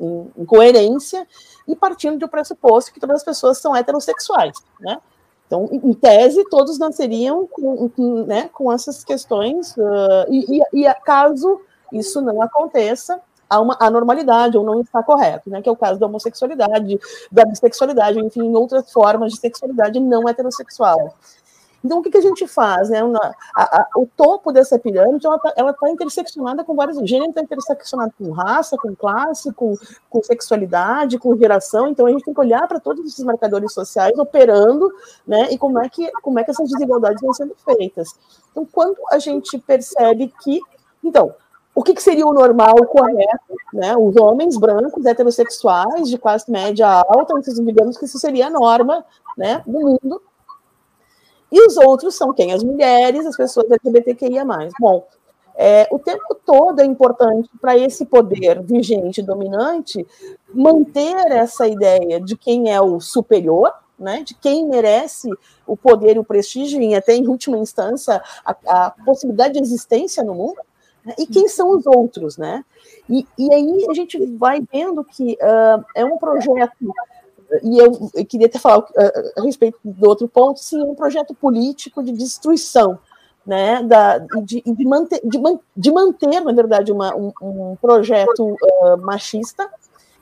em, 0.00 0.26
em, 0.36 0.44
coerência 0.44 1.26
e 1.66 1.76
partindo 1.76 2.18
do 2.18 2.28
pressuposto 2.28 2.92
que 2.92 3.00
todas 3.00 3.16
as 3.16 3.24
pessoas 3.24 3.58
são 3.58 3.76
heterossexuais, 3.76 4.56
né? 4.80 4.98
Então, 5.48 5.66
em 5.72 5.94
tese, 5.94 6.44
todos 6.50 6.78
nasceriam 6.78 7.46
com, 7.46 7.88
com, 7.88 8.22
né, 8.24 8.50
com 8.52 8.70
essas 8.70 9.02
questões, 9.02 9.74
uh, 9.78 10.26
e, 10.28 10.60
e, 10.74 10.86
e, 10.86 10.94
caso 11.02 11.62
isso 11.90 12.20
não 12.20 12.42
aconteça, 12.42 13.18
há 13.48 13.58
uma 13.58 13.74
anormalidade 13.80 14.58
ou 14.58 14.62
não 14.64 14.82
está 14.82 15.02
correto, 15.02 15.48
né, 15.48 15.62
que 15.62 15.68
é 15.68 15.72
o 15.72 15.76
caso 15.76 15.98
da 15.98 16.06
homossexualidade, 16.06 17.00
da 17.32 17.46
bissexualidade, 17.46 18.20
enfim, 18.20 18.54
outras 18.54 18.92
formas 18.92 19.32
de 19.32 19.40
sexualidade 19.40 19.98
não 19.98 20.28
heterossexual. 20.28 21.14
Então, 21.84 21.98
o 21.98 22.02
que, 22.02 22.10
que 22.10 22.18
a 22.18 22.22
gente 22.22 22.46
faz? 22.46 22.90
Né? 22.90 23.00
A, 23.56 23.62
a, 23.62 23.88
o 23.96 24.06
topo 24.16 24.52
dessa 24.52 24.78
pirâmide 24.78 25.26
ela 25.26 25.36
está 25.36 25.72
tá 25.72 25.90
interseccionada 25.90 26.64
com 26.64 26.74
vários 26.74 26.98
gêneros, 27.08 27.30
está 27.30 27.42
interseccionado 27.42 28.12
com 28.18 28.30
raça, 28.32 28.76
com 28.76 28.94
classe, 28.94 29.52
com, 29.52 29.74
com 30.10 30.22
sexualidade, 30.22 31.18
com 31.18 31.36
geração. 31.36 31.88
Então, 31.88 32.06
a 32.06 32.10
gente 32.10 32.24
tem 32.24 32.34
que 32.34 32.40
olhar 32.40 32.66
para 32.66 32.80
todos 32.80 33.06
esses 33.06 33.24
marcadores 33.24 33.72
sociais 33.72 34.18
operando 34.18 34.92
né? 35.26 35.48
e 35.50 35.58
como 35.58 35.78
é, 35.78 35.88
que, 35.88 36.10
como 36.22 36.38
é 36.38 36.44
que 36.44 36.50
essas 36.50 36.68
desigualdades 36.70 37.22
vão 37.22 37.32
sendo 37.32 37.54
feitas. 37.64 38.08
Então, 38.50 38.66
quando 38.70 38.96
a 39.10 39.18
gente 39.18 39.58
percebe 39.58 40.32
que. 40.42 40.60
Então, 41.02 41.32
o 41.74 41.82
que, 41.84 41.94
que, 41.94 42.02
seria 42.02 42.26
o 42.26 42.32
normal, 42.32 42.74
o 42.80 42.86
correto, 42.86 43.54
né? 43.72 43.96
Os 43.96 44.16
homens 44.16 44.56
brancos, 44.56 45.06
heterossexuais, 45.06 46.08
de 46.08 46.18
classe 46.18 46.50
média 46.50 46.88
alta, 46.88 47.34
então, 47.38 47.64
digamos 47.64 47.96
que 47.96 48.04
isso 48.04 48.18
seria 48.18 48.48
a 48.48 48.50
norma 48.50 49.04
né, 49.36 49.62
do 49.64 49.78
mundo, 49.78 50.20
e 51.50 51.66
os 51.66 51.76
outros 51.76 52.14
são 52.14 52.32
quem? 52.32 52.52
As 52.52 52.62
mulheres, 52.62 53.26
as 53.26 53.36
pessoas 53.36 53.70
LGBTQIA. 53.70 54.44
Bom, 54.78 55.06
é, 55.60 55.88
o 55.90 55.98
tempo 55.98 56.36
todo 56.46 56.80
é 56.80 56.84
importante 56.84 57.50
para 57.60 57.76
esse 57.76 58.06
poder 58.06 58.62
vigente 58.62 59.20
dominante 59.20 60.06
manter 60.54 61.16
essa 61.32 61.66
ideia 61.66 62.20
de 62.20 62.36
quem 62.36 62.72
é 62.72 62.80
o 62.80 63.00
superior, 63.00 63.72
né, 63.98 64.22
de 64.22 64.34
quem 64.34 64.68
merece 64.68 65.28
o 65.66 65.76
poder 65.76 66.14
e 66.14 66.20
o 66.20 66.24
prestígio, 66.24 66.80
e 66.80 66.94
até 66.94 67.16
em 67.16 67.26
última 67.26 67.58
instância 67.58 68.22
a, 68.44 68.56
a 68.66 68.90
possibilidade 69.04 69.54
de 69.54 69.60
existência 69.60 70.22
no 70.22 70.32
mundo, 70.32 70.60
né, 71.04 71.14
e 71.18 71.26
quem 71.26 71.48
são 71.48 71.70
os 71.70 71.84
outros, 71.86 72.36
né? 72.36 72.64
E, 73.10 73.26
e 73.36 73.52
aí 73.52 73.86
a 73.90 73.94
gente 73.94 74.24
vai 74.36 74.60
vendo 74.72 75.02
que 75.02 75.36
uh, 75.42 75.84
é 75.96 76.04
um 76.04 76.18
projeto 76.18 76.94
e 77.62 77.78
eu, 77.78 78.10
eu, 78.14 78.26
queria 78.26 78.46
até 78.46 78.58
falar 78.58 78.84
a, 78.96 79.40
a, 79.40 79.42
respeito 79.42 79.78
do 79.82 80.08
outro 80.08 80.28
ponto, 80.28 80.60
sim, 80.60 80.82
um 80.82 80.94
projeto 80.94 81.34
político 81.34 82.02
de 82.02 82.12
destruição, 82.12 82.98
né, 83.46 83.82
da, 83.82 84.18
de, 84.18 84.62
de, 84.62 84.84
manter, 84.84 85.20
de, 85.24 85.40
de 85.76 85.90
manter, 85.92 86.40
na 86.40 86.52
verdade, 86.52 86.92
uma, 86.92 87.14
um, 87.16 87.32
um 87.40 87.76
projeto 87.80 88.54
uh, 88.62 88.98
machista, 88.98 89.68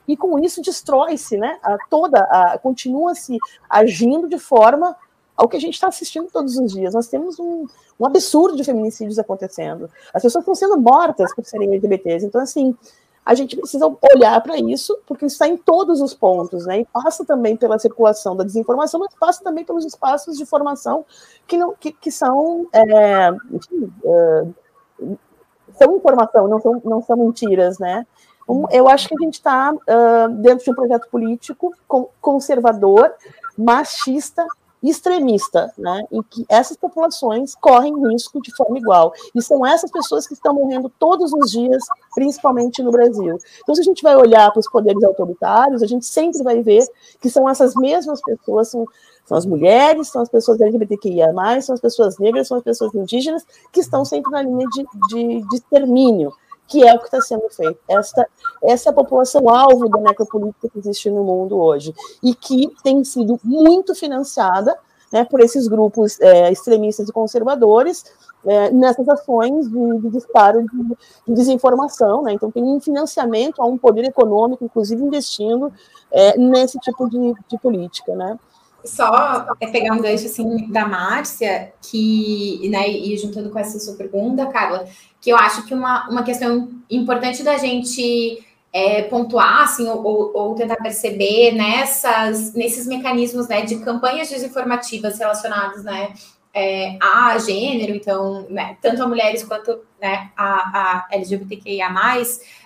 e 0.07 0.15
com 0.15 0.39
isso 0.39 0.61
destrói-se, 0.61 1.37
né, 1.37 1.59
a 1.61 1.77
toda, 1.89 2.21
a, 2.21 2.57
continua-se 2.57 3.37
agindo 3.69 4.29
de 4.29 4.39
forma 4.39 4.95
ao 5.35 5.47
que 5.49 5.57
a 5.57 5.59
gente 5.59 5.73
está 5.73 5.87
assistindo 5.87 6.31
todos 6.31 6.57
os 6.57 6.71
dias. 6.71 6.93
Nós 6.93 7.07
temos 7.07 7.37
um, 7.37 7.67
um 7.99 8.05
absurdo 8.05 8.55
de 8.55 8.63
feminicídios 8.63 9.19
acontecendo. 9.19 9.89
As 10.13 10.23
pessoas 10.23 10.41
estão 10.41 10.55
sendo 10.55 10.79
mortas 10.79 11.35
por 11.35 11.45
serem 11.45 11.67
LGBTs. 11.67 12.25
Então, 12.25 12.41
assim, 12.41 12.75
a 13.27 13.35
gente 13.35 13.57
precisa 13.57 13.85
olhar 14.15 14.41
para 14.41 14.57
isso, 14.57 14.97
porque 15.05 15.25
está 15.25 15.45
em 15.45 15.57
todos 15.57 15.99
os 15.99 16.13
pontos, 16.13 16.65
né? 16.65 16.79
E 16.79 16.85
passa 16.85 17.25
também 17.25 17.57
pela 17.57 17.77
circulação 17.77 18.37
da 18.37 18.43
desinformação, 18.45 19.01
mas 19.01 19.13
passa 19.19 19.43
também 19.43 19.65
pelos 19.65 19.83
espaços 19.83 20.37
de 20.37 20.45
formação 20.45 21.05
que, 21.45 21.57
não, 21.57 21.75
que, 21.77 21.91
que 21.91 22.09
são, 22.09 22.67
é, 22.71 23.29
enfim, 23.51 23.93
é, 24.05 24.47
são 25.77 25.97
informação, 25.97 26.47
não 26.47 26.61
são, 26.61 26.81
não 26.85 27.01
são 27.01 27.17
mentiras, 27.17 27.77
né? 27.77 28.07
Um, 28.47 28.63
eu 28.71 28.87
acho 28.87 29.09
que 29.09 29.15
a 29.19 29.25
gente 29.25 29.33
está 29.33 29.73
uh, 29.73 30.29
dentro 30.29 30.63
de 30.63 30.71
um 30.71 30.75
projeto 30.75 31.09
político 31.09 31.75
conservador, 32.21 33.13
machista, 33.57 34.47
extremista, 34.83 35.71
né, 35.77 36.03
em 36.11 36.21
que 36.21 36.45
essas 36.47 36.77
populações 36.77 37.55
correm 37.55 38.09
risco 38.09 38.41
de 38.41 38.55
forma 38.55 38.77
igual. 38.77 39.13
E 39.33 39.41
são 39.41 39.65
essas 39.65 39.91
pessoas 39.91 40.27
que 40.27 40.33
estão 40.33 40.53
morrendo 40.53 40.91
todos 40.99 41.33
os 41.33 41.51
dias, 41.51 41.83
principalmente 42.13 42.83
no 42.83 42.91
Brasil. 42.91 43.37
Então, 43.61 43.73
se 43.73 43.81
a 43.81 43.83
gente 43.83 44.03
vai 44.03 44.15
olhar 44.15 44.51
para 44.51 44.59
os 44.59 44.69
poderes 44.69 45.03
autoritários, 45.03 45.81
a 45.81 45.87
gente 45.87 46.05
sempre 46.05 46.43
vai 46.43 46.61
ver 46.61 46.85
que 47.19 47.29
são 47.29 47.49
essas 47.49 47.73
mesmas 47.75 48.21
pessoas, 48.21 48.69
são, 48.69 48.85
são 49.25 49.37
as 49.37 49.45
mulheres, 49.45 50.09
são 50.09 50.21
as 50.21 50.29
pessoas 50.29 50.61
LGBTQIA+, 50.61 51.33
são 51.61 51.73
as 51.73 51.81
pessoas 51.81 52.17
negras, 52.19 52.47
são 52.47 52.57
as 52.57 52.63
pessoas 52.63 52.93
indígenas, 52.93 53.45
que 53.71 53.79
estão 53.79 54.05
sempre 54.05 54.31
na 54.31 54.41
linha 54.41 54.67
de, 54.69 54.85
de, 55.09 55.47
de 55.47 55.55
extermínio 55.55 56.31
que 56.67 56.87
é 56.87 56.93
o 56.93 56.99
que 56.99 57.05
está 57.05 57.21
sendo 57.21 57.49
feito. 57.49 57.79
Esta, 57.87 58.27
essa 58.63 58.89
é 58.89 58.91
a 58.91 58.95
população-alvo 58.95 59.89
da 59.89 59.99
necropolítica 59.99 60.69
que 60.69 60.79
existe 60.79 61.09
no 61.09 61.23
mundo 61.23 61.57
hoje, 61.57 61.93
e 62.21 62.35
que 62.35 62.69
tem 62.83 63.03
sido 63.03 63.39
muito 63.43 63.95
financiada 63.95 64.77
né, 65.11 65.23
por 65.23 65.39
esses 65.39 65.67
grupos 65.67 66.19
é, 66.19 66.51
extremistas 66.51 67.07
e 67.07 67.13
conservadores 67.13 68.03
é, 68.45 68.71
nessas 68.71 69.07
ações 69.07 69.69
de, 69.69 69.99
de 69.99 70.09
disparo 70.09 70.63
de, 70.63 70.97
de 71.27 71.33
desinformação. 71.33 72.23
Né? 72.23 72.33
Então, 72.33 72.51
tem 72.51 72.63
um 72.63 72.79
financiamento 72.79 73.61
a 73.61 73.65
um 73.65 73.77
poder 73.77 74.03
econômico, 74.03 74.63
inclusive 74.63 75.01
investindo 75.01 75.71
é, 76.11 76.37
nesse 76.37 76.77
tipo 76.79 77.09
de, 77.09 77.33
de 77.47 77.57
política. 77.57 78.15
Né? 78.15 78.37
Só 78.87 79.45
é 79.59 79.67
pegar 79.67 79.93
um 79.93 80.01
gancho 80.01 80.25
assim 80.25 80.71
da 80.71 80.87
Márcia, 80.87 81.73
que, 81.81 82.67
né, 82.69 82.89
e 82.89 83.15
juntando 83.17 83.49
com 83.49 83.59
essa 83.59 83.79
sua 83.79 83.95
pergunta, 83.95 84.45
Carla, 84.47 84.87
que 85.21 85.29
eu 85.29 85.37
acho 85.37 85.65
que 85.65 85.73
uma, 85.73 86.09
uma 86.09 86.23
questão 86.23 86.69
importante 86.89 87.43
da 87.43 87.57
gente 87.57 88.43
é, 88.73 89.03
pontuar, 89.03 89.63
assim, 89.63 89.87
ou, 89.87 90.31
ou, 90.33 90.55
tentar 90.55 90.77
perceber 90.77 91.51
nessas, 91.51 92.53
nesses 92.53 92.87
mecanismos, 92.87 93.47
né, 93.47 93.61
de 93.61 93.77
campanhas 93.79 94.29
desinformativas 94.29 95.19
relacionadas, 95.19 95.83
né, 95.83 96.13
é, 96.53 96.97
a 97.01 97.37
gênero, 97.37 97.95
então, 97.95 98.47
né, 98.49 98.77
tanto 98.81 99.03
a 99.03 99.07
mulheres 99.07 99.43
quanto 99.43 99.79
né, 100.01 100.31
a, 100.35 101.05
a 101.05 101.07
LGBTQIA+, 101.11 101.93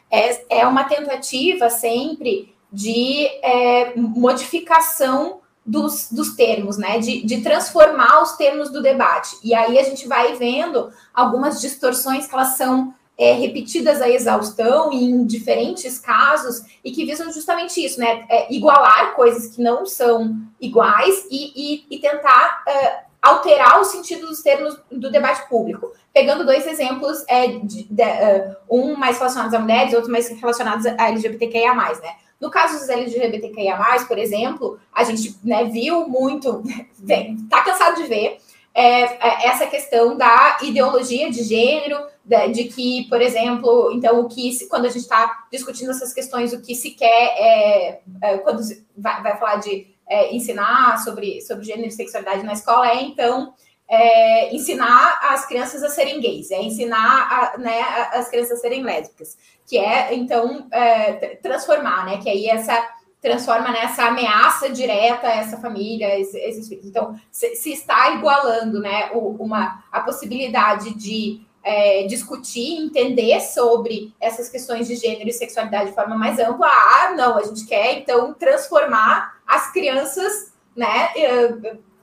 é, 0.10 0.60
é 0.62 0.68
uma 0.68 0.84
tentativa 0.86 1.70
sempre 1.70 2.54
de 2.72 3.28
é, 3.44 3.94
modificação 3.96 5.41
dos, 5.66 6.12
dos 6.12 6.36
termos, 6.36 6.78
né? 6.78 7.00
De, 7.00 7.26
de 7.26 7.42
transformar 7.42 8.22
os 8.22 8.34
termos 8.34 8.70
do 8.70 8.82
debate. 8.82 9.38
E 9.44 9.54
aí 9.54 9.78
a 9.78 9.84
gente 9.84 10.08
vai 10.08 10.36
vendo 10.36 10.92
algumas 11.14 11.62
distorções 11.62 12.28
que 12.28 12.34
elas 12.34 12.58
são 12.58 12.94
é, 13.18 13.34
repetidas 13.34 14.02
a 14.02 14.10
exaustão 14.10 14.92
em 14.92 15.26
diferentes 15.26 16.00
casos 16.00 16.64
e 16.84 16.92
que 16.92 17.06
visam 17.06 17.32
justamente 17.32 17.84
isso, 17.84 18.00
né? 18.00 18.26
É, 18.30 18.54
igualar 18.54 19.14
coisas 19.16 19.56
que 19.56 19.62
não 19.62 19.86
são 19.86 20.36
iguais 20.60 21.28
e, 21.30 21.52
e, 21.56 21.86
e 21.90 22.00
tentar 22.00 22.64
é, 22.68 23.04
alterar 23.22 23.80
o 23.80 23.84
sentido 23.84 24.26
dos 24.26 24.42
termos 24.42 24.76
do 24.92 25.12
debate 25.12 25.48
público. 25.48 25.92
Pegando 26.12 26.46
dois 26.46 26.66
exemplos, 26.66 27.24
é, 27.28 27.48
de, 27.48 27.84
de, 27.84 28.04
uh, 28.04 28.56
um 28.70 28.96
mais 28.96 29.18
relacionados 29.18 29.54
a 29.54 29.60
mulheres, 29.60 29.94
outro 29.94 30.12
mais 30.12 30.28
relacionados 30.28 30.86
a 30.86 31.08
LGBTQIA+, 31.08 31.76
né? 31.76 32.16
No 32.42 32.50
caso 32.50 32.80
dos 32.80 32.90
LGBTQIA+, 32.90 33.78
por 34.08 34.18
exemplo, 34.18 34.80
a 34.92 35.04
gente 35.04 35.38
né, 35.44 35.66
viu 35.66 36.10
muito, 36.10 36.64
está 37.08 37.62
cansado 37.62 38.02
de 38.02 38.08
ver, 38.08 38.40
é, 38.74 39.04
é, 39.04 39.48
essa 39.48 39.68
questão 39.68 40.18
da 40.18 40.58
ideologia 40.62 41.30
de 41.30 41.44
gênero, 41.44 42.10
de, 42.26 42.66
que, 42.66 43.08
por 43.10 43.22
exemplo, 43.22 43.92
então 43.94 44.22
o 44.22 44.28
que 44.28 44.66
quando 44.68 44.86
a 44.86 44.90
gente 44.90 45.02
está 45.02 45.46
discutindo 45.52 45.92
essas 45.92 46.14
questões, 46.14 46.54
o 46.54 46.62
que 46.62 46.74
se 46.74 46.92
quer 46.92 47.08
é, 47.08 48.02
é 48.22 48.38
quando 48.38 48.62
vai, 48.98 49.22
vai, 49.22 49.38
falar 49.38 49.58
de 49.58 49.88
é, 50.08 50.34
ensinar 50.34 50.98
sobre, 51.04 51.42
sobre 51.42 51.66
gênero 51.66 51.88
e 51.88 51.92
sexualidade 51.92 52.44
na 52.44 52.54
escola 52.54 52.88
é, 52.88 53.02
então, 53.02 53.54
é, 53.92 54.56
ensinar 54.56 55.20
as 55.22 55.46
crianças 55.46 55.84
a 55.84 55.90
serem 55.90 56.22
gays, 56.22 56.50
é 56.50 56.62
ensinar 56.62 57.28
a, 57.30 57.58
né, 57.58 57.82
as 58.14 58.30
crianças 58.30 58.60
a 58.60 58.62
serem 58.62 58.84
lésbicas, 58.84 59.38
que 59.68 59.78
é, 59.78 60.16
então, 60.16 60.66
é, 60.72 61.36
transformar, 61.44 62.06
né? 62.06 62.18
Que 62.18 62.30
aí 62.30 62.48
essa 62.48 62.74
transforma 63.22 63.70
nessa 63.70 64.06
ameaça 64.06 64.70
direta 64.70 65.28
a 65.28 65.36
essa 65.36 65.58
família, 65.58 66.20
esses 66.20 66.68
filhos. 66.68 66.88
Então, 66.88 67.20
se, 67.30 67.54
se 67.56 67.72
está 67.72 68.16
igualando, 68.16 68.80
né, 68.80 69.12
uma, 69.14 69.84
a 69.92 70.00
possibilidade 70.00 70.96
de 70.96 71.46
é, 71.64 72.04
discutir, 72.08 72.82
entender 72.82 73.40
sobre 73.42 74.12
essas 74.20 74.50
questões 74.50 74.88
de 74.88 74.96
gênero 74.96 75.30
e 75.30 75.34
sexualidade 75.34 75.90
de 75.90 75.96
forma 75.96 76.18
mais 76.18 76.40
ampla. 76.40 76.66
Ah, 76.68 77.14
não, 77.16 77.38
a 77.38 77.44
gente 77.44 77.68
quer 77.68 78.00
então 78.00 78.34
transformar 78.34 79.40
as 79.46 79.72
crianças, 79.72 80.54
né? 80.76 81.10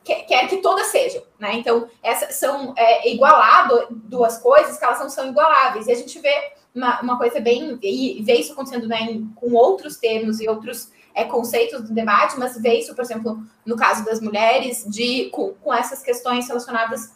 Quer, 0.09 0.23
quer 0.23 0.49
que 0.49 0.57
todas 0.63 0.87
sejam, 0.87 1.23
né? 1.39 1.53
Então, 1.57 1.87
essas 2.03 2.37
são 2.37 2.73
é, 2.79 3.13
igualado 3.13 3.89
duas 3.91 4.39
coisas 4.39 4.79
que 4.79 4.85
elas 4.85 4.99
não 4.99 5.11
são 5.11 5.29
igualáveis. 5.29 5.87
E 5.87 5.93
a 5.93 5.95
gente 5.95 6.19
vê 6.19 6.33
uma, 6.75 6.99
uma 7.03 7.19
coisa 7.19 7.39
bem 7.41 7.79
e 7.83 8.23
vê 8.23 8.37
isso 8.37 8.55
acontecendo 8.55 8.89
né, 8.89 9.03
em, 9.03 9.27
com 9.37 9.53
outros 9.53 9.99
termos 9.99 10.41
e 10.41 10.49
outros 10.49 10.91
é, 11.15 11.25
conceitos 11.25 11.83
do 11.83 11.93
debate, 11.93 12.39
mas 12.39 12.59
vê 12.59 12.79
isso, 12.79 12.95
por 12.95 13.05
exemplo, 13.05 13.39
no 13.67 13.77
caso 13.77 14.03
das 14.03 14.19
mulheres, 14.19 14.87
de 14.89 15.29
com, 15.29 15.53
com 15.53 15.75
essas 15.75 16.03
questões 16.03 16.49
relacionadas 16.49 17.13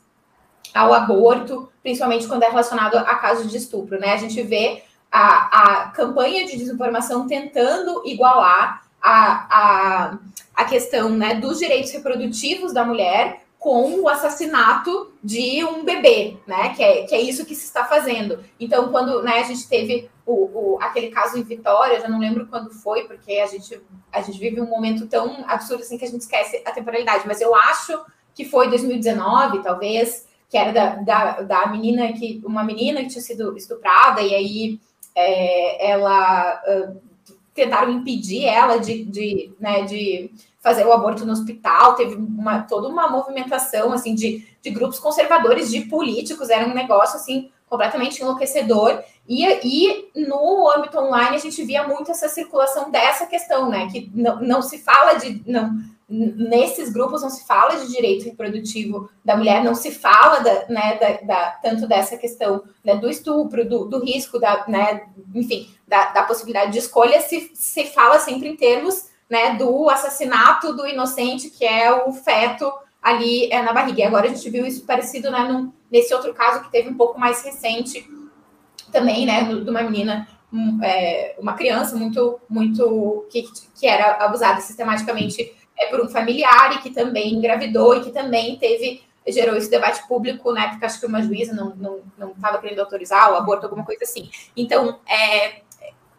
ao 0.74 0.92
aborto, 0.92 1.72
principalmente 1.82 2.28
quando 2.28 2.42
é 2.42 2.48
relacionado 2.48 2.98
a 2.98 3.14
casos 3.14 3.50
de 3.50 3.56
estupro, 3.56 3.98
né? 3.98 4.12
A 4.12 4.18
gente 4.18 4.42
vê 4.42 4.82
a, 5.10 5.84
a 5.84 5.90
campanha 5.92 6.44
de 6.44 6.58
desinformação 6.58 7.26
tentando 7.26 8.02
igualar 8.04 8.82
a, 9.02 9.46
a, 9.50 10.18
a 10.54 10.64
questão 10.64 11.10
né, 11.10 11.34
dos 11.34 11.58
direitos 11.58 11.90
reprodutivos 11.90 12.72
da 12.72 12.84
mulher 12.84 13.42
com 13.58 14.00
o 14.00 14.08
assassinato 14.08 15.12
de 15.22 15.64
um 15.64 15.84
bebê, 15.84 16.36
né? 16.48 16.74
Que 16.74 16.82
é, 16.82 17.02
que 17.04 17.14
é 17.14 17.20
isso 17.20 17.46
que 17.46 17.54
se 17.54 17.64
está 17.64 17.84
fazendo. 17.84 18.40
Então, 18.58 18.90
quando 18.90 19.22
né, 19.22 19.38
a 19.38 19.44
gente 19.44 19.68
teve 19.68 20.10
o, 20.26 20.32
o, 20.32 20.78
aquele 20.80 21.10
caso 21.10 21.38
em 21.38 21.44
Vitória, 21.44 22.00
já 22.00 22.08
não 22.08 22.18
lembro 22.18 22.48
quando 22.48 22.70
foi, 22.70 23.04
porque 23.04 23.34
a 23.34 23.46
gente, 23.46 23.80
a 24.10 24.20
gente 24.20 24.36
vive 24.36 24.60
um 24.60 24.68
momento 24.68 25.06
tão 25.06 25.44
absurdo 25.46 25.82
assim 25.82 25.96
que 25.96 26.04
a 26.04 26.08
gente 26.08 26.22
esquece 26.22 26.60
a 26.64 26.72
temporalidade, 26.72 27.22
mas 27.24 27.40
eu 27.40 27.54
acho 27.54 28.04
que 28.34 28.44
foi 28.44 28.68
2019, 28.68 29.62
talvez, 29.62 30.26
que 30.50 30.58
era 30.58 30.72
da, 30.72 30.96
da, 30.96 31.42
da 31.42 31.66
menina 31.68 32.12
que 32.12 32.42
uma 32.44 32.64
menina 32.64 33.02
que 33.02 33.10
tinha 33.10 33.22
sido 33.22 33.56
estuprada 33.56 34.22
e 34.22 34.34
aí 34.34 34.80
é, 35.14 35.90
ela 35.90 36.60
uh, 36.66 37.11
tentaram 37.54 37.90
impedir 37.90 38.44
ela 38.44 38.78
de, 38.78 39.04
de, 39.04 39.52
né, 39.60 39.82
de 39.82 40.30
fazer 40.60 40.86
o 40.86 40.92
aborto 40.92 41.26
no 41.26 41.32
hospital, 41.32 41.94
teve 41.94 42.14
uma, 42.14 42.62
toda 42.62 42.88
uma 42.88 43.08
movimentação 43.10 43.92
assim 43.92 44.14
de, 44.14 44.46
de 44.62 44.70
grupos 44.70 44.98
conservadores, 44.98 45.70
de 45.70 45.82
políticos, 45.82 46.50
era 46.50 46.66
um 46.66 46.74
negócio 46.74 47.16
assim 47.16 47.50
completamente 47.68 48.20
enlouquecedor. 48.20 49.02
E, 49.26 49.44
e 49.64 50.10
no 50.14 50.70
âmbito 50.70 50.98
online 50.98 51.36
a 51.36 51.40
gente 51.40 51.64
via 51.64 51.86
muito 51.86 52.10
essa 52.10 52.28
circulação 52.28 52.90
dessa 52.90 53.26
questão, 53.26 53.68
né? 53.68 53.88
Que 53.90 54.10
não, 54.14 54.40
não 54.40 54.62
se 54.62 54.78
fala 54.78 55.14
de. 55.14 55.42
Não, 55.46 55.74
nesses 56.12 56.92
grupos 56.92 57.22
não 57.22 57.30
se 57.30 57.46
fala 57.46 57.76
de 57.76 57.90
direito 57.90 58.26
reprodutivo 58.26 59.08
da 59.24 59.34
mulher, 59.34 59.64
não 59.64 59.74
se 59.74 59.90
fala 59.90 60.40
da, 60.40 60.68
né, 60.68 60.98
da, 60.98 61.26
da 61.26 61.50
tanto 61.62 61.86
dessa 61.86 62.18
questão 62.18 62.62
né, 62.84 62.96
do 62.96 63.08
estupro, 63.08 63.66
do, 63.66 63.86
do 63.86 64.04
risco, 64.04 64.38
da, 64.38 64.64
né, 64.68 65.06
enfim, 65.34 65.70
da, 65.88 66.12
da, 66.12 66.22
possibilidade 66.24 66.72
de 66.72 66.78
escolha, 66.78 67.18
se, 67.22 67.50
se 67.54 67.86
fala 67.86 68.18
sempre 68.18 68.48
em 68.48 68.56
termos 68.56 69.08
né, 69.28 69.54
do 69.54 69.88
assassinato 69.88 70.74
do 70.76 70.86
inocente, 70.86 71.48
que 71.48 71.64
é 71.64 71.90
o 71.90 72.12
feto 72.12 72.70
ali 73.00 73.50
é, 73.50 73.62
na 73.62 73.72
barriga. 73.72 74.00
E 74.00 74.04
agora 74.04 74.26
a 74.26 74.34
gente 74.34 74.50
viu 74.50 74.66
isso 74.66 74.84
parecido 74.84 75.30
né, 75.30 75.48
num, 75.48 75.72
nesse 75.90 76.12
outro 76.12 76.34
caso 76.34 76.62
que 76.62 76.70
teve 76.70 76.90
um 76.90 76.94
pouco 76.94 77.18
mais 77.18 77.42
recente 77.42 78.06
também, 78.92 79.24
né, 79.24 79.44
de 79.44 79.70
uma 79.70 79.82
menina 79.82 80.28
é, 80.82 81.34
uma 81.38 81.54
criança 81.54 81.96
muito, 81.96 82.38
muito 82.48 83.26
que, 83.30 83.44
que 83.74 83.86
era 83.86 84.22
abusada 84.22 84.60
sistematicamente 84.60 85.50
é, 85.78 85.86
por 85.86 86.00
um 86.00 86.08
familiar 86.08 86.76
e 86.76 86.78
que 86.82 86.90
também 86.90 87.34
engravidou 87.34 87.94
e 87.96 88.00
que 88.00 88.10
também 88.10 88.56
teve 88.56 89.02
gerou 89.28 89.56
esse 89.56 89.70
debate 89.70 90.06
público, 90.08 90.52
né? 90.52 90.68
Porque 90.68 90.84
acho 90.84 90.98
que 90.98 91.06
uma 91.06 91.22
juíza 91.22 91.54
não 91.54 91.68
estava 91.68 92.02
não, 92.18 92.34
não 92.36 92.60
querendo 92.60 92.80
autorizar 92.80 93.32
o 93.32 93.36
aborto, 93.36 93.66
alguma 93.66 93.84
coisa 93.84 94.02
assim. 94.02 94.28
Então, 94.56 94.98
é, 95.06 95.62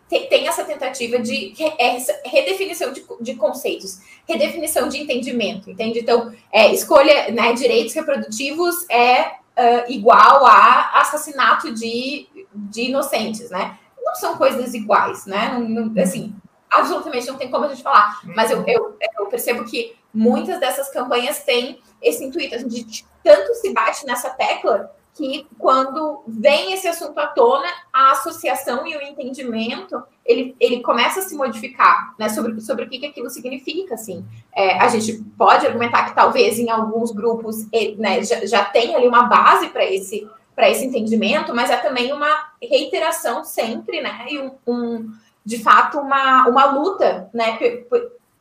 tem, 0.10 0.47
essa 0.47 0.64
tentativa 0.64 1.20
de 1.20 1.54
é, 1.78 1.97
redefinição 2.26 2.93
de, 2.93 3.04
de, 3.20 3.36
conceitos, 3.36 3.99
redefinição 4.28 4.88
de 4.88 4.99
entendimento, 4.99 5.70
entende? 5.72 5.99
Então, 5.99 6.34
é, 6.51 6.72
escolha, 6.74 7.32
né, 7.32 7.54
direitos 7.54 7.93
reprodutivos 7.93 8.88
é 8.89 9.24
uh, 9.58 9.89
igual 9.91 10.45
a 10.45 11.01
assassinato 11.01 11.74
de, 11.74 12.28
de 12.54 12.84
inocentes, 12.84 13.49
né? 13.49 13.78
Não 14.01 14.16
são 14.16 14.38
coisas 14.38 14.74
iguais, 14.74 15.26
né? 15.26 15.58
Assim, 16.01 16.36
absolutamente 16.74 17.28
não 17.28 17.38
tem 17.38 17.50
como 17.50 17.66
a 17.66 17.70
gente 17.70 17.84
falar. 17.84 18.20
Mas 18.24 18.52
eu, 18.52 18.64
eu, 18.68 18.98
eu 19.20 19.26
percebo 19.28 19.66
que 19.66 19.96
muitas 20.14 20.60
dessas 20.60 20.90
campanhas 20.90 21.44
têm 21.44 21.80
esse 22.02 22.24
intuito. 22.24 22.56
A 22.56 22.58
gente 22.58 23.06
tanto 23.24 23.54
se 23.56 23.74
bate 23.74 24.06
nessa 24.06 24.30
tecla 24.30 24.92
que 25.16 25.48
quando 25.60 26.24
vem 26.28 26.74
esse 26.74 26.88
assunto 26.88 27.18
à 27.20 27.28
tona, 27.28 27.68
a 27.92 28.12
associação 28.12 28.86
e 28.88 28.98
o 28.98 29.02
entendimento 29.02 30.04
ele, 30.26 30.56
ele 30.60 30.82
começa 30.82 31.20
a 31.20 31.24
se 31.24 31.36
modificar 31.36 32.16
né, 32.18 32.30
sobre, 32.30 32.60
sobre 32.62 32.86
o 32.86 32.90
que, 32.90 33.00
que 33.00 33.06
aquilo 33.06 33.30
significa. 33.30 33.94
Assim. 33.94 34.26
É, 34.56 34.80
a 34.80 34.88
gente 34.88 35.22
pode 35.38 35.66
argumentar 35.68 36.06
que 36.06 36.16
talvez 36.16 36.58
em 36.58 36.70
alguns 36.70 37.12
grupos 37.12 37.68
né, 37.98 38.24
já, 38.24 38.46
já 38.46 38.66
tem 38.66 38.96
ali 38.96 39.08
uma 39.08 39.24
base 39.24 39.70
para 39.70 39.86
esse, 39.86 40.28
esse 40.58 40.86
entendimento, 40.86 41.54
mas 41.54 41.70
é 41.70 41.78
também 41.78 42.12
uma 42.12 42.52
reiteração 42.62 43.44
sempre, 43.44 44.02
né? 44.02 44.26
E 44.30 44.40
um, 44.40 44.52
um 44.66 45.12
de 45.46 45.62
fato, 45.62 46.00
uma, 46.00 46.48
uma 46.48 46.66
luta, 46.72 47.30
né, 47.34 47.58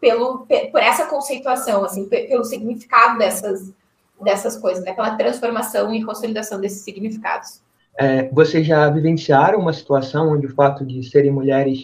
pelo, 0.00 0.46
por 0.70 0.80
essa 0.80 1.06
conceituação, 1.06 1.84
assim, 1.84 2.08
pelo 2.08 2.44
significado 2.44 3.18
dessas, 3.18 3.72
dessas 4.20 4.56
coisas, 4.56 4.84
né, 4.84 4.92
pela 4.92 5.16
transformação 5.16 5.92
e 5.94 6.04
consolidação 6.04 6.60
desses 6.60 6.82
significados. 6.82 7.60
É, 7.98 8.28
vocês 8.30 8.66
já 8.66 8.88
vivenciaram 8.88 9.58
uma 9.58 9.72
situação 9.72 10.32
onde 10.32 10.46
o 10.46 10.54
fato 10.54 10.84
de 10.84 11.02
serem 11.02 11.30
mulheres 11.30 11.82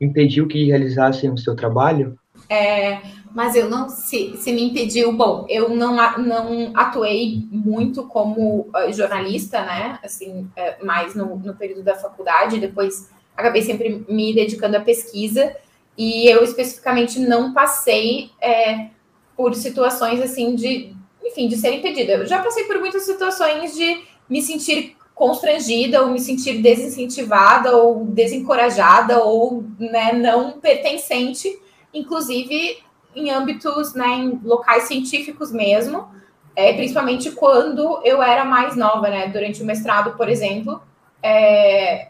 impediu 0.00 0.46
que 0.46 0.66
realizassem 0.66 1.30
o 1.30 1.38
seu 1.38 1.56
trabalho? 1.56 2.18
É, 2.48 3.00
mas 3.34 3.54
eu 3.54 3.68
não 3.68 3.88
se, 3.88 4.36
se 4.36 4.52
me 4.52 4.62
impediu. 4.62 5.12
Bom, 5.12 5.46
eu 5.48 5.68
não, 5.70 5.96
não 6.18 6.72
atuei 6.74 7.46
muito 7.50 8.04
como 8.04 8.68
eh, 8.74 8.92
jornalista, 8.92 9.62
né? 9.62 9.98
Assim, 10.02 10.48
é, 10.54 10.82
mais 10.84 11.14
no, 11.14 11.36
no 11.36 11.54
período 11.54 11.82
da 11.82 11.94
faculdade. 11.94 12.60
Depois 12.60 13.10
acabei 13.36 13.62
sempre 13.62 14.04
me 14.08 14.34
dedicando 14.34 14.76
à 14.76 14.80
pesquisa 14.80 15.54
e 15.96 16.26
eu 16.28 16.42
especificamente 16.42 17.18
não 17.18 17.52
passei 17.52 18.30
é, 18.40 18.88
por 19.36 19.54
situações 19.54 20.20
assim 20.20 20.54
de, 20.54 20.94
enfim, 21.24 21.48
de 21.48 21.56
ser 21.56 21.74
impedida. 21.74 22.14
Eu 22.14 22.26
já 22.26 22.42
passei 22.42 22.64
por 22.64 22.78
muitas 22.78 23.02
situações 23.02 23.74
de 23.74 24.02
me 24.28 24.42
sentir 24.42 24.96
constrangida 25.14 26.02
ou 26.02 26.10
me 26.10 26.20
sentir 26.20 26.60
desincentivada 26.60 27.76
ou 27.76 28.04
desencorajada 28.04 29.22
ou 29.22 29.64
né, 29.78 30.12
não 30.12 30.60
pertencente, 30.60 31.48
inclusive 31.92 32.78
em 33.14 33.30
âmbitos, 33.30 33.94
né, 33.94 34.08
em 34.08 34.40
locais 34.44 34.84
científicos 34.84 35.50
mesmo, 35.50 36.06
é, 36.54 36.74
principalmente 36.74 37.30
quando 37.30 38.00
eu 38.04 38.22
era 38.22 38.44
mais 38.44 38.76
nova, 38.76 39.08
né, 39.08 39.28
durante 39.28 39.62
o 39.62 39.66
mestrado, 39.66 40.16
por 40.18 40.28
exemplo, 40.28 40.82
é, 41.22 42.08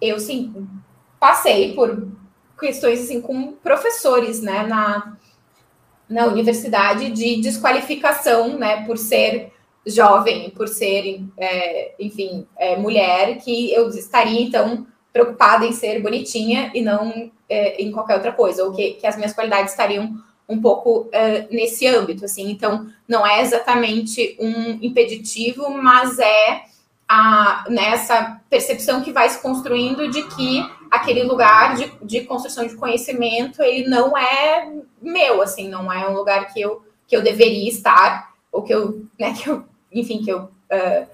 eu 0.00 0.18
sim 0.18 0.66
passei 1.18 1.74
por 1.74 2.08
questões 2.58 3.00
assim 3.00 3.20
com 3.20 3.52
professores, 3.52 4.40
né, 4.40 4.66
na, 4.66 5.16
na 6.08 6.26
universidade 6.26 7.10
de 7.10 7.40
desqualificação, 7.40 8.58
né, 8.58 8.84
por 8.84 8.98
ser 8.98 9.52
jovem, 9.86 10.50
por 10.50 10.68
ser, 10.68 11.24
é, 11.38 11.94
enfim, 11.98 12.46
é, 12.56 12.76
mulher, 12.76 13.38
que 13.38 13.72
eu 13.72 13.88
estaria 13.88 14.40
então 14.40 14.86
preocupada 15.12 15.66
em 15.66 15.72
ser 15.72 16.00
bonitinha 16.00 16.70
e 16.74 16.82
não 16.82 17.30
é, 17.48 17.82
em 17.82 17.90
qualquer 17.90 18.14
outra 18.14 18.32
coisa, 18.32 18.64
ou 18.64 18.72
que, 18.72 18.92
que 18.92 19.06
as 19.06 19.16
minhas 19.16 19.32
qualidades 19.32 19.72
estariam 19.72 20.14
um 20.48 20.60
pouco 20.60 21.08
é, 21.12 21.46
nesse 21.50 21.86
âmbito, 21.86 22.24
assim. 22.24 22.50
Então, 22.50 22.86
não 23.08 23.26
é 23.26 23.40
exatamente 23.40 24.36
um 24.40 24.78
impeditivo, 24.82 25.70
mas 25.70 26.18
é 26.18 26.62
a, 27.12 27.64
nessa 27.68 28.40
percepção 28.48 29.02
que 29.02 29.12
vai 29.12 29.28
se 29.28 29.42
construindo 29.42 30.08
de 30.08 30.22
que 30.28 30.64
aquele 30.88 31.24
lugar 31.24 31.74
de, 31.74 31.92
de 32.02 32.20
construção 32.20 32.64
de 32.64 32.76
conhecimento 32.76 33.60
ele 33.60 33.88
não 33.88 34.16
é 34.16 34.72
meu, 35.02 35.42
assim, 35.42 35.68
não 35.68 35.92
é 35.92 36.08
um 36.08 36.14
lugar 36.14 36.52
que 36.52 36.60
eu, 36.60 36.84
que 37.08 37.16
eu 37.16 37.20
deveria 37.20 37.68
estar, 37.68 38.32
ou 38.52 38.62
que 38.62 38.72
eu, 38.72 39.04
né, 39.18 39.34
que 39.34 39.50
eu, 39.50 39.64
enfim, 39.90 40.22
que 40.22 40.30
eu, 40.30 40.42
uh, 40.42 41.06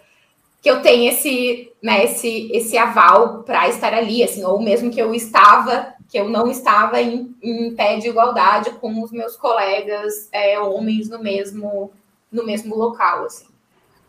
que 0.60 0.70
eu 0.70 0.82
tenha 0.82 1.12
esse, 1.12 1.72
né, 1.82 2.04
esse, 2.04 2.50
esse 2.52 2.76
aval 2.76 3.42
para 3.42 3.66
estar 3.66 3.94
ali, 3.94 4.22
assim, 4.22 4.44
ou 4.44 4.60
mesmo 4.60 4.90
que 4.90 5.00
eu 5.00 5.14
estava, 5.14 5.94
que 6.10 6.18
eu 6.18 6.28
não 6.28 6.46
estava 6.50 7.00
em, 7.00 7.34
em 7.42 7.74
pé 7.74 7.96
de 7.96 8.08
igualdade 8.08 8.68
com 8.72 9.02
os 9.02 9.10
meus 9.10 9.34
colegas 9.34 10.28
é, 10.30 10.60
homens 10.60 11.08
no 11.08 11.22
mesmo, 11.22 11.90
no 12.30 12.44
mesmo 12.44 12.76
local, 12.76 13.24
assim. 13.24 13.55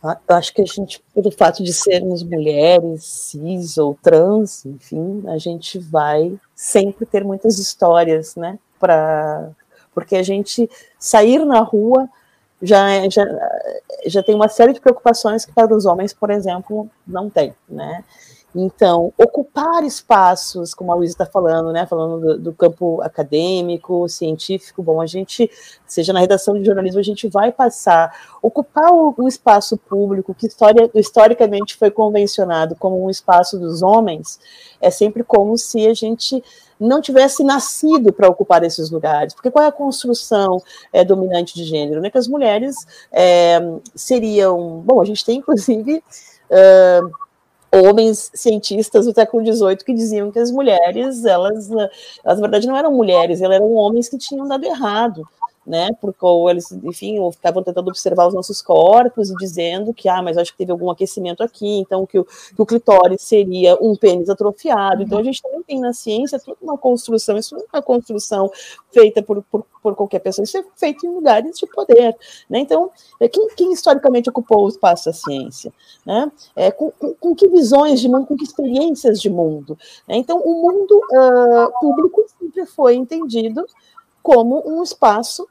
Ah, 0.03 0.17
eu 0.27 0.35
acho 0.35 0.53
que 0.53 0.61
a 0.61 0.65
gente, 0.65 1.03
pelo 1.13 1.31
fato 1.31 1.63
de 1.63 1.73
sermos 1.73 2.23
mulheres, 2.23 3.03
cis 3.03 3.77
ou 3.77 3.97
trans, 4.01 4.65
enfim, 4.65 5.23
a 5.27 5.37
gente 5.37 5.79
vai 5.79 6.39
sempre 6.55 7.05
ter 7.05 7.23
muitas 7.23 7.57
histórias, 7.57 8.35
né? 8.35 8.59
Pra... 8.79 9.49
Porque 9.93 10.15
a 10.15 10.23
gente 10.23 10.69
sair 10.99 11.43
na 11.43 11.59
rua 11.61 12.07
já, 12.61 13.07
já, 13.09 13.25
já 14.05 14.23
tem 14.23 14.35
uma 14.35 14.47
série 14.47 14.73
de 14.73 14.81
preocupações 14.81 15.45
que 15.45 15.51
para 15.51 15.75
os 15.75 15.85
homens, 15.85 16.13
por 16.13 16.29
exemplo, 16.29 16.89
não 17.05 17.29
tem, 17.29 17.53
né? 17.67 18.03
Então, 18.55 19.13
ocupar 19.17 19.83
espaços, 19.83 20.73
como 20.73 20.91
a 20.91 20.95
Luísa 20.95 21.13
está 21.13 21.25
falando, 21.25 21.71
né, 21.71 21.85
falando 21.85 22.19
do, 22.19 22.39
do, 22.39 22.53
campo 22.53 23.01
acadêmico, 23.01 24.07
científico, 24.07 24.81
bom, 24.81 25.01
a 25.01 25.05
gente, 25.05 25.51
seja 25.85 26.13
na 26.13 26.21
redação 26.21 26.57
de 26.57 26.65
jornalismo, 26.65 26.99
a 26.99 27.03
gente 27.03 27.27
vai 27.27 27.51
passar, 27.51 28.37
ocupar 28.41 28.91
o, 28.91 29.13
o 29.17 29.27
espaço 29.27 29.77
público, 29.77 30.33
que 30.33 30.47
história, 30.47 30.89
historicamente 30.95 31.75
foi 31.75 31.91
convencionado 31.91 32.75
como 32.75 33.03
um 33.05 33.09
espaço 33.09 33.59
dos 33.59 33.83
homens, 33.83 34.39
é 34.81 34.89
sempre 34.89 35.23
como 35.23 35.57
se 35.57 35.85
a 35.85 35.93
gente 35.93 36.41
não 36.79 37.01
tivesse 37.01 37.43
nascido 37.43 38.13
para 38.13 38.29
ocupar 38.29 38.63
esses 38.63 38.89
lugares. 38.89 39.33
Porque 39.33 39.51
qual 39.51 39.65
é 39.65 39.67
a 39.67 39.71
construção 39.71 40.61
é, 40.93 41.03
dominante 41.03 41.55
de 41.55 41.63
gênero? 41.63 41.99
Né? 41.99 42.09
Que 42.09 42.19
as 42.19 42.27
mulheres 42.27 42.75
é, 43.11 43.59
seriam. 43.95 44.81
Bom, 44.85 45.01
a 45.01 45.05
gente 45.05 45.25
tem, 45.25 45.39
inclusive. 45.39 46.03
Uh, 46.49 47.26
homens 47.83 48.31
cientistas 48.33 49.05
do 49.05 49.13
século 49.13 49.45
XVIII 49.45 49.77
que 49.77 49.93
diziam 49.93 50.31
que 50.31 50.39
as 50.39 50.51
mulheres, 50.51 51.25
elas, 51.25 51.69
elas 51.71 51.89
na 52.23 52.41
verdade 52.41 52.67
não 52.67 52.77
eram 52.77 52.91
mulheres, 52.91 53.41
elas 53.41 53.57
eram 53.57 53.73
homens 53.73 54.09
que 54.09 54.17
tinham 54.17 54.47
dado 54.47 54.65
errado 54.65 55.27
né? 55.67 55.89
Porque 55.99 56.25
ou 56.25 56.49
eles, 56.49 56.71
enfim, 56.71 57.19
ou 57.19 57.29
ficavam 57.31 57.61
tentando 57.61 57.89
observar 57.89 58.25
os 58.25 58.33
nossos 58.33 58.61
corpos 58.61 59.29
e 59.29 59.35
dizendo 59.35 59.93
que, 59.93 60.07
ah, 60.07 60.21
mas 60.21 60.37
acho 60.37 60.53
que 60.53 60.57
teve 60.57 60.71
algum 60.71 60.89
aquecimento 60.89 61.43
aqui, 61.43 61.79
então 61.79 62.05
que 62.05 62.17
o, 62.17 62.23
que 62.23 62.61
o 62.61 62.65
clitóris 62.65 63.21
seria 63.21 63.77
um 63.81 63.93
pênis 63.95 64.29
atrofiado. 64.29 65.03
Então 65.03 65.19
a 65.19 65.23
gente 65.23 65.41
também 65.41 65.61
tem 65.63 65.79
na 65.81 65.91
ciência 65.91 66.39
toda 66.39 66.57
uma 66.61 66.77
construção, 66.77 67.37
isso 67.37 67.53
não 67.53 67.61
é 67.61 67.65
uma 67.73 67.81
construção 67.81 68.49
feita 68.91 69.21
por, 69.21 69.43
por, 69.43 69.65
por 69.83 69.95
qualquer 69.95 70.19
pessoa, 70.19 70.45
isso 70.45 70.57
é 70.57 70.63
feito 70.77 71.05
em 71.05 71.09
lugares 71.09 71.57
de 71.59 71.67
poder, 71.67 72.15
né? 72.49 72.59
Então, 72.59 72.89
é, 73.19 73.27
quem, 73.27 73.47
quem 73.49 73.73
historicamente 73.73 74.29
ocupou 74.29 74.63
o 74.63 74.69
espaço 74.69 75.05
da 75.05 75.13
ciência, 75.13 75.73
né? 76.05 76.31
É, 76.55 76.71
com, 76.71 76.91
com, 76.91 77.13
com, 77.13 77.35
que 77.35 77.47
visões 77.49 77.99
de 77.99 78.07
mundo, 78.07 78.25
com 78.25 78.37
que 78.37 78.45
experiências 78.45 79.19
de 79.19 79.29
mundo, 79.29 79.77
né? 80.07 80.15
Então, 80.15 80.39
o 80.39 80.61
mundo 80.61 80.97
uh, 80.97 81.79
público 81.81 82.23
sempre 82.39 82.65
foi 82.65 82.95
entendido 82.95 83.65
como 84.27 84.61
um 84.65 84.83
espaço 84.83 85.47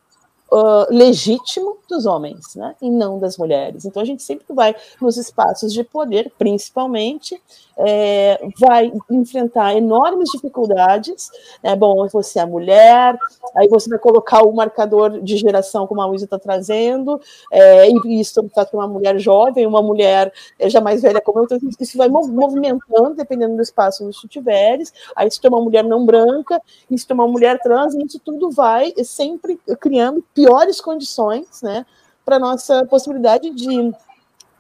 uh, 0.51 0.87
legítimo 0.91 1.79
dos 1.89 2.07
homens, 2.07 2.55
né, 2.55 2.75
e 2.83 2.91
não 2.91 3.19
das 3.19 3.37
mulheres. 3.37 3.85
Então 3.85 4.03
a 4.03 4.07
gente 4.07 4.23
sempre 4.23 4.47
vai 4.51 4.75
nos 5.01 5.17
espaços 5.17 5.73
de 5.73 5.85
poder, 5.85 6.33
principalmente, 6.39 7.41
é, 7.79 8.41
vai 8.59 8.91
enfrentar 9.11 9.77
enormes 9.77 10.31
dificuldades. 10.31 11.31
É 11.63 11.77
bom, 11.77 12.07
você 12.09 12.39
é 12.41 12.47
mulher, 12.47 13.19
aí 13.55 13.69
você 13.69 13.89
vai 13.89 13.99
colocar 13.99 14.43
o 14.43 14.53
marcador 14.53 15.21
de 15.21 15.37
geração, 15.37 15.87
como 15.87 16.01
a 16.01 16.07
Luísa 16.07 16.25
está 16.25 16.39
trazendo, 16.39 17.21
é, 17.53 17.89
e 17.89 18.21
isso 18.21 18.41
está 18.41 18.65
para 18.65 18.79
uma 18.79 18.89
mulher 18.89 19.19
jovem, 19.19 19.67
uma 19.67 19.83
mulher 19.83 20.33
é, 20.59 20.69
já 20.71 20.81
mais 20.81 21.03
velha 21.03 21.21
como 21.21 21.41
eu, 21.41 21.45
então 21.45 21.59
isso 21.79 21.99
vai 21.99 22.09
movimentando, 22.09 23.15
dependendo 23.15 23.57
do 23.57 23.63
espaço 23.63 24.05
onde 24.05 24.21
tu 24.21 24.27
tiveres. 24.27 24.93
Aí 25.15 25.31
se 25.31 25.41
tu 25.41 25.47
é 25.47 25.51
uma 25.51 25.61
mulher 25.61 25.85
não 25.85 26.05
branca, 26.05 26.61
e 26.91 26.99
se 26.99 27.07
tu 27.07 27.13
é 27.13 27.15
uma 27.15 27.29
mulher 27.29 27.61
trans, 27.61 27.95
isso 27.95 28.19
tudo 28.25 28.51
vai 28.51 28.93
sempre 29.05 29.61
criando 29.79 30.25
piores 30.37 30.83
condições, 30.83 31.63
né, 31.63 31.87
para 32.25 32.39
nossa 32.39 32.85
possibilidade 32.85 33.49
de 33.51 33.91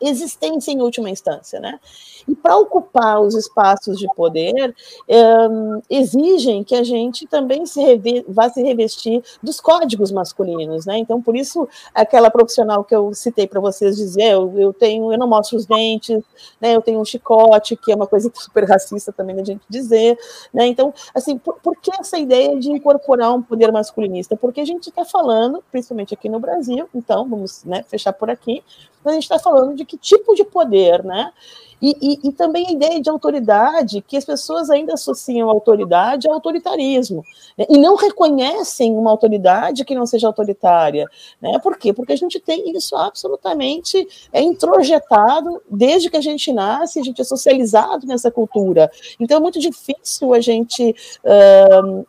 existência 0.00 0.72
em 0.72 0.80
última 0.80 1.10
instância, 1.10 1.60
né? 1.60 1.80
E 2.28 2.34
para 2.34 2.56
ocupar 2.56 3.20
os 3.20 3.34
espaços 3.34 3.98
de 3.98 4.06
poder, 4.14 4.74
um, 5.08 5.80
exigem 5.88 6.64
que 6.64 6.74
a 6.74 6.82
gente 6.82 7.26
também 7.26 7.64
se 7.66 7.80
vá 8.28 8.48
se 8.48 8.62
revestir 8.62 9.22
dos 9.42 9.60
códigos 9.60 10.10
masculinos, 10.10 10.86
né? 10.86 10.98
Então, 10.98 11.22
por 11.22 11.36
isso, 11.36 11.68
aquela 11.94 12.30
profissional 12.30 12.84
que 12.84 12.94
eu 12.94 13.14
citei 13.14 13.46
para 13.46 13.60
vocês 13.60 13.96
dizer, 13.96 14.32
eu, 14.32 14.52
eu, 14.58 14.72
tenho, 14.72 15.12
eu 15.12 15.18
não 15.18 15.28
mostro 15.28 15.56
os 15.56 15.66
dentes, 15.66 16.22
né? 16.60 16.74
Eu 16.74 16.82
tenho 16.82 17.00
um 17.00 17.04
chicote, 17.04 17.76
que 17.76 17.92
é 17.92 17.94
uma 17.94 18.06
coisa 18.06 18.30
super 18.34 18.64
racista 18.64 19.12
também 19.12 19.40
a 19.40 19.44
gente 19.44 19.62
dizer, 19.68 20.18
né? 20.52 20.66
Então, 20.66 20.92
assim, 21.14 21.38
por, 21.38 21.54
por 21.62 21.76
que 21.76 21.90
essa 21.98 22.18
ideia 22.18 22.58
de 22.58 22.70
incorporar 22.70 23.32
um 23.32 23.42
poder 23.42 23.70
masculinista? 23.72 24.36
Porque 24.36 24.60
a 24.60 24.64
gente 24.64 24.88
está 24.88 25.04
falando, 25.04 25.62
principalmente 25.70 26.12
aqui 26.12 26.28
no 26.28 26.40
Brasil, 26.40 26.88
então, 26.94 27.28
vamos 27.28 27.64
né, 27.64 27.84
fechar 27.88 28.12
por 28.12 28.30
aqui, 28.30 28.62
a 29.04 29.12
gente 29.12 29.22
está 29.22 29.38
falando 29.38 29.74
de 29.74 29.84
que 29.86 29.96
tipo 29.96 30.34
de 30.34 30.44
poder, 30.44 31.04
né? 31.04 31.32
E, 31.80 31.94
e, 32.00 32.28
e, 32.28 32.32
também 32.32 32.66
a 32.68 32.72
ideia 32.72 33.00
de 33.00 33.10
autoridade, 33.10 34.00
que 34.00 34.16
as 34.16 34.24
pessoas 34.24 34.70
ainda 34.70 34.94
associam 34.94 35.50
autoridade 35.50 36.26
ao 36.26 36.34
autoritarismo, 36.34 37.22
né? 37.56 37.66
e 37.68 37.76
não 37.76 37.96
reconhecem 37.96 38.96
uma 38.96 39.10
autoridade 39.10 39.84
que 39.84 39.94
não 39.94 40.06
seja 40.06 40.26
autoritária. 40.26 41.06
Né? 41.40 41.58
Por 41.58 41.76
quê? 41.76 41.92
Porque 41.92 42.14
a 42.14 42.16
gente 42.16 42.40
tem 42.40 42.74
isso 42.74 42.96
absolutamente 42.96 44.08
é, 44.32 44.40
introjetado 44.40 45.62
desde 45.68 46.08
que 46.08 46.16
a 46.16 46.22
gente 46.22 46.50
nasce, 46.50 46.98
a 46.98 47.04
gente 47.04 47.20
é 47.20 47.24
socializado 47.24 48.06
nessa 48.06 48.30
cultura. 48.30 48.90
Então 49.20 49.36
é 49.36 49.40
muito 49.40 49.60
difícil 49.60 50.32
a 50.32 50.40
gente. 50.40 50.94
Uh, 51.24 52.06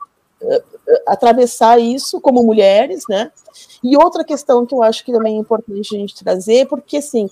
atravessar 1.08 1.80
isso 1.80 2.22
como 2.22 2.44
mulheres, 2.44 3.04
né? 3.10 3.32
E 3.84 3.98
outra 3.98 4.24
questão 4.24 4.66
que 4.66 4.74
eu 4.74 4.84
acho 4.84 5.04
que 5.04 5.12
também 5.12 5.36
é 5.36 5.40
importante 5.40 5.96
a 5.96 6.00
gente 6.00 6.24
trazer, 6.24 6.68
porque 6.68 6.98
assim, 6.98 7.28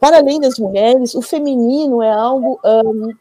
para 0.00 0.18
além 0.18 0.40
das 0.40 0.58
mulheres, 0.58 1.14
o 1.14 1.22
feminino 1.22 2.02
é 2.02 2.10
algo 2.10 2.60
um, 2.64 3.14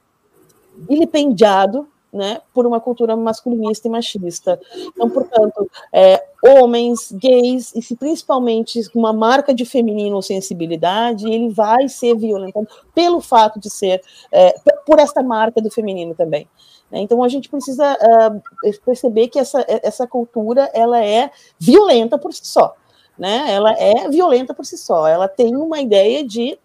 ilipendiado 0.90 1.88
né, 2.16 2.40
por 2.54 2.66
uma 2.66 2.80
cultura 2.80 3.16
masculinista 3.16 3.88
e 3.88 3.92
machista. 3.92 4.60
Então, 4.74 5.10
portanto, 5.10 5.70
é, 5.92 6.24
homens, 6.42 7.12
gays, 7.12 7.76
e 7.76 7.82
se 7.82 7.96
principalmente 7.96 8.82
uma 8.96 9.12
marca 9.12 9.54
de 9.54 9.66
feminino 9.66 10.16
ou 10.16 10.22
sensibilidade, 10.22 11.30
ele 11.30 11.50
vai 11.50 11.90
ser 11.90 12.16
violentado 12.16 12.68
pelo 12.94 13.20
fato 13.20 13.60
de 13.60 13.70
ser, 13.70 14.02
é, 14.32 14.56
por 14.86 15.00
esta 15.00 15.22
marca 15.22 15.62
do 15.62 15.70
feminino 15.70 16.16
também. 16.16 16.48
Né. 16.90 17.02
Então 17.02 17.22
a 17.22 17.28
gente 17.28 17.50
precisa 17.50 17.94
uh, 17.94 18.42
perceber 18.86 19.28
que 19.28 19.38
essa, 19.38 19.66
essa 19.68 20.08
cultura 20.08 20.72
ela 20.74 21.04
é 21.04 21.30
violenta 21.60 22.18
por 22.18 22.34
si 22.34 22.46
só 22.46 22.76
né? 23.18 23.46
Ela 23.50 23.72
é 23.74 24.10
violenta 24.10 24.54
por 24.54 24.66
si 24.66 24.78
só. 24.78 25.08
Ela 25.08 25.28
tem 25.28 25.56
uma 25.56 25.80
ideia 25.80 26.24
de 26.26 26.58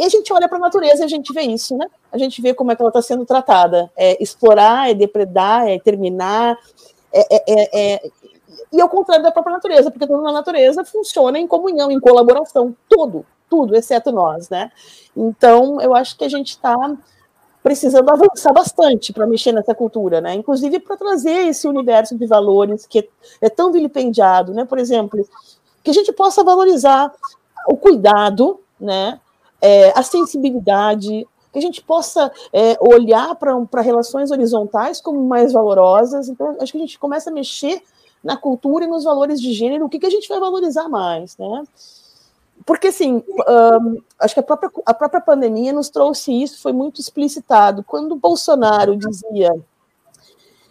e 0.00 0.02
a 0.02 0.08
gente 0.08 0.32
olha 0.32 0.48
para 0.48 0.56
a 0.56 0.60
natureza 0.62 1.02
e 1.02 1.04
a 1.04 1.08
gente 1.08 1.30
vê 1.30 1.42
isso, 1.42 1.76
né? 1.76 1.86
A 2.10 2.16
gente 2.16 2.40
vê 2.40 2.54
como 2.54 2.72
é 2.72 2.76
que 2.76 2.80
ela 2.80 2.88
está 2.88 3.02
sendo 3.02 3.26
tratada. 3.26 3.92
É 3.94 4.20
explorar, 4.22 4.90
é 4.90 4.94
depredar, 4.94 5.68
é 5.68 5.78
terminar. 5.78 6.58
É, 7.12 7.36
é, 7.36 7.42
é, 7.46 7.94
é, 7.94 8.10
e 8.72 8.80
ao 8.80 8.88
contrário 8.88 9.22
da 9.22 9.30
própria 9.30 9.52
natureza, 9.52 9.90
porque 9.90 10.06
tudo 10.06 10.22
na 10.22 10.32
natureza 10.32 10.84
funciona 10.86 11.38
em 11.38 11.46
comunhão, 11.46 11.90
em 11.90 12.00
colaboração. 12.00 12.74
Tudo, 12.88 13.26
tudo, 13.48 13.76
exceto 13.76 14.10
nós, 14.10 14.48
né? 14.48 14.72
Então, 15.14 15.78
eu 15.82 15.94
acho 15.94 16.16
que 16.16 16.24
a 16.24 16.30
gente 16.30 16.52
está 16.52 16.96
precisando 17.62 18.08
avançar 18.08 18.54
bastante 18.54 19.12
para 19.12 19.26
mexer 19.26 19.52
nessa 19.52 19.74
cultura, 19.74 20.20
né? 20.20 20.32
Inclusive 20.32 20.80
para 20.80 20.96
trazer 20.96 21.48
esse 21.48 21.68
universo 21.68 22.16
de 22.16 22.26
valores 22.26 22.86
que 22.86 23.06
é 23.40 23.50
tão 23.50 23.70
vilipendiado, 23.70 24.54
né? 24.54 24.64
Por 24.64 24.78
exemplo, 24.78 25.28
que 25.82 25.90
a 25.90 25.94
gente 25.94 26.12
possa 26.12 26.44
valorizar 26.44 27.12
o 27.68 27.76
cuidado, 27.76 28.60
né? 28.80 29.20
É, 29.60 29.90
a 29.98 30.02
sensibilidade, 30.02 31.26
que 31.52 31.58
a 31.58 31.62
gente 31.62 31.82
possa 31.82 32.32
é, 32.52 32.78
olhar 32.80 33.34
para 33.34 33.82
relações 33.82 34.30
horizontais 34.30 35.00
como 35.00 35.22
mais 35.22 35.52
valorosas. 35.52 36.28
Então, 36.28 36.56
acho 36.60 36.72
que 36.72 36.78
a 36.78 36.80
gente 36.80 36.98
começa 36.98 37.30
a 37.30 37.32
mexer 37.32 37.82
na 38.22 38.36
cultura 38.36 38.84
e 38.84 38.88
nos 38.88 39.04
valores 39.04 39.40
de 39.40 39.52
gênero, 39.52 39.86
o 39.86 39.88
que, 39.88 39.98
que 39.98 40.06
a 40.06 40.10
gente 40.10 40.28
vai 40.28 40.38
valorizar 40.38 40.88
mais, 40.88 41.36
né? 41.38 41.64
Porque, 42.66 42.88
assim, 42.88 43.22
um, 43.26 43.96
acho 44.18 44.34
que 44.34 44.40
a 44.40 44.42
própria, 44.42 44.70
a 44.84 44.94
própria 44.94 45.20
pandemia 45.20 45.72
nos 45.72 45.88
trouxe 45.88 46.30
isso, 46.30 46.60
foi 46.60 46.72
muito 46.72 47.00
explicitado. 47.00 47.82
Quando 47.82 48.14
Bolsonaro 48.16 48.96
dizia 48.96 49.50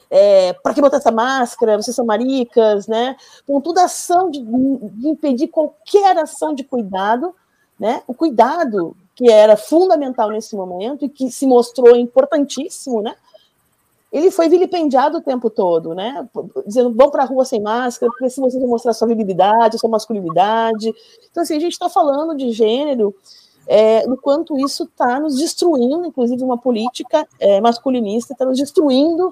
é, 0.09 0.53
para 0.53 0.73
que 0.73 0.81
botar 0.81 0.97
essa 0.97 1.11
máscara? 1.11 1.77
Vocês 1.77 1.95
são 1.95 2.05
maricas, 2.05 2.87
né? 2.87 3.15
Com 3.45 3.61
toda 3.61 3.83
ação 3.83 4.29
de, 4.29 4.39
de, 4.41 5.07
impedir 5.07 5.47
qualquer 5.47 6.17
ação 6.17 6.53
de 6.53 6.63
cuidado, 6.63 7.35
né? 7.79 8.01
O 8.07 8.13
cuidado 8.13 8.95
que 9.15 9.29
era 9.29 9.57
fundamental 9.57 10.29
nesse 10.29 10.55
momento 10.55 11.05
e 11.05 11.09
que 11.09 11.29
se 11.29 11.45
mostrou 11.45 11.95
importantíssimo, 11.95 13.01
né? 13.01 13.15
Ele 14.11 14.31
foi 14.31 14.49
vilipendiado 14.49 15.19
o 15.19 15.21
tempo 15.21 15.49
todo, 15.49 15.93
né? 15.93 16.27
Dizendo, 16.65 16.91
vão 16.93 17.11
para 17.11 17.23
a 17.23 17.25
rua 17.25 17.45
sem 17.45 17.61
máscara, 17.61 18.11
porque 18.11 18.29
se 18.29 18.41
vocês 18.41 18.63
mostrar 18.63 18.93
sua 18.93 19.07
virilidade, 19.07 19.77
sua 19.77 19.89
masculinidade. 19.89 20.91
Então, 21.29 21.43
assim, 21.43 21.55
a 21.55 21.59
gente 21.59 21.73
está 21.73 21.89
falando 21.89 22.35
de 22.35 22.51
gênero 22.51 23.13
é, 23.67 24.07
no 24.07 24.17
quanto 24.17 24.57
isso 24.57 24.85
está 24.85 25.19
nos 25.19 25.37
destruindo, 25.37 26.03
inclusive 26.03 26.43
uma 26.43 26.57
política 26.57 27.27
é, 27.39 27.61
masculinista 27.61 28.33
está 28.33 28.43
nos 28.43 28.57
destruindo, 28.57 29.31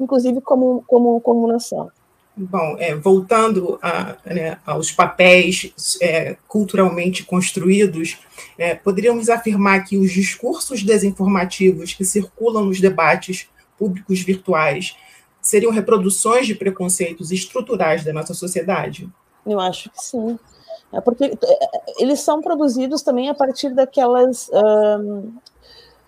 inclusive 0.00 0.40
como, 0.40 0.84
como, 0.86 1.20
como 1.20 1.46
nação. 1.46 1.90
Bom, 2.38 2.76
é, 2.78 2.94
voltando 2.94 3.78
a, 3.80 4.16
né, 4.26 4.58
aos 4.66 4.92
papéis 4.92 5.72
é, 6.02 6.36
culturalmente 6.46 7.24
construídos, 7.24 8.18
é, 8.58 8.74
poderíamos 8.74 9.30
afirmar 9.30 9.84
que 9.84 9.96
os 9.96 10.12
discursos 10.12 10.82
desinformativos 10.82 11.94
que 11.94 12.04
circulam 12.04 12.66
nos 12.66 12.78
debates 12.78 13.48
públicos 13.78 14.20
virtuais 14.20 14.94
seriam 15.40 15.72
reproduções 15.72 16.46
de 16.46 16.54
preconceitos 16.54 17.32
estruturais 17.32 18.04
da 18.04 18.12
nossa 18.12 18.34
sociedade? 18.34 19.08
Eu 19.46 19.58
acho 19.58 19.88
que 19.90 20.02
sim. 20.02 20.38
É 20.92 21.00
porque 21.00 21.24
é, 21.24 21.68
eles 21.98 22.20
são 22.20 22.42
produzidos 22.42 23.02
também 23.02 23.30
a 23.30 23.34
partir 23.34 23.70
daquelas. 23.70 24.50
Um, 24.52 25.32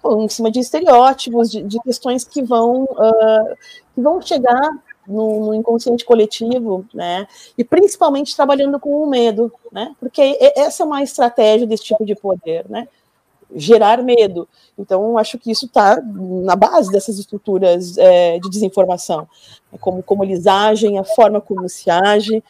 em 0.05 0.29
cima 0.29 0.51
de 0.51 0.61
estereótipos, 0.61 1.51
de, 1.51 1.63
de 1.63 1.81
questões 1.81 2.25
que 2.25 2.43
vão, 2.43 2.85
uh, 2.85 3.57
que 3.95 4.01
vão 4.01 4.21
chegar 4.21 4.71
no, 5.07 5.47
no, 5.47 5.55
inconsciente 5.55 6.05
coletivo, 6.05 6.85
né? 6.93 7.27
E 7.57 7.65
principalmente 7.65 8.37
trabalhando 8.37 8.79
com 8.79 9.03
o 9.03 9.09
medo, 9.09 9.53
né? 9.73 9.95
Porque 9.99 10.39
essa 10.57 10.83
é 10.83 10.87
uma 10.87 11.03
estratégia 11.03 11.67
desse 11.67 11.85
tipo 11.85 12.05
de 12.05 12.15
poder, 12.15 12.69
né? 12.69 12.87
Gerar 13.55 14.03
medo. 14.03 14.47
Então, 14.79 15.17
acho 15.17 15.39
que 15.39 15.51
isso 15.51 15.65
está 15.67 16.01
na 16.03 16.55
base 16.55 16.93
dessas 16.93 17.19
estruturas 17.19 17.97
é, 17.97 18.39
de 18.39 18.51
desinformação, 18.51 19.27
é 19.73 19.79
como, 19.79 20.03
como 20.03 20.23
eles 20.23 20.47
agem, 20.47 20.99
a 20.99 21.05
forma 21.05 21.41
como 21.41 21.67
se 21.69 21.91
age, 21.91 22.45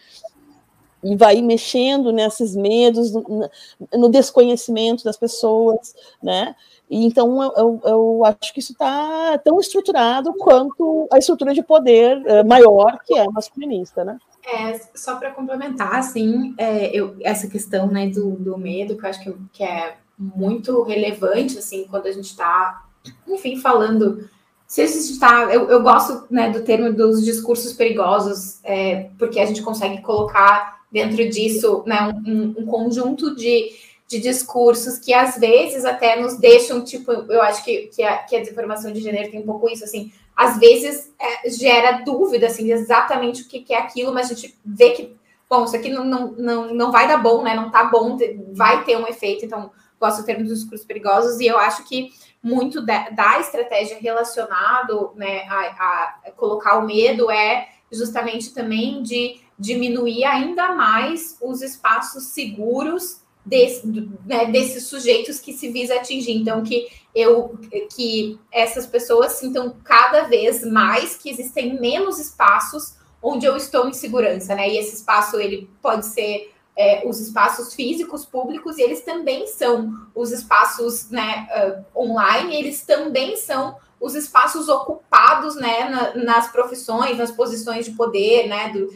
e 1.03 1.17
vai 1.17 1.41
mexendo 1.41 2.13
nesses 2.13 2.57
medos, 2.57 3.13
no, 3.13 3.51
no 3.95 4.09
desconhecimento 4.09 5.05
das 5.05 5.17
pessoas, 5.17 5.95
né? 6.23 6.55
E 6.91 7.05
então 7.05 7.43
eu, 7.57 7.81
eu, 7.85 8.23
acho 8.25 8.53
que 8.53 8.61
isso 8.61 8.73
está 8.73 9.39
tão 9.39 9.61
estruturado 9.61 10.33
quanto 10.35 11.07
a 11.13 11.19
estrutura 11.19 11.53
de 11.53 11.63
poder 11.63 12.23
é, 12.27 12.43
maior 12.43 12.99
que 13.05 13.15
é 13.15 13.29
masculinista, 13.29 14.05
né? 14.05 14.19
É, 14.47 14.81
só 14.95 15.17
para 15.17 15.31
complementar, 15.31 15.97
assim, 15.97 16.55
é, 16.57 16.87
eu, 16.97 17.15
essa 17.21 17.49
questão 17.49 17.87
né, 17.89 18.09
do, 18.09 18.31
do 18.31 18.57
medo, 18.57 18.97
que 18.97 19.05
eu 19.05 19.11
acho 19.11 19.23
que, 19.23 19.37
que 19.53 19.63
é 19.63 19.97
muito 20.19 20.83
relevante, 20.83 21.59
assim, 21.59 21.87
quando 21.91 22.07
a 22.07 22.13
gente 22.13 22.31
está, 22.31 22.87
enfim, 23.27 23.57
falando. 23.57 24.29
Se 24.67 24.81
a 24.81 24.87
gente 24.87 25.13
está. 25.13 25.53
Eu, 25.53 25.69
eu 25.69 25.83
gosto 25.83 26.27
né, 26.31 26.51
do 26.51 26.63
termo 26.63 26.93
dos 26.93 27.23
discursos 27.23 27.75
perigosos, 27.75 28.61
é, 28.65 29.11
porque 29.19 29.39
a 29.39 29.45
gente 29.45 29.63
consegue 29.63 30.01
colocar 30.01 30.78
dentro 30.91 31.29
disso 31.29 31.83
né, 31.87 32.13
um, 32.27 32.55
um 32.59 32.67
conjunto 32.67 33.35
de 33.35 33.89
de 34.09 34.19
discursos 34.19 34.99
que 34.99 35.13
às 35.13 35.37
vezes 35.37 35.85
até 35.85 36.19
nos 36.19 36.39
deixam, 36.39 36.83
tipo, 36.83 37.13
eu 37.13 37.43
acho 37.43 37.63
que, 37.63 37.89
que, 37.89 38.03
a, 38.03 38.17
que 38.19 38.35
a 38.35 38.41
desinformação 38.41 38.91
de 38.91 39.01
gênero 39.01 39.31
tem 39.31 39.41
um 39.41 39.47
pouco 39.47 39.69
isso, 39.69 39.85
assim, 39.85 40.11
às 40.35 40.59
vezes 40.59 41.13
é, 41.21 41.51
gera 41.51 42.03
dúvida, 42.03 42.47
assim, 42.47 42.73
exatamente 42.73 43.43
o 43.43 43.49
que, 43.49 43.61
que, 43.61 43.75
é 43.75 43.79
aquilo, 43.79 44.13
mas 44.13 44.31
a 44.31 44.35
gente 44.35 44.59
vê 44.65 44.93
que, 44.93 45.15
bom, 45.49 45.65
isso 45.65 45.77
aqui 45.77 45.91
não, 45.91 46.05
não, 46.05 46.33
não, 46.33 46.75
não 46.75 46.91
vai 46.91 47.07
dar 47.07 47.19
bom, 47.19 47.43
né, 47.43 47.55
não 47.55 47.71
tá 47.71 47.85
bom, 47.85 48.17
vai 48.53 48.83
ter 48.85 48.97
um 48.97 49.07
efeito, 49.07 49.45
então, 49.45 49.71
gosto 50.01 50.23
do 50.23 50.25
termo 50.25 50.43
dos 50.43 50.61
discursos 50.61 50.87
perigosos, 50.87 51.39
e 51.39 51.47
eu 51.47 51.59
acho 51.59 51.85
que 51.85 52.11
muito 52.43 52.81
da, 52.81 53.11
da 53.11 53.41
estratégia 53.41 53.99
relacionado, 54.01 55.13
né, 55.17 55.43
a, 55.51 56.19
a 56.25 56.31
colocar 56.35 56.79
o 56.79 56.87
medo 56.87 57.31
é 57.31 57.69
justamente 57.91 58.53
também 58.53 59.03
de 59.03 59.41
diminuir 59.59 60.25
ainda 60.25 60.73
mais 60.75 61.37
os 61.41 61.63
espaços 61.63 62.25
seguros 62.25 63.21
desse, 63.45 63.87
né, 64.27 64.47
desses 64.47 64.87
sujeitos 64.87 65.41
que 65.41 65.53
se 65.53 65.71
visa 65.71 65.95
atingir. 65.95 66.33
Então, 66.33 66.63
que 66.63 66.87
eu 67.15 67.59
que 67.95 68.39
essas 68.53 68.87
pessoas 68.87 69.33
sintam 69.33 69.75
cada 69.83 70.25
vez 70.25 70.65
mais 70.65 71.17
que 71.17 71.31
existem 71.31 71.81
menos 71.81 72.19
espaços 72.19 72.95
onde 73.23 73.47
eu 73.47 73.57
estou 73.57 73.89
em 73.89 73.93
segurança, 73.93 74.55
né? 74.55 74.69
E 74.69 74.79
esse 74.79 74.97
espaço 74.97 75.41
ele 75.41 75.69
pode 75.83 76.07
ser 76.07 76.53
é, 76.79 77.03
os 77.05 77.19
espaços 77.19 77.75
físicos 77.75 78.25
públicos 78.25 78.79
e 78.79 78.83
eles 78.83 79.01
também 79.01 79.49
são 79.49 79.93
os 80.15 80.31
espaços 80.31 81.11
né, 81.11 81.49
uh, 81.95 82.01
online, 82.01 82.55
eles 82.55 82.83
também 82.83 83.37
são 83.37 83.77
os 84.01 84.15
espaços 84.15 84.69
ocupados 84.69 85.57
né, 85.57 85.89
na, 85.89 86.15
nas 86.25 86.53
profissões, 86.53 87.19
nas 87.19 87.33
posições 87.33 87.85
de 87.85 87.91
poder, 87.91 88.47
né, 88.47 88.69
do, 88.69 88.89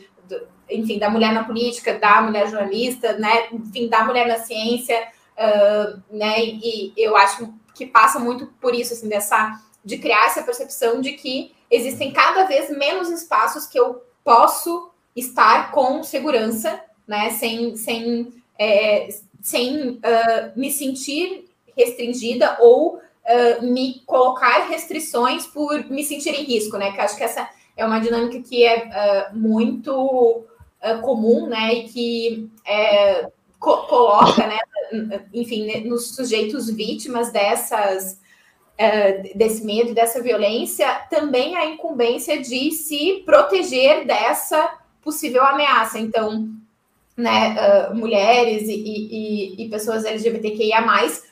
enfim, 0.70 0.96
da 0.96 1.10
mulher 1.10 1.32
na 1.32 1.42
política, 1.42 1.98
da 1.98 2.22
mulher 2.22 2.48
jornalista, 2.48 3.14
né, 3.14 3.48
enfim, 3.52 3.88
da 3.88 4.04
mulher 4.04 4.28
na 4.28 4.38
ciência, 4.38 5.08
uh, 5.36 6.00
né, 6.08 6.36
e, 6.38 6.92
eu 6.96 7.16
acho 7.16 7.52
que 7.74 7.84
passa 7.84 8.20
muito 8.20 8.46
por 8.60 8.76
isso, 8.76 8.92
assim, 8.92 9.08
dessa, 9.08 9.60
de 9.84 9.98
criar 9.98 10.26
essa 10.26 10.44
percepção 10.44 11.00
de 11.00 11.14
que 11.14 11.52
existem 11.68 12.12
cada 12.12 12.44
vez 12.44 12.70
menos 12.70 13.10
espaços 13.10 13.66
que 13.66 13.80
eu 13.80 14.04
posso 14.22 14.92
estar 15.16 15.72
com 15.72 16.00
segurança, 16.04 16.80
né, 17.06 17.30
sem, 17.30 17.76
sem, 17.76 18.32
é, 18.58 19.08
sem 19.40 19.90
uh, 19.90 20.00
me 20.56 20.70
sentir 20.70 21.44
restringida 21.76 22.58
ou 22.60 22.96
uh, 22.96 23.62
me 23.62 24.00
colocar 24.06 24.68
restrições 24.68 25.46
por 25.46 25.84
me 25.90 26.04
sentir 26.04 26.30
em 26.30 26.44
risco, 26.44 26.76
né, 26.76 26.92
que 26.92 27.00
acho 27.00 27.16
que 27.16 27.24
essa 27.24 27.48
é 27.76 27.84
uma 27.84 27.98
dinâmica 27.98 28.40
que 28.40 28.64
é 28.64 29.30
muito 29.32 29.94
uh, 29.94 31.00
comum, 31.02 31.46
né, 31.46 31.74
e 31.74 31.88
que 31.88 32.50
é, 32.66 33.28
co 33.58 33.86
coloca, 33.86 34.46
né, 34.46 34.58
enfim, 35.32 35.88
nos 35.88 36.14
sujeitos 36.14 36.70
vítimas 36.70 37.32
dessas 37.32 38.20
desse 39.36 39.64
medo, 39.64 39.94
dessa 39.94 40.20
violência, 40.20 40.88
também 41.08 41.56
a 41.56 41.66
incumbência 41.66 42.42
de 42.42 42.72
se 42.72 43.22
proteger 43.24 44.04
dessa 44.04 44.76
possível 45.00 45.44
ameaça. 45.44 46.00
Então, 46.00 46.50
né, 47.22 47.56
uh, 47.90 47.94
mulheres 47.94 48.68
e, 48.68 48.74
e, 48.74 49.64
e 49.64 49.68
pessoas 49.70 50.04
LGBTQIA+, 50.04 50.84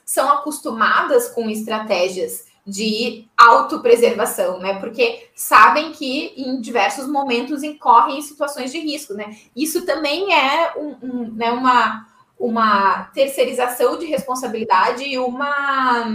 são 0.04 0.30
acostumadas 0.30 1.28
com 1.28 1.50
estratégias 1.50 2.48
de 2.66 3.26
autopreservação, 3.36 4.58
né? 4.58 4.78
Porque 4.78 5.28
sabem 5.34 5.92
que 5.92 6.34
em 6.36 6.60
diversos 6.60 7.08
momentos 7.08 7.62
incorrem 7.62 8.18
em 8.18 8.22
situações 8.22 8.70
de 8.70 8.78
risco, 8.78 9.14
né? 9.14 9.36
Isso 9.56 9.84
também 9.84 10.32
é 10.32 10.74
um, 10.76 10.96
um, 11.02 11.32
né, 11.34 11.50
uma, 11.50 12.06
uma 12.38 13.04
terceirização 13.14 13.98
de 13.98 14.06
responsabilidade 14.06 15.04
e 15.04 15.18
uma, 15.18 16.06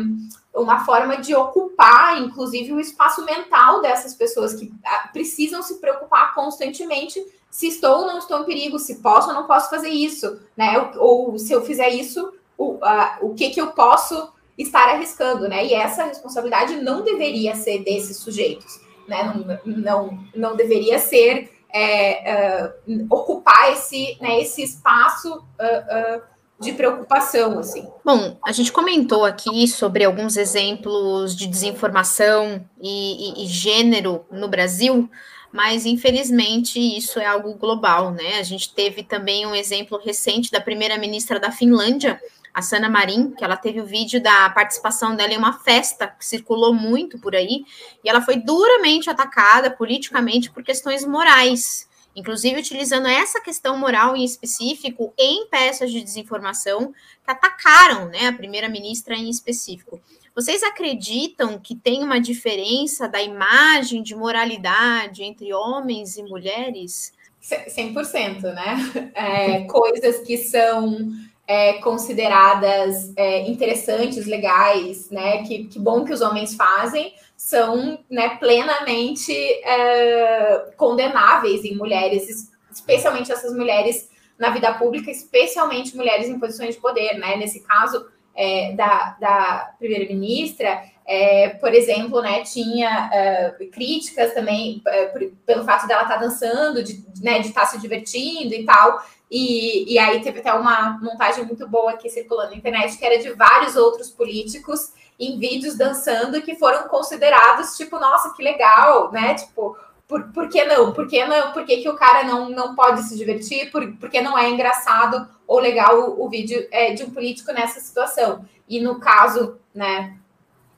uma 0.53 0.85
forma 0.85 1.17
de 1.17 1.35
ocupar, 1.35 2.21
inclusive, 2.21 2.71
o 2.73 2.79
espaço 2.79 3.25
mental 3.25 3.81
dessas 3.81 4.13
pessoas 4.13 4.53
que 4.53 4.71
ah, 4.85 5.09
precisam 5.11 5.61
se 5.61 5.79
preocupar 5.81 6.33
constantemente 6.33 7.19
se 7.55 7.69
estou 7.69 7.99
ou 7.99 8.05
não 8.05 8.17
estou 8.17 8.41
em 8.41 8.43
perigo, 8.43 8.77
se 8.77 8.95
posso 8.95 9.29
ou 9.29 9.33
não 9.33 9.47
posso 9.47 9.69
fazer 9.69 9.87
isso, 9.87 10.41
né? 10.57 10.77
Ou, 10.77 11.29
ou 11.31 11.39
se 11.39 11.53
eu 11.53 11.61
fizer 11.61 11.87
isso, 11.87 12.33
o, 12.57 12.73
uh, 12.73 12.81
o 13.21 13.33
que 13.33 13.49
que 13.49 13.61
eu 13.61 13.67
posso 13.67 14.29
estar 14.57 14.89
arriscando, 14.89 15.47
né? 15.47 15.65
E 15.65 15.73
essa 15.73 16.03
responsabilidade 16.03 16.75
não 16.81 17.01
deveria 17.01 17.55
ser 17.55 17.81
desses 17.81 18.17
sujeitos, 18.17 18.81
né? 19.07 19.23
Não, 19.23 19.73
não, 19.73 20.19
não 20.35 20.55
deveria 20.57 20.99
ser 20.99 21.49
é, 21.73 22.73
uh, 22.85 23.07
ocupar 23.09 23.71
esse, 23.71 24.17
né, 24.19 24.41
esse 24.41 24.61
espaço 24.61 25.35
uh, 25.37 26.17
uh, 26.17 26.21
de 26.59 26.73
preocupação, 26.73 27.57
assim. 27.57 27.87
Bom, 28.03 28.37
a 28.45 28.51
gente 28.51 28.69
comentou 28.69 29.23
aqui 29.23 29.65
sobre 29.65 30.03
alguns 30.03 30.35
exemplos 30.35 31.33
de 31.33 31.47
desinformação 31.47 32.65
e, 32.81 33.43
e, 33.43 33.45
e 33.45 33.47
gênero 33.47 34.25
no 34.29 34.49
Brasil, 34.49 35.09
mas 35.55 35.85
infelizmente 35.85 36.77
isso 36.77 37.17
é 37.17 37.25
algo 37.25 37.53
global, 37.53 38.11
né? 38.11 38.39
A 38.39 38.43
gente 38.43 38.73
teve 38.73 39.03
também 39.03 39.45
um 39.45 39.55
exemplo 39.55 39.97
recente 39.97 40.51
da 40.51 40.59
primeira-ministra 40.59 41.39
da 41.39 41.49
Finlândia, 41.49 42.19
a 42.53 42.61
Sana 42.61 42.89
Marin, 42.89 43.31
que 43.31 43.41
ela 43.41 43.55
teve 43.55 43.79
o 43.79 43.85
vídeo 43.85 44.21
da 44.21 44.49
participação 44.49 45.15
dela 45.15 45.31
em 45.31 45.37
uma 45.37 45.53
festa 45.53 46.07
que 46.07 46.25
circulou 46.25 46.73
muito 46.73 47.17
por 47.19 47.33
aí, 47.33 47.63
e 48.03 48.09
ela 48.09 48.21
foi 48.21 48.35
duramente 48.35 49.09
atacada 49.09 49.71
politicamente 49.71 50.51
por 50.51 50.61
questões 50.61 51.05
morais, 51.05 51.87
inclusive 52.13 52.59
utilizando 52.59 53.07
essa 53.07 53.39
questão 53.39 53.77
moral 53.77 54.13
em 54.13 54.25
específico 54.25 55.13
em 55.17 55.47
peças 55.47 55.89
de 55.89 56.01
desinformação 56.01 56.93
que 57.23 57.31
atacaram 57.31 58.09
né, 58.09 58.27
a 58.27 58.33
primeira-ministra 58.33 59.15
em 59.15 59.29
específico. 59.29 60.01
Vocês 60.35 60.61
acreditam 60.63 61.57
que 61.57 61.73
tem 61.73 62.03
uma 62.03 62.19
diferença 62.19 63.07
da 63.07 63.21
imagem 63.21 64.03
de 64.03 64.13
moralidade 64.13 65.23
entre 65.23 65.53
homens 65.53 66.17
e 66.17 66.23
mulheres? 66.23 67.13
100%, 67.41 68.41
né? 68.41 69.11
É, 69.15 69.61
coisas 69.61 70.19
que 70.27 70.37
são 70.37 71.09
é, 71.47 71.73
consideradas 71.73 73.13
é, 73.15 73.47
interessantes, 73.47 74.25
legais, 74.25 75.09
né? 75.09 75.43
Que, 75.43 75.65
que 75.65 75.79
bom 75.79 76.03
que 76.03 76.11
os 76.11 76.19
homens 76.19 76.53
fazem, 76.55 77.13
são 77.37 77.99
né, 78.09 78.35
plenamente 78.37 79.31
é, 79.33 80.73
condenáveis 80.75 81.63
em 81.63 81.75
mulheres, 81.75 82.51
especialmente 82.69 83.31
essas 83.31 83.55
mulheres 83.55 84.09
na 84.37 84.49
vida 84.49 84.73
pública, 84.73 85.09
especialmente 85.09 85.95
mulheres 85.95 86.27
em 86.27 86.39
posições 86.39 86.75
de 86.75 86.81
poder, 86.81 87.13
né? 87.13 87.37
Nesse 87.37 87.61
caso, 87.61 88.05
é, 88.35 88.73
da, 88.73 89.15
da 89.19 89.73
primeira-ministra, 89.79 90.83
é, 91.07 91.49
por 91.49 91.73
exemplo, 91.73 92.21
né, 92.21 92.41
tinha 92.41 93.09
uh, 93.13 93.71
críticas 93.71 94.33
também 94.33 94.81
uh, 94.87 95.13
por, 95.13 95.31
pelo 95.45 95.63
fato 95.63 95.87
dela 95.87 96.01
estar 96.01 96.15
tá 96.15 96.19
dançando, 96.19 96.83
de 96.83 97.05
né, 97.21 97.39
estar 97.39 97.61
tá 97.61 97.67
se 97.67 97.79
divertindo 97.79 98.53
e 98.53 98.65
tal. 98.65 98.99
E, 99.29 99.93
e 99.93 99.99
aí 99.99 100.21
teve 100.21 100.39
até 100.39 100.51
uma 100.53 100.99
montagem 101.01 101.45
muito 101.45 101.67
boa 101.67 101.91
aqui 101.91 102.09
circulando 102.09 102.51
na 102.51 102.57
internet, 102.57 102.97
que 102.97 103.05
era 103.05 103.19
de 103.19 103.31
vários 103.33 103.75
outros 103.75 104.09
políticos 104.09 104.93
em 105.19 105.37
vídeos 105.37 105.77
dançando 105.77 106.41
que 106.41 106.55
foram 106.55 106.87
considerados, 106.87 107.77
tipo, 107.77 107.99
nossa, 107.99 108.33
que 108.33 108.43
legal, 108.43 109.11
né? 109.11 109.35
Tipo, 109.35 109.77
por, 110.07 110.31
por 110.31 110.49
que 110.49 110.63
não? 110.65 110.91
Por 110.91 111.07
que 111.07 111.23
não? 111.25 111.51
Por 111.51 111.65
que, 111.65 111.77
que 111.77 111.89
o 111.89 111.95
cara 111.95 112.23
não, 112.23 112.49
não 112.49 112.75
pode 112.75 113.03
se 113.03 113.15
divertir? 113.15 113.71
Por, 113.71 113.93
por 113.93 114.09
que 114.09 114.21
não 114.21 114.37
é 114.37 114.49
engraçado 114.49 115.27
ou 115.47 115.59
legal 115.59 115.99
o, 115.99 116.25
o 116.25 116.29
vídeo 116.29 116.67
é, 116.71 116.93
de 116.93 117.03
um 117.03 117.09
político 117.09 117.51
nessa 117.51 117.79
situação? 117.79 118.45
E 118.67 118.79
no 118.79 118.99
caso, 118.99 119.59
né, 119.73 120.17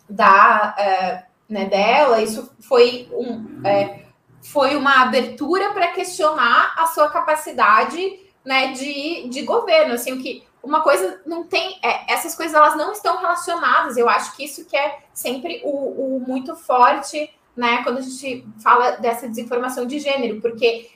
da, 0.09 0.75
é, 0.77 1.23
né, 1.49 1.65
dela, 1.65 2.21
isso 2.21 2.51
foi 2.59 3.09
um, 3.11 3.65
é, 3.65 4.03
foi 4.41 4.75
uma 4.75 5.01
abertura 5.01 5.71
para 5.73 5.87
questionar 5.87 6.73
a 6.77 6.87
sua 6.87 7.09
capacidade, 7.09 8.19
né, 8.45 8.71
de, 8.71 9.27
de 9.29 9.41
governo, 9.43 9.93
assim, 9.93 10.17
que 10.17 10.45
uma 10.63 10.81
coisa 10.81 11.21
não 11.25 11.43
tem, 11.43 11.79
é, 11.83 12.11
essas 12.11 12.35
coisas 12.35 12.53
elas 12.53 12.75
não 12.75 12.91
estão 12.91 13.17
relacionadas. 13.17 13.97
Eu 13.97 14.09
acho 14.09 14.35
que 14.35 14.43
isso 14.43 14.65
que 14.65 14.75
é 14.75 14.99
sempre 15.13 15.61
o, 15.63 16.17
o 16.17 16.19
muito 16.19 16.55
forte 16.55 17.29
né, 17.55 17.81
quando 17.83 17.97
a 17.97 18.01
gente 18.01 18.45
fala 18.61 18.91
dessa 18.91 19.27
desinformação 19.27 19.85
de 19.85 19.99
gênero, 19.99 20.39
porque 20.39 20.91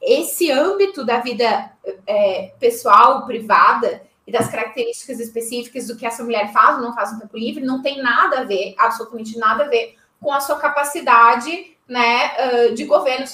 esse 0.00 0.50
âmbito 0.50 1.04
da 1.04 1.20
vida 1.20 1.70
é, 2.06 2.52
pessoal, 2.58 3.26
privada, 3.26 4.02
e 4.26 4.30
das 4.30 4.48
características 4.48 5.18
específicas 5.18 5.88
do 5.88 5.96
que 5.96 6.06
essa 6.06 6.22
mulher 6.22 6.52
faz 6.52 6.76
ou 6.76 6.82
não 6.82 6.94
faz 6.94 7.12
no 7.12 7.20
tempo 7.20 7.36
livre, 7.36 7.64
não 7.64 7.82
tem 7.82 8.00
nada 8.00 8.40
a 8.40 8.44
ver, 8.44 8.74
absolutamente 8.78 9.36
nada 9.36 9.64
a 9.64 9.68
ver 9.68 9.96
com 10.20 10.32
a 10.32 10.40
sua 10.40 10.56
capacidade 10.56 11.76
né, 11.88 12.70
de 12.74 12.84
governo, 12.84 13.26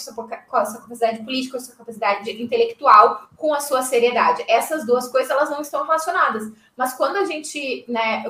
com 0.49 0.57
a 0.57 0.65
sua 0.65 0.81
capacidade 0.81 1.23
política, 1.23 1.53
com 1.53 1.63
a 1.63 1.67
sua 1.67 1.77
capacidade 1.77 2.43
intelectual, 2.43 3.29
com 3.37 3.53
a 3.53 3.61
sua 3.61 3.83
seriedade. 3.83 4.43
Essas 4.49 4.87
duas 4.87 5.09
coisas 5.09 5.31
elas 5.31 5.51
não 5.51 5.61
estão 5.61 5.85
relacionadas. 5.85 6.51
Mas 6.77 6.95
quando 6.95 7.17
a 7.17 7.25
gente 7.27 7.85
né, 7.87 8.25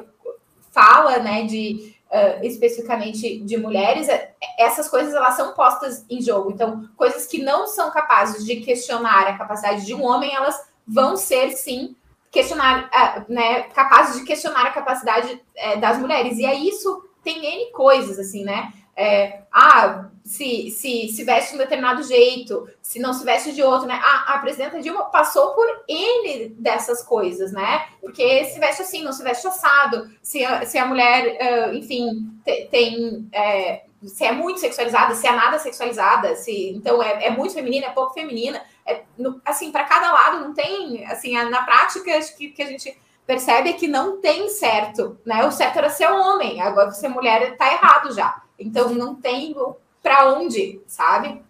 fala 0.72 1.18
né, 1.18 1.44
de 1.44 1.94
uh, 2.10 2.44
especificamente 2.44 3.40
de 3.40 3.56
mulheres, 3.56 4.08
é, 4.08 4.34
essas 4.58 4.88
coisas 4.88 5.14
elas 5.14 5.34
são 5.34 5.54
postas 5.54 6.04
em 6.08 6.20
jogo. 6.20 6.50
Então, 6.50 6.88
coisas 6.96 7.26
que 7.26 7.42
não 7.42 7.66
são 7.66 7.90
capazes 7.90 8.44
de 8.44 8.56
questionar 8.56 9.26
a 9.26 9.38
capacidade 9.38 9.84
de 9.84 9.94
um 9.94 10.04
homem, 10.04 10.34
elas 10.34 10.60
vão 10.86 11.16
ser 11.16 11.52
sim 11.52 11.94
questionar, 12.30 12.84
uh, 12.86 13.32
né, 13.32 13.62
capazes 13.74 14.18
de 14.18 14.24
questionar 14.24 14.66
a 14.66 14.72
capacidade 14.72 15.32
uh, 15.32 15.80
das 15.80 15.98
mulheres. 15.98 16.38
E 16.38 16.46
aí 16.46 16.68
isso 16.68 17.04
tem 17.22 17.44
N 17.44 17.72
coisas, 17.72 18.18
assim, 18.18 18.44
né? 18.44 18.72
É, 18.96 19.42
ah, 19.52 20.08
se, 20.28 20.70
se, 20.70 21.08
se 21.08 21.24
veste 21.24 21.52
de 21.52 21.54
um 21.56 21.58
determinado 21.58 22.02
jeito, 22.02 22.68
se 22.82 22.98
não 22.98 23.14
se 23.14 23.24
veste 23.24 23.50
de 23.52 23.62
outro, 23.62 23.88
né? 23.88 23.98
A, 24.04 24.34
a 24.34 24.38
presidenta 24.40 24.78
Dilma 24.78 25.06
passou 25.06 25.54
por 25.54 25.66
N 25.88 26.50
dessas 26.50 27.02
coisas, 27.02 27.50
né? 27.50 27.86
Porque 27.98 28.44
se 28.44 28.60
veste 28.60 28.82
assim, 28.82 29.02
não 29.02 29.12
se 29.12 29.24
veste 29.24 29.46
assado, 29.46 30.10
se, 30.22 30.44
a, 30.44 30.66
se 30.66 30.76
a 30.76 30.84
mulher, 30.84 31.70
uh, 31.70 31.74
enfim, 31.74 32.30
te, 32.44 32.66
tem. 32.66 33.26
É, 33.32 33.84
se 34.02 34.26
é 34.26 34.30
muito 34.30 34.60
sexualizada, 34.60 35.14
se 35.14 35.26
é 35.26 35.32
nada 35.32 35.58
sexualizada, 35.58 36.36
se 36.36 36.72
então 36.72 37.02
é, 37.02 37.24
é 37.26 37.30
muito 37.30 37.54
feminina, 37.54 37.86
é 37.86 37.90
pouco 37.90 38.12
feminina. 38.12 38.62
É, 38.84 39.00
no, 39.16 39.40
assim, 39.46 39.72
para 39.72 39.84
cada 39.84 40.12
lado 40.12 40.40
não 40.44 40.52
tem, 40.52 41.06
assim, 41.06 41.32
na 41.32 41.62
prática, 41.62 42.18
acho 42.18 42.36
que, 42.36 42.50
que 42.50 42.62
a 42.62 42.66
gente 42.66 42.94
percebe 43.26 43.72
que 43.72 43.88
não 43.88 44.20
tem 44.20 44.50
certo, 44.50 45.18
né? 45.24 45.42
O 45.46 45.50
certo 45.50 45.78
era 45.78 45.88
ser 45.88 46.10
homem, 46.10 46.60
agora 46.60 46.90
ser 46.90 47.08
mulher 47.08 47.56
tá 47.56 47.72
errado 47.72 48.14
já. 48.14 48.42
Então 48.58 48.90
não 48.90 49.14
tem 49.14 49.54
para 50.02 50.32
onde, 50.34 50.80
sabe? 50.86 51.40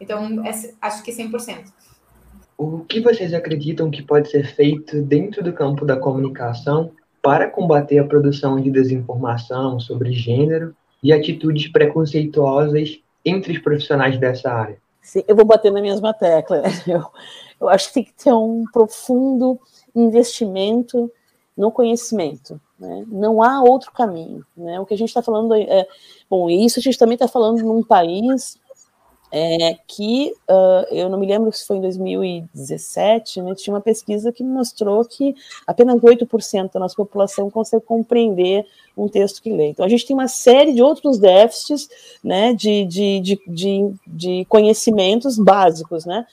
Então, 0.00 0.44
é, 0.46 0.50
acho 0.80 1.02
que 1.02 1.12
100%. 1.12 1.64
O 2.56 2.84
que 2.84 3.00
vocês 3.00 3.32
acreditam 3.32 3.90
que 3.90 4.02
pode 4.02 4.30
ser 4.30 4.44
feito 4.44 5.00
dentro 5.02 5.42
do 5.42 5.52
campo 5.52 5.84
da 5.84 5.96
comunicação 5.96 6.92
para 7.22 7.48
combater 7.48 7.98
a 7.98 8.04
produção 8.04 8.60
de 8.60 8.70
desinformação 8.70 9.78
sobre 9.80 10.12
gênero 10.12 10.74
e 11.02 11.12
atitudes 11.12 11.70
preconceituosas 11.70 13.00
entre 13.24 13.52
os 13.52 13.58
profissionais 13.58 14.18
dessa 14.18 14.50
área? 14.50 14.78
Sim, 15.02 15.24
eu 15.26 15.34
vou 15.34 15.44
bater 15.44 15.72
na 15.72 15.80
mesma 15.80 16.12
tecla. 16.12 16.62
Eu, 16.86 17.04
eu 17.60 17.68
acho 17.68 17.88
que 17.88 17.94
tem 17.94 18.04
que 18.04 18.14
ter 18.14 18.32
um 18.32 18.64
profundo 18.72 19.58
investimento 19.94 21.10
no 21.56 21.70
conhecimento. 21.70 22.60
Né? 22.80 23.04
Não 23.08 23.42
há 23.42 23.62
outro 23.62 23.92
caminho. 23.92 24.44
Né? 24.56 24.80
O 24.80 24.86
que 24.86 24.94
a 24.94 24.96
gente 24.96 25.08
está 25.08 25.22
falando 25.22 25.54
é. 25.54 25.86
Bom, 26.28 26.48
isso 26.48 26.78
a 26.78 26.82
gente 26.82 26.98
também 26.98 27.14
está 27.14 27.28
falando 27.28 27.62
num 27.62 27.82
país 27.82 28.58
é, 29.32 29.78
que 29.86 30.32
uh, 30.50 30.92
eu 30.92 31.08
não 31.08 31.18
me 31.18 31.26
lembro 31.26 31.52
se 31.52 31.64
foi 31.64 31.76
em 31.76 31.80
2017, 31.80 33.42
né, 33.42 33.54
tinha 33.54 33.72
uma 33.72 33.80
pesquisa 33.80 34.32
que 34.32 34.42
mostrou 34.42 35.04
que 35.04 35.34
apenas 35.66 36.00
8% 36.00 36.72
da 36.72 36.80
nossa 36.80 36.96
população 36.96 37.48
consegue 37.48 37.84
compreender 37.84 38.66
um 38.96 39.08
texto 39.08 39.40
que 39.40 39.52
lê. 39.52 39.68
Então, 39.68 39.86
a 39.86 39.88
gente 39.88 40.04
tem 40.04 40.14
uma 40.14 40.26
série 40.26 40.72
de 40.72 40.82
outros 40.82 41.18
déficits 41.18 41.88
né, 42.24 42.52
de, 42.52 42.84
de, 42.84 43.20
de, 43.20 43.40
de, 43.46 43.94
de 44.06 44.44
conhecimentos 44.48 45.38
básicos, 45.38 46.04
né? 46.04 46.26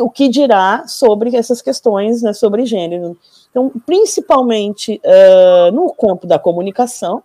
O 0.00 0.10
que 0.10 0.28
dirá 0.28 0.84
sobre 0.88 1.36
essas 1.36 1.62
questões 1.62 2.22
né, 2.22 2.32
sobre 2.32 2.66
gênero. 2.66 3.16
Então, 3.50 3.70
principalmente 3.86 5.00
uh, 5.04 5.70
no 5.72 5.92
campo 5.94 6.26
da 6.26 6.40
comunicação, 6.40 7.22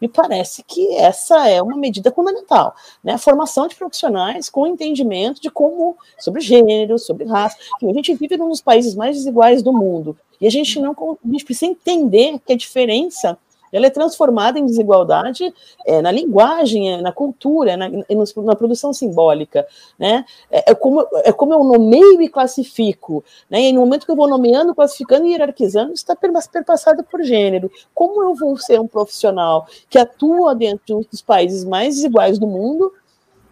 me 0.00 0.08
parece 0.08 0.62
que 0.62 0.94
essa 0.94 1.48
é 1.48 1.60
uma 1.60 1.76
medida 1.76 2.10
fundamental, 2.10 2.74
né? 3.04 3.14
A 3.14 3.18
formação 3.18 3.68
de 3.68 3.76
profissionais 3.76 4.48
com 4.48 4.66
entendimento 4.66 5.40
de 5.40 5.50
como 5.50 5.96
sobre 6.18 6.40
gênero, 6.40 6.98
sobre 6.98 7.26
raça. 7.26 7.56
A 7.82 7.92
gente 7.92 8.14
vive 8.14 8.36
num 8.36 8.48
dos 8.48 8.62
países 8.62 8.94
mais 8.94 9.16
desiguais 9.16 9.62
do 9.62 9.72
mundo 9.72 10.16
e 10.40 10.46
a 10.46 10.50
gente 10.50 10.80
não 10.80 10.92
a 10.92 11.28
gente 11.28 11.44
precisa 11.44 11.70
entender 11.70 12.38
que 12.46 12.52
a 12.52 12.56
diferença 12.56 13.38
ela 13.72 13.86
é 13.86 13.90
transformada 13.90 14.58
em 14.58 14.66
desigualdade 14.66 15.52
é, 15.86 16.02
na 16.02 16.10
linguagem, 16.10 16.92
é, 16.92 17.00
na 17.00 17.12
cultura, 17.12 17.76
na, 17.76 17.88
na, 17.88 18.56
produção 18.56 18.92
simbólica, 18.92 19.66
né? 19.98 20.24
É, 20.50 20.72
é, 20.72 20.74
como, 20.74 21.06
é 21.24 21.32
como 21.32 21.52
eu 21.52 21.64
nomeio 21.64 22.20
e 22.22 22.28
classifico, 22.28 23.24
né? 23.48 23.62
E 23.62 23.72
no 23.72 23.80
momento 23.80 24.04
que 24.04 24.12
eu 24.12 24.16
vou 24.16 24.28
nomeando, 24.28 24.74
classificando 24.74 25.26
e 25.26 25.32
hierarquizando, 25.32 25.92
está 25.92 26.16
perpassado 26.16 27.04
por 27.04 27.22
gênero. 27.22 27.70
Como 27.94 28.22
eu 28.22 28.34
vou 28.34 28.56
ser 28.56 28.80
um 28.80 28.86
profissional 28.86 29.66
que 29.88 29.98
atua 29.98 30.54
dentro 30.54 30.84
de 30.86 30.94
um 30.94 31.00
dos 31.00 31.22
países 31.22 31.64
mais 31.64 31.96
desiguais 31.96 32.38
do 32.38 32.46
mundo 32.46 32.92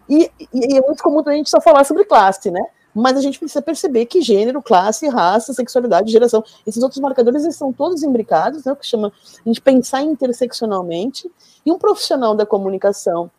e, 0.09 0.31
e, 0.51 0.77
é 0.77 0.81
muito 0.81 1.03
comum 1.03 1.21
a 1.23 1.33
gente 1.33 1.49
só 1.49 1.61
falar 1.61 1.83
sobre 1.83 2.03
classe, 2.03 2.49
né? 2.49 2.61
Mas 2.93 3.17
a 3.17 3.21
gente 3.21 3.39
precisa 3.39 3.61
perceber 3.61 4.05
que 4.05 4.21
gênero, 4.21 4.61
classe, 4.61 5.07
raça, 5.07 5.53
sexualidade, 5.53 6.11
geração, 6.11 6.43
esses 6.65 6.81
outros 6.81 6.99
marcadores 6.99 7.43
eles 7.43 7.55
são 7.55 7.71
todos 7.71 8.03
imbricados, 8.03 8.65
né, 8.65 8.71
o 8.71 8.75
que 8.75 8.85
chama 8.85 9.11
a 9.45 9.49
gente 9.49 9.61
pensar 9.61 10.01
interseccionalmente, 10.01 11.29
e 11.65 11.71
um 11.71 11.77
profissional 11.77 12.35
da 12.35 12.45
comunicação 12.45 13.29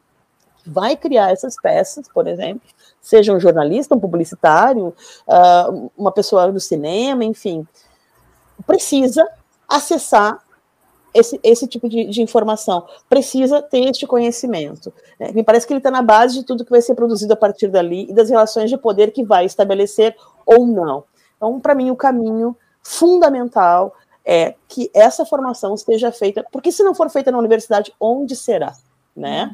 vai 0.66 0.96
criar 0.96 1.30
essas 1.32 1.56
peças, 1.60 2.06
por 2.12 2.26
exemplo, 2.26 2.68
seja 3.00 3.32
um 3.32 3.40
jornalista, 3.40 3.94
um 3.94 4.00
publicitário, 4.00 4.94
uh, 5.26 5.90
uma 5.96 6.12
pessoa 6.12 6.50
do 6.52 6.60
cinema, 6.60 7.24
enfim, 7.24 7.66
precisa 8.66 9.26
acessar 9.68 10.38
esse, 11.12 11.40
esse 11.42 11.66
tipo 11.66 11.88
de, 11.88 12.06
de, 12.06 12.22
informação, 12.22 12.86
precisa 13.08 13.60
ter 13.60 13.88
este 13.88 14.06
conhecimento. 14.06 14.92
Né? 15.18 15.32
Me 15.32 15.42
parece 15.42 15.66
que 15.66 15.72
ele 15.72 15.78
está 15.78 15.90
na 15.90 16.02
base 16.02 16.34
de 16.34 16.44
tudo 16.44 16.64
que 16.64 16.70
vai 16.70 16.82
ser 16.82 16.94
produzido 16.94 17.32
a 17.32 17.36
partir 17.36 17.68
dali 17.68 18.06
e 18.08 18.14
das 18.14 18.30
relações 18.30 18.70
de 18.70 18.76
poder 18.76 19.12
que 19.12 19.24
vai 19.24 19.44
estabelecer 19.44 20.16
ou 20.46 20.66
não. 20.66 21.04
Então, 21.36 21.58
para 21.60 21.74
mim, 21.74 21.90
o 21.90 21.96
caminho 21.96 22.56
fundamental 22.82 23.94
é 24.24 24.54
que 24.68 24.90
essa 24.94 25.24
formação 25.24 25.74
esteja 25.74 26.12
feita, 26.12 26.44
porque 26.52 26.70
se 26.70 26.82
não 26.82 26.94
for 26.94 27.08
feita 27.10 27.32
na 27.32 27.38
universidade, 27.38 27.92
onde 27.98 28.36
será? 28.36 28.74
Né? 29.16 29.50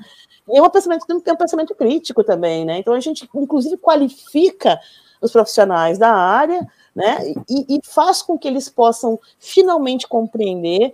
E 0.48 0.58
é 0.58 0.62
um 0.62 0.68
pensamento, 0.68 1.06
tem 1.06 1.34
um 1.34 1.36
pensamento 1.36 1.74
crítico 1.74 2.22
também, 2.22 2.64
né? 2.64 2.78
Então 2.78 2.94
a 2.94 3.00
gente, 3.00 3.28
inclusive, 3.34 3.76
qualifica 3.78 4.78
os 5.20 5.32
profissionais 5.32 5.98
da 5.98 6.12
área, 6.12 6.66
né? 6.94 7.18
E, 7.48 7.76
e 7.76 7.80
faz 7.84 8.22
com 8.22 8.38
que 8.38 8.46
eles 8.46 8.68
possam 8.68 9.18
finalmente 9.38 10.06
compreender 10.06 10.92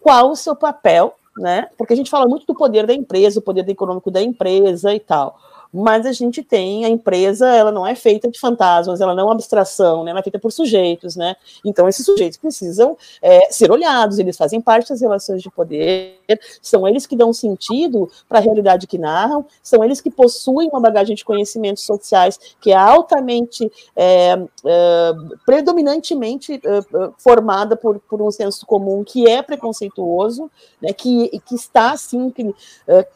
qual 0.00 0.30
o 0.30 0.36
seu 0.36 0.54
papel, 0.56 1.14
né? 1.36 1.68
Porque 1.76 1.92
a 1.92 1.96
gente 1.96 2.10
fala 2.10 2.26
muito 2.26 2.46
do 2.46 2.54
poder 2.54 2.86
da 2.86 2.94
empresa, 2.94 3.38
o 3.38 3.42
poder 3.42 3.68
econômico 3.68 4.10
da 4.10 4.22
empresa 4.22 4.94
e 4.94 5.00
tal. 5.00 5.38
Mas 5.72 6.06
a 6.06 6.12
gente 6.12 6.42
tem 6.42 6.84
a 6.84 6.88
empresa, 6.88 7.48
ela 7.48 7.70
não 7.70 7.86
é 7.86 7.94
feita 7.94 8.28
de 8.30 8.38
fantasmas, 8.38 9.00
ela 9.00 9.14
não 9.14 9.22
é 9.22 9.24
uma 9.26 9.34
abstração, 9.34 10.04
né? 10.04 10.10
ela 10.10 10.20
é 10.20 10.22
feita 10.22 10.38
por 10.38 10.50
sujeitos, 10.50 11.16
né? 11.16 11.36
Então 11.64 11.88
esses 11.88 12.04
sujeitos 12.04 12.38
precisam 12.38 12.96
é, 13.20 13.50
ser 13.50 13.70
olhados, 13.70 14.18
eles 14.18 14.36
fazem 14.36 14.60
parte 14.60 14.88
das 14.88 15.00
relações 15.00 15.42
de 15.42 15.50
poder, 15.50 16.18
são 16.62 16.86
eles 16.86 17.06
que 17.06 17.16
dão 17.16 17.32
sentido 17.32 18.10
para 18.28 18.38
a 18.38 18.42
realidade 18.42 18.86
que 18.86 18.98
narram, 18.98 19.44
são 19.62 19.84
eles 19.84 20.00
que 20.00 20.10
possuem 20.10 20.68
uma 20.68 20.80
bagagem 20.80 21.14
de 21.14 21.24
conhecimentos 21.24 21.84
sociais 21.84 22.38
que 22.60 22.70
é 22.72 22.76
altamente, 22.76 23.70
é, 23.94 24.38
é, 24.64 25.12
predominantemente 25.44 26.54
é, 26.54 26.78
é, 26.78 26.82
formada 27.18 27.76
por, 27.76 27.98
por 28.00 28.22
um 28.22 28.30
senso 28.30 28.66
comum 28.66 29.04
que 29.04 29.28
é 29.28 29.42
preconceituoso, 29.42 30.50
né? 30.80 30.92
que, 30.92 31.40
que 31.46 31.54
está 31.54 31.92
assim 31.92 32.30
que, 32.30 32.54
é, 32.86 33.06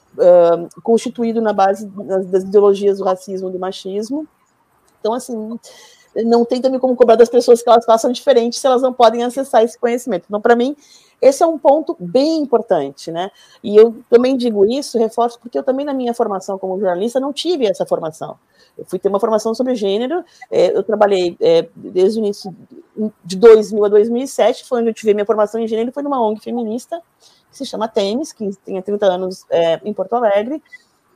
constituído 0.83 1.41
na 1.41 1.53
base 1.53 1.87
das, 1.87 2.27
das, 2.27 2.43
ideologias 2.45 2.99
do 2.99 3.05
racismo 3.05 3.49
e 3.49 3.53
do 3.53 3.59
machismo. 3.59 4.27
Então, 5.01 5.15
assim, 5.15 5.59
não 6.17 6.45
tem 6.45 6.61
também 6.61 6.79
como 6.79 6.95
cobrar 6.95 7.17
das 7.17 7.29
pessoas 7.29 7.63
que 7.63 7.69
elas 7.69 7.85
façam 7.85 8.13
diferente 8.13 8.59
se 8.59 8.67
elas 8.67 8.83
não 8.83 8.93
podem 8.93 9.25
acessar 9.25 9.63
esse 9.63 9.79
conhecimento. 9.79 10.25
Então, 10.29 10.41
para 10.41 10.55
mim, 10.55 10.77
esse 11.21 11.43
é 11.43 11.47
um 11.47 11.57
ponto 11.57 11.97
bem 11.99 12.39
importante, 12.39 13.11
né? 13.11 13.31
E 13.63 13.77
eu 13.77 13.95
também 14.11 14.37
digo 14.37 14.65
isso, 14.65 14.99
reforço, 14.99 15.39
porque 15.41 15.57
eu 15.57 15.63
também, 15.63 15.87
na 15.87 15.95
minha 15.95 16.13
formação 16.13 16.59
como 16.59 16.79
jornalista, 16.79 17.21
não 17.21 17.33
tive 17.33 17.65
essa 17.67 17.87
formação. 17.87 18.37
Eu 18.77 18.85
fui 18.85 18.99
ter 18.99 19.09
uma 19.09 19.21
formação 19.21 19.55
sobre 19.55 19.75
gênero, 19.75 20.25
é, 20.51 20.77
eu 20.77 20.83
trabalhei 20.83 21.37
é, 21.41 21.69
desde 21.77 22.19
o 22.19 22.21
início 22.21 22.55
de 23.25 23.37
2000 23.37 23.85
a 23.85 23.89
2007, 23.89 24.65
foi 24.65 24.81
onde 24.81 24.91
eu 24.91 24.95
tive 24.95 25.15
minha 25.15 25.27
formação 25.27 25.61
em 25.61 25.69
gênero, 25.69 25.93
foi 25.93 26.03
numa 26.03 26.21
ONG 26.21 26.41
feminista, 26.41 27.01
que 27.53 27.59
se 27.59 27.67
chama 27.67 27.87
Temes, 27.87 28.33
que 28.33 28.51
tem 28.65 28.81
30 28.81 29.07
anos 29.07 29.45
é, 29.51 29.81
em 29.85 29.93
Porto 29.93 30.15
Alegre, 30.15 30.61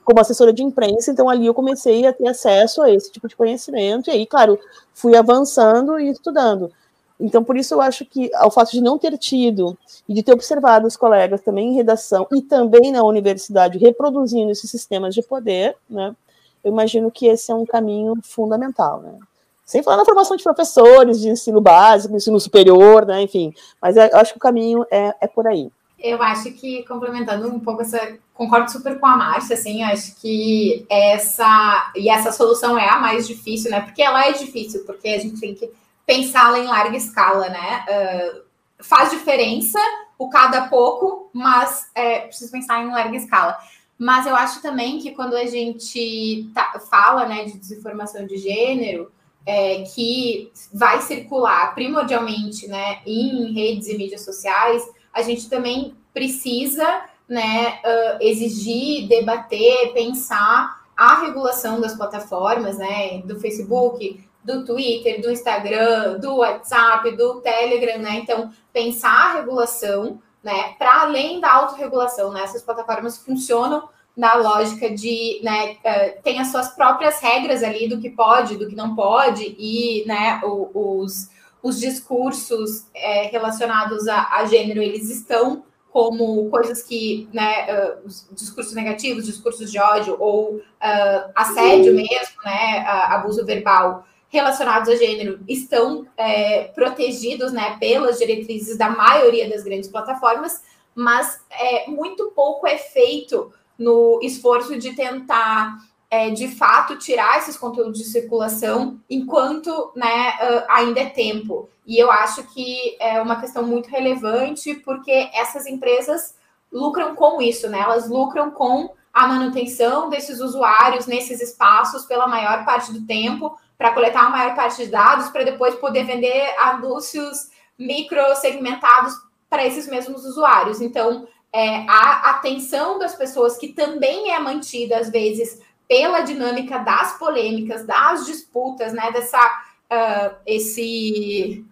como 0.04 0.20
assessora 0.20 0.52
de 0.52 0.62
imprensa, 0.62 1.10
então 1.10 1.28
ali 1.28 1.46
eu 1.46 1.52
comecei 1.52 2.06
a 2.06 2.12
ter 2.12 2.28
acesso 2.28 2.80
a 2.80 2.88
esse 2.88 3.10
tipo 3.10 3.26
de 3.26 3.34
conhecimento, 3.34 4.08
e 4.08 4.12
aí, 4.12 4.24
claro, 4.24 4.56
fui 4.94 5.16
avançando 5.16 5.98
e 5.98 6.08
estudando. 6.08 6.70
Então, 7.18 7.42
por 7.42 7.56
isso 7.56 7.74
eu 7.74 7.80
acho 7.80 8.04
que 8.04 8.30
ao 8.34 8.50
fato 8.50 8.70
de 8.70 8.80
não 8.80 8.98
ter 8.98 9.18
tido 9.18 9.76
e 10.08 10.14
de 10.14 10.22
ter 10.22 10.32
observado 10.32 10.86
os 10.86 10.96
colegas 10.96 11.40
também 11.40 11.70
em 11.70 11.74
redação 11.74 12.26
e 12.32 12.40
também 12.40 12.92
na 12.92 13.02
universidade 13.02 13.78
reproduzindo 13.78 14.52
esses 14.52 14.70
sistemas 14.70 15.12
de 15.12 15.22
poder, 15.22 15.74
né, 15.90 16.14
eu 16.62 16.70
imagino 16.70 17.10
que 17.10 17.26
esse 17.26 17.50
é 17.50 17.54
um 17.54 17.66
caminho 17.66 18.14
fundamental, 18.22 19.00
né. 19.00 19.18
Sem 19.64 19.82
falar 19.82 19.96
na 19.96 20.04
formação 20.04 20.36
de 20.36 20.44
professores 20.44 21.20
de 21.20 21.28
ensino 21.28 21.60
básico, 21.60 22.14
ensino 22.14 22.38
superior, 22.38 23.04
né, 23.04 23.22
enfim, 23.22 23.52
mas 23.82 23.96
é, 23.96 24.08
eu 24.12 24.18
acho 24.18 24.32
que 24.32 24.38
o 24.38 24.40
caminho 24.40 24.86
é, 24.88 25.12
é 25.20 25.26
por 25.26 25.48
aí. 25.48 25.68
Eu 25.98 26.22
acho 26.22 26.52
que, 26.52 26.84
complementando 26.84 27.48
um 27.48 27.60
pouco 27.60 27.82
essa. 27.82 28.18
Concordo 28.34 28.70
super 28.70 29.00
com 29.00 29.06
a 29.06 29.16
Márcia, 29.16 29.54
assim, 29.54 29.82
acho 29.82 30.14
que 30.16 30.84
essa. 30.90 31.92
E 31.96 32.08
essa 32.08 32.32
solução 32.32 32.78
é 32.78 32.88
a 32.88 32.98
mais 32.98 33.26
difícil, 33.26 33.70
né? 33.70 33.80
Porque 33.80 34.02
ela 34.02 34.26
é 34.26 34.32
difícil, 34.32 34.84
porque 34.84 35.08
a 35.08 35.18
gente 35.18 35.40
tem 35.40 35.54
que 35.54 35.70
pensá-la 36.06 36.58
em 36.58 36.66
larga 36.66 36.96
escala, 36.96 37.48
né? 37.48 37.84
Uh, 37.88 38.42
faz 38.78 39.10
diferença 39.10 39.78
o 40.18 40.28
cada 40.28 40.68
pouco, 40.68 41.30
mas 41.32 41.90
é, 41.94 42.20
preciso 42.20 42.52
pensar 42.52 42.82
em 42.82 42.90
larga 42.90 43.16
escala. 43.16 43.56
Mas 43.98 44.26
eu 44.26 44.36
acho 44.36 44.60
também 44.60 44.98
que 44.98 45.12
quando 45.12 45.34
a 45.34 45.46
gente 45.46 46.50
tá, 46.54 46.78
fala 46.90 47.26
né, 47.26 47.44
de 47.44 47.58
desinformação 47.58 48.26
de 48.26 48.36
gênero, 48.36 49.10
é, 49.46 49.82
que 49.82 50.50
vai 50.72 51.00
circular 51.00 51.74
primordialmente 51.74 52.66
né, 52.66 53.00
em 53.06 53.52
redes 53.52 53.88
e 53.88 53.96
mídias 53.96 54.22
sociais, 54.22 54.82
a 55.16 55.22
gente 55.22 55.48
também 55.48 55.96
precisa 56.12 57.04
né, 57.26 57.80
uh, 57.82 58.18
exigir, 58.20 59.08
debater, 59.08 59.92
pensar 59.94 60.84
a 60.94 61.20
regulação 61.22 61.80
das 61.80 61.94
plataformas, 61.94 62.76
né, 62.76 63.22
do 63.24 63.40
Facebook, 63.40 64.22
do 64.44 64.64
Twitter, 64.64 65.20
do 65.20 65.30
Instagram, 65.30 66.18
do 66.20 66.36
WhatsApp, 66.36 67.10
do 67.16 67.40
Telegram, 67.40 67.98
né? 67.98 68.20
Então, 68.22 68.52
pensar 68.72 69.10
a 69.10 69.32
regulação, 69.38 70.20
né, 70.42 70.74
para 70.78 71.00
além 71.00 71.40
da 71.40 71.52
autorregulação, 71.52 72.30
né? 72.30 72.42
Essas 72.42 72.62
plataformas 72.62 73.18
funcionam 73.18 73.88
na 74.16 74.34
lógica 74.34 74.88
de, 74.88 75.40
né, 75.42 75.76
uh, 75.84 76.22
tem 76.22 76.40
as 76.40 76.48
suas 76.48 76.68
próprias 76.68 77.20
regras 77.20 77.62
ali 77.62 77.88
do 77.88 78.00
que 78.00 78.08
pode, 78.08 78.56
do 78.56 78.68
que 78.68 78.76
não 78.76 78.94
pode, 78.94 79.56
e, 79.58 80.04
né, 80.06 80.40
os, 80.44 81.28
os 81.66 81.80
discursos 81.80 82.86
é, 82.94 83.22
relacionados 83.24 84.06
a, 84.06 84.36
a, 84.36 84.44
gênero, 84.44 84.80
eles 84.80 85.10
estão 85.10 85.64
como 85.90 86.48
coisas 86.48 86.82
que, 86.82 87.28
né, 87.32 87.66
uh, 87.72 88.34
discursos 88.34 88.74
negativos, 88.74 89.24
discursos 89.24 89.72
de 89.72 89.78
ódio 89.78 90.14
ou 90.20 90.56
uh, 90.56 91.30
assédio 91.34 91.92
mesmo, 91.94 92.36
né, 92.44 92.84
uh, 92.84 93.14
abuso 93.14 93.44
verbal 93.44 94.06
relacionados 94.28 94.88
a 94.88 94.96
gênero 94.96 95.40
estão 95.48 96.06
é, 96.16 96.64
protegidos, 96.74 97.52
né, 97.52 97.76
pelas 97.80 98.18
diretrizes 98.18 98.76
da 98.76 98.90
maioria 98.90 99.48
das 99.48 99.64
grandes 99.64 99.88
plataformas, 99.88 100.62
mas 100.94 101.40
é, 101.50 101.90
muito 101.90 102.30
pouco 102.32 102.66
é 102.66 102.76
feito 102.76 103.52
no 103.78 104.20
esforço 104.22 104.78
de 104.78 104.94
tentar 104.94 105.78
é, 106.10 106.30
de 106.30 106.48
fato 106.48 106.98
tirar 106.98 107.38
esses 107.38 107.56
conteúdos 107.56 107.98
de 107.98 108.04
circulação 108.04 109.00
enquanto 109.10 109.92
né, 109.94 110.30
uh, 110.40 110.64
ainda 110.68 111.00
é 111.00 111.06
tempo. 111.06 111.68
E 111.86 111.98
eu 111.98 112.10
acho 112.10 112.42
que 112.44 112.96
é 113.00 113.20
uma 113.20 113.40
questão 113.40 113.64
muito 113.64 113.88
relevante 113.88 114.74
porque 114.74 115.30
essas 115.32 115.66
empresas 115.66 116.34
lucram 116.72 117.14
com 117.14 117.40
isso, 117.40 117.68
né? 117.68 117.80
Elas 117.80 118.08
lucram 118.08 118.50
com 118.50 118.90
a 119.12 119.26
manutenção 119.26 120.10
desses 120.10 120.40
usuários 120.40 121.06
nesses 121.06 121.40
espaços 121.40 122.04
pela 122.04 122.26
maior 122.26 122.64
parte 122.64 122.92
do 122.92 123.06
tempo, 123.06 123.56
para 123.78 123.92
coletar 123.92 124.26
a 124.26 124.30
maior 124.30 124.54
parte 124.54 124.84
de 124.84 124.90
dados, 124.90 125.28
para 125.28 125.44
depois 125.44 125.74
poder 125.76 126.04
vender 126.04 126.54
anúncios 126.58 127.50
micro 127.78 128.34
segmentados 128.36 129.14
para 129.48 129.64
esses 129.64 129.86
mesmos 129.86 130.24
usuários. 130.24 130.80
Então, 130.80 131.26
é, 131.52 131.86
a 131.88 132.30
atenção 132.30 132.98
das 132.98 133.14
pessoas, 133.14 133.56
que 133.56 133.68
também 133.68 134.32
é 134.32 134.38
mantida, 134.38 134.98
às 134.98 135.10
vezes, 135.10 135.62
pela 135.88 136.20
dinâmica 136.20 136.78
das 136.78 137.18
polêmicas, 137.18 137.86
das 137.86 138.26
disputas, 138.26 138.92
né? 138.92 139.10
Dessa 139.12 139.38
uh, 139.38 140.36
esse, 140.46 141.64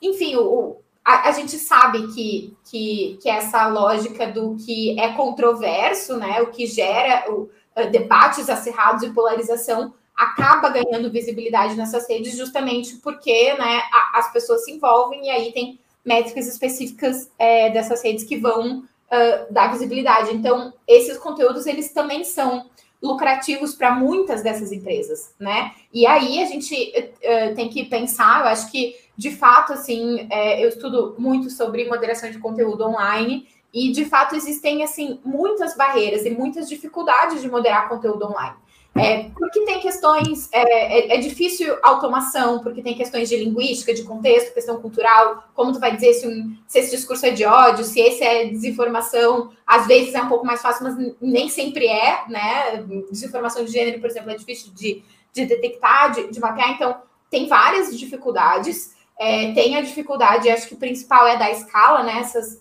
enfim, 0.00 0.36
o, 0.36 0.76
a, 1.04 1.28
a, 1.28 1.32
gente 1.32 1.56
sabe 1.58 2.12
que, 2.12 2.56
que, 2.64 3.18
que 3.22 3.28
essa 3.28 3.66
lógica 3.66 4.26
do 4.26 4.56
que 4.56 4.98
é 5.00 5.12
controverso, 5.12 6.16
né? 6.16 6.40
O 6.42 6.50
que 6.50 6.66
gera 6.66 7.30
o, 7.30 7.42
uh, 7.76 7.90
debates 7.90 8.48
acirrados 8.48 9.02
e 9.02 9.10
polarização 9.10 9.94
acaba 10.14 10.68
ganhando 10.68 11.10
visibilidade 11.10 11.74
nessas 11.74 12.08
redes 12.08 12.36
justamente 12.36 12.96
porque 12.96 13.54
né, 13.54 13.82
a, 13.92 14.18
as 14.18 14.32
pessoas 14.32 14.64
se 14.64 14.70
envolvem 14.70 15.26
e 15.26 15.30
aí 15.30 15.52
tem 15.52 15.80
métricas 16.04 16.46
específicas 16.46 17.30
é, 17.38 17.70
dessas 17.70 18.02
redes 18.02 18.24
que 18.24 18.36
vão 18.36 18.80
uh, 18.80 19.52
dar 19.52 19.72
visibilidade. 19.72 20.34
Então, 20.34 20.72
esses 20.86 21.16
conteúdos 21.18 21.66
eles 21.66 21.92
também 21.92 22.24
são 22.24 22.66
lucrativos 23.02 23.74
para 23.74 23.90
muitas 23.90 24.42
dessas 24.42 24.70
empresas, 24.70 25.34
né? 25.38 25.72
E 25.92 26.06
aí 26.06 26.40
a 26.40 26.46
gente 26.46 26.74
uh, 26.74 27.54
tem 27.54 27.68
que 27.68 27.84
pensar, 27.84 28.40
eu 28.40 28.46
acho 28.46 28.70
que 28.70 28.94
de 29.16 29.30
fato, 29.30 29.72
assim, 29.72 30.26
é, 30.30 30.64
eu 30.64 30.68
estudo 30.68 31.14
muito 31.18 31.50
sobre 31.50 31.88
moderação 31.88 32.30
de 32.30 32.38
conteúdo 32.38 32.84
online 32.84 33.46
e 33.72 33.92
de 33.92 34.04
fato 34.04 34.34
existem 34.34 34.82
assim 34.82 35.20
muitas 35.24 35.76
barreiras 35.76 36.24
e 36.24 36.30
muitas 36.30 36.68
dificuldades 36.68 37.40
de 37.40 37.50
moderar 37.50 37.88
conteúdo 37.88 38.26
online. 38.26 38.56
É, 38.94 39.30
porque 39.30 39.64
tem 39.64 39.80
questões, 39.80 40.50
é, 40.52 40.60
é, 40.60 41.16
é, 41.16 41.16
difícil 41.18 41.74
automação, 41.82 42.58
porque 42.58 42.82
tem 42.82 42.94
questões 42.94 43.26
de 43.26 43.36
linguística, 43.36 43.94
de 43.94 44.02
contexto, 44.02 44.52
questão 44.52 44.82
cultural, 44.82 45.44
como 45.54 45.72
tu 45.72 45.80
vai 45.80 45.94
dizer 45.94 46.12
se, 46.12 46.28
um, 46.28 46.54
se 46.68 46.78
esse 46.78 46.90
discurso 46.90 47.24
é 47.24 47.30
de 47.30 47.42
ódio, 47.46 47.84
se 47.84 47.98
esse 48.00 48.22
é 48.22 48.44
desinformação, 48.46 49.50
às 49.66 49.86
vezes 49.86 50.14
é 50.14 50.20
um 50.20 50.28
pouco 50.28 50.44
mais 50.44 50.60
fácil, 50.60 50.84
mas 50.84 51.14
nem 51.22 51.48
sempre 51.48 51.86
é, 51.86 52.28
né? 52.28 52.84
Desinformação 53.10 53.64
de 53.64 53.72
gênero, 53.72 53.98
por 53.98 54.10
exemplo, 54.10 54.30
é 54.30 54.36
difícil 54.36 54.70
de, 54.74 55.02
de 55.32 55.46
detectar, 55.46 56.12
de, 56.12 56.30
de 56.30 56.38
mapear, 56.38 56.72
então 56.72 57.00
tem 57.30 57.48
várias 57.48 57.98
dificuldades. 57.98 58.94
É, 59.18 59.52
tem 59.52 59.76
a 59.76 59.80
dificuldade, 59.80 60.50
acho 60.50 60.68
que 60.68 60.74
o 60.74 60.78
principal 60.78 61.26
é 61.26 61.38
da 61.38 61.50
escala, 61.50 62.02
né? 62.02 62.18
Essas, 62.18 62.60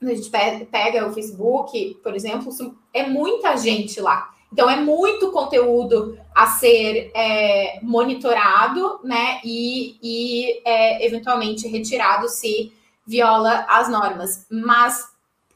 a 0.00 0.14
gente 0.14 0.30
pega 0.70 1.06
o 1.06 1.12
Facebook, 1.12 1.98
por 2.02 2.14
exemplo, 2.14 2.50
é 2.94 3.06
muita 3.06 3.56
gente 3.58 4.00
lá. 4.00 4.30
Então, 4.52 4.68
é 4.68 4.76
muito 4.76 5.30
conteúdo 5.30 6.18
a 6.34 6.46
ser 6.46 7.10
é, 7.14 7.78
monitorado, 7.82 9.00
né? 9.04 9.40
E, 9.44 9.96
e 10.02 10.60
é, 10.64 11.06
eventualmente 11.06 11.68
retirado 11.68 12.28
se 12.28 12.72
viola 13.06 13.64
as 13.68 13.88
normas. 13.88 14.46
Mas, 14.50 15.08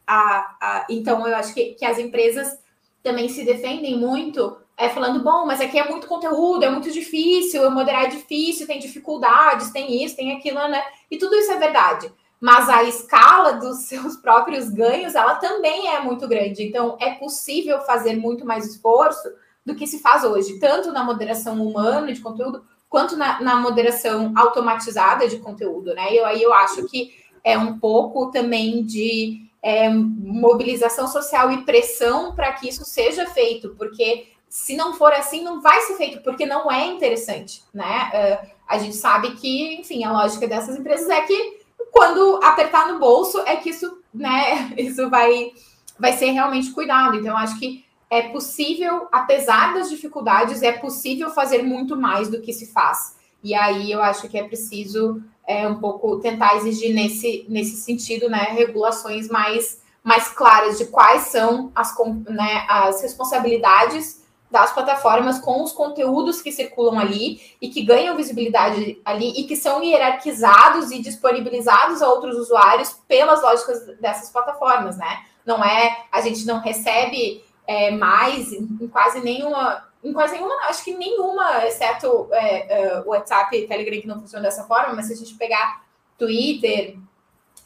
a, 0.07 0.57
a, 0.61 0.87
então, 0.89 1.27
eu 1.27 1.35
acho 1.37 1.53
que, 1.53 1.75
que 1.75 1.85
as 1.85 1.99
empresas 1.99 2.59
também 3.03 3.29
se 3.29 3.45
defendem 3.45 3.99
muito 3.99 4.57
é, 4.77 4.89
falando, 4.89 5.23
bom, 5.23 5.47
mas 5.47 5.61
aqui 5.61 5.79
é 5.79 5.89
muito 5.89 6.07
conteúdo, 6.07 6.65
é 6.65 6.71
muito 6.71 6.91
difícil, 6.91 7.63
eu 7.63 7.71
moderar 7.71 8.05
é 8.05 8.09
difícil, 8.09 8.67
tem 8.67 8.79
dificuldades, 8.79 9.71
tem 9.71 10.05
isso, 10.05 10.17
tem 10.17 10.33
aquilo, 10.33 10.67
né? 10.69 10.83
E 11.11 11.17
tudo 11.17 11.35
isso 11.37 11.53
é 11.53 11.59
verdade 11.59 12.11
mas 12.45 12.69
a 12.69 12.85
escala 12.85 13.55
dos 13.55 13.85
seus 13.89 14.17
próprios 14.17 14.69
ganhos, 14.69 15.15
ela 15.15 15.37
também 15.37 15.89
é 15.89 16.01
muito 16.01 16.29
grande. 16.29 16.63
Então, 16.63 16.95
é 17.01 17.13
possível 17.13 17.81
fazer 17.81 18.17
muito 18.17 18.45
mais 18.45 18.67
esforço 18.67 19.33
do 19.65 19.75
que 19.75 19.87
se 19.87 20.01
faz 20.01 20.25
hoje, 20.25 20.59
tanto 20.59 20.93
na 20.93 21.03
moderação 21.03 21.67
humana 21.67 22.13
de 22.13 22.21
conteúdo, 22.21 22.63
quanto 22.87 23.17
na, 23.17 23.41
na 23.41 23.57
moderação 23.57 24.35
automatizada 24.37 25.27
de 25.27 25.39
conteúdo, 25.39 25.95
né? 25.95 26.13
E 26.13 26.21
aí 26.21 26.43
eu 26.43 26.53
acho 26.53 26.85
que 26.85 27.15
é 27.43 27.57
um 27.57 27.79
pouco 27.79 28.31
também 28.31 28.85
de 28.85 29.49
é, 29.63 29.89
mobilização 29.89 31.09
social 31.09 31.51
e 31.51 31.65
pressão 31.65 32.35
para 32.35 32.53
que 32.53 32.69
isso 32.69 32.85
seja 32.85 33.25
feito, 33.25 33.75
porque 33.79 34.29
se 34.51 34.77
não 34.77 34.93
for 34.93 35.15
assim, 35.15 35.43
não 35.43 35.63
vai 35.63 35.81
ser 35.81 35.95
feito, 35.95 36.23
porque 36.23 36.45
não 36.45 36.71
é 36.71 36.89
interessante, 36.89 37.63
né? 37.73 38.11
Uh, 38.13 38.51
a 38.69 38.79
gente 38.79 38.97
sabe 38.97 39.33
que, 39.33 39.81
enfim, 39.81 40.05
a 40.05 40.13
lógica 40.13 40.47
dessas 40.47 40.79
empresas 40.79 41.09
é 41.09 41.23
que 41.23 41.64
quando 41.91 42.41
apertar 42.43 42.93
no 42.93 42.99
bolso 42.99 43.41
é 43.41 43.57
que 43.57 43.71
isso, 43.71 43.99
né, 44.13 44.73
isso 44.79 45.09
vai, 45.09 45.53
vai 45.99 46.13
ser 46.13 46.31
realmente 46.31 46.73
cuidado. 46.73 47.17
Então, 47.17 47.37
acho 47.37 47.59
que 47.59 47.85
é 48.11 48.23
possível, 48.23 49.09
apesar 49.11 49.75
das 49.75 49.91
dificuldades, 49.91 50.63
é 50.63 50.73
possível 50.73 51.31
fazer 51.31 51.63
muito 51.63 51.97
mais 51.97 52.29
do 52.29 52.41
que 52.41 52.53
se 52.53 52.73
faz. 52.73 53.17
E 53.43 53.55
aí 53.55 53.93
eu 53.93 54.03
acho 54.03 54.29
que 54.29 54.39
é 54.39 54.45
preciso 54.45 55.23
é, 55.47 55.69
um 55.69 55.79
pouco 55.79 56.19
tentar 56.21 56.57
exigir 56.57 56.95
nesse, 56.95 57.45
nesse 57.49 57.77
sentido, 57.77 58.29
né, 58.29 58.47
regulações 58.51 59.29
mais, 59.29 59.83
mais 60.03 60.29
claras 60.29 60.79
de 60.79 60.87
quais 60.87 61.23
são 61.25 61.71
as, 61.75 61.95
né, 62.29 62.65
as 62.69 63.03
responsabilidades 63.03 64.24
das 64.55 64.73
plataformas 64.73 65.41
com 65.41 65.65
os 65.65 65.73
conteúdos 65.73 66.41
que 66.41 66.53
circulam 66.53 66.97
ali 66.97 67.41
e 67.61 67.69
que 67.69 67.83
ganham 67.83 68.17
visibilidade 68.17 69.03
ali 69.05 69.31
e 69.31 69.49
que 69.49 69.57
são 69.57 69.83
hierarquizados 69.83 70.93
e 70.93 71.03
disponibilizados 71.03 72.01
a 72.01 72.09
outros 72.09 72.37
usuários 72.39 72.97
pelas 73.09 73.43
lógicas 73.43 73.85
dessas 74.01 74.31
plataformas, 74.31 74.97
né? 74.97 75.25
Não 75.45 75.63
é, 75.65 76.05
a 76.13 76.21
gente 76.21 76.47
não 76.47 76.61
recebe 76.61 77.45
é, 77.67 77.91
mais 77.91 78.53
em 78.53 78.87
quase 78.87 79.21
nenhuma, 79.21 79.89
em 80.05 80.13
quase 80.13 80.35
nenhuma, 80.35 80.55
acho 80.69 80.85
que 80.85 80.95
nenhuma, 80.95 81.67
exceto 81.67 82.29
é, 82.31 83.03
o 83.05 83.09
WhatsApp 83.09 83.57
e 83.57 83.67
Telegram 83.67 84.01
que 84.01 84.07
não 84.07 84.21
funciona 84.21 84.45
dessa 84.45 84.63
forma, 84.63 84.95
mas 84.95 85.07
se 85.07 85.15
a 85.15 85.17
gente 85.17 85.35
pegar 85.35 85.83
Twitter, 86.17 86.97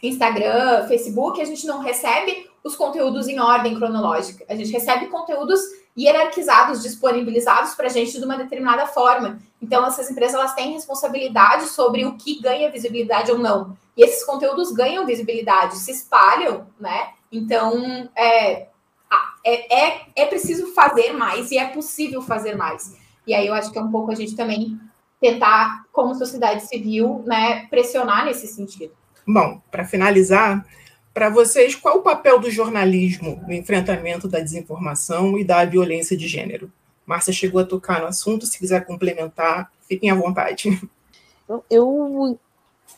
Instagram, 0.02 0.88
Facebook, 0.88 1.38
a 1.38 1.44
gente 1.44 1.66
não 1.66 1.80
recebe 1.80 2.48
os 2.64 2.74
conteúdos 2.74 3.28
em 3.28 3.38
ordem 3.38 3.76
cronológica. 3.76 4.46
A 4.48 4.54
gente 4.54 4.72
recebe 4.72 5.08
conteúdos 5.08 5.60
hierarquizados, 5.98 6.82
disponibilizados 6.82 7.74
para 7.74 7.86
a 7.86 7.90
gente 7.90 8.18
de 8.18 8.24
uma 8.24 8.36
determinada 8.36 8.86
forma. 8.86 9.40
Então, 9.60 9.84
essas 9.84 10.08
empresas 10.08 10.34
elas 10.34 10.54
têm 10.54 10.72
responsabilidade 10.72 11.66
sobre 11.66 12.06
o 12.06 12.16
que 12.16 12.40
ganha 12.40 12.70
visibilidade 12.70 13.32
ou 13.32 13.38
não. 13.38 13.76
E 13.96 14.04
esses 14.04 14.24
conteúdos 14.24 14.70
ganham 14.70 15.04
visibilidade, 15.04 15.76
se 15.76 15.90
espalham, 15.90 16.68
né? 16.78 17.10
Então, 17.32 18.08
é, 18.14 18.68
é, 19.44 19.86
é, 19.86 20.02
é 20.14 20.26
preciso 20.26 20.72
fazer 20.72 21.12
mais 21.12 21.50
e 21.50 21.58
é 21.58 21.66
possível 21.66 22.22
fazer 22.22 22.56
mais. 22.56 22.96
E 23.26 23.34
aí 23.34 23.46
eu 23.46 23.54
acho 23.54 23.72
que 23.72 23.78
é 23.78 23.82
um 23.82 23.90
pouco 23.90 24.12
a 24.12 24.14
gente 24.14 24.36
também 24.36 24.78
tentar, 25.20 25.84
como 25.92 26.14
sociedade 26.14 26.66
civil, 26.66 27.24
né, 27.26 27.66
pressionar 27.66 28.24
nesse 28.24 28.46
sentido. 28.46 28.92
Bom, 29.26 29.60
para 29.70 29.84
finalizar, 29.84 30.64
para 31.18 31.30
vocês, 31.30 31.74
qual 31.74 31.98
o 31.98 32.02
papel 32.02 32.38
do 32.38 32.48
jornalismo 32.48 33.42
no 33.44 33.52
enfrentamento 33.52 34.28
da 34.28 34.38
desinformação 34.38 35.36
e 35.36 35.42
da 35.42 35.64
violência 35.64 36.16
de 36.16 36.28
gênero? 36.28 36.70
Márcia 37.04 37.32
chegou 37.32 37.60
a 37.60 37.64
tocar 37.64 38.00
no 38.00 38.06
assunto, 38.06 38.46
se 38.46 38.56
quiser 38.56 38.86
complementar, 38.86 39.68
fiquem 39.88 40.12
à 40.12 40.14
vontade. 40.14 40.80
Eu 41.68 42.38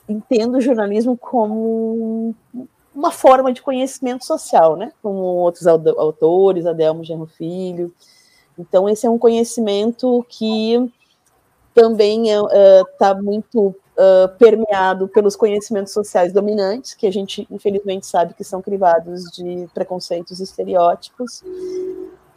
entendo 0.07 0.59
o 0.59 0.61
jornalismo 0.61 1.17
como 1.17 2.35
uma 2.95 3.11
forma 3.11 3.55
de 3.55 3.63
conhecimento 3.63 4.27
social, 4.27 4.77
né? 4.77 4.93
Como 5.03 5.17
outros 5.17 5.67
autores, 5.67 6.67
Adelmo 6.67 7.03
Genro 7.03 7.27
Filho. 7.27 7.91
Então, 8.59 8.87
esse 8.87 9.07
é 9.07 9.11
um 9.11 9.17
conhecimento 9.17 10.27
que 10.29 10.93
também 11.73 12.29
está 12.29 12.55
é, 12.55 12.83
uh, 12.83 12.87
tá 12.99 13.15
muito 13.15 13.75
uh, 14.01 14.29
permeado 14.39 15.07
pelos 15.09 15.37
conhecimentos 15.37 15.93
sociais 15.93 16.33
dominantes, 16.33 16.95
que 16.95 17.07
a 17.07 17.13
gente, 17.13 17.47
infelizmente, 17.51 18.07
sabe 18.07 18.33
que 18.33 18.43
são 18.43 18.63
crivados 18.63 19.25
de 19.31 19.69
preconceitos 19.75 20.41
e 20.41 20.43
estereótipos. 20.43 21.43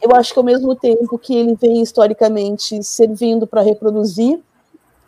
Eu 0.00 0.14
acho 0.14 0.34
que, 0.34 0.38
ao 0.38 0.44
mesmo 0.44 0.76
tempo 0.76 1.18
que 1.18 1.34
ele 1.34 1.54
vem 1.54 1.80
historicamente 1.80 2.82
servindo 2.82 3.46
para 3.46 3.62
reproduzir 3.62 4.38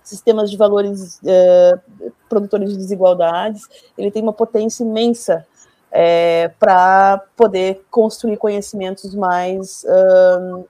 sistemas 0.03 0.51
de 0.51 0.57
valores 0.57 1.21
uh, 1.21 2.11
produtores 2.29 2.71
de 2.71 2.77
desigualdades, 2.77 3.63
ele 3.99 4.11
tem 4.11 4.23
uma 4.23 4.33
potência 4.33 4.83
imensa 4.83 5.45
é, 5.91 6.49
para 6.61 7.23
poder 7.37 7.85
construir 7.91 8.37
conhecimentos 8.37 9.15
mais 9.15 9.85
uh, 9.85 10.67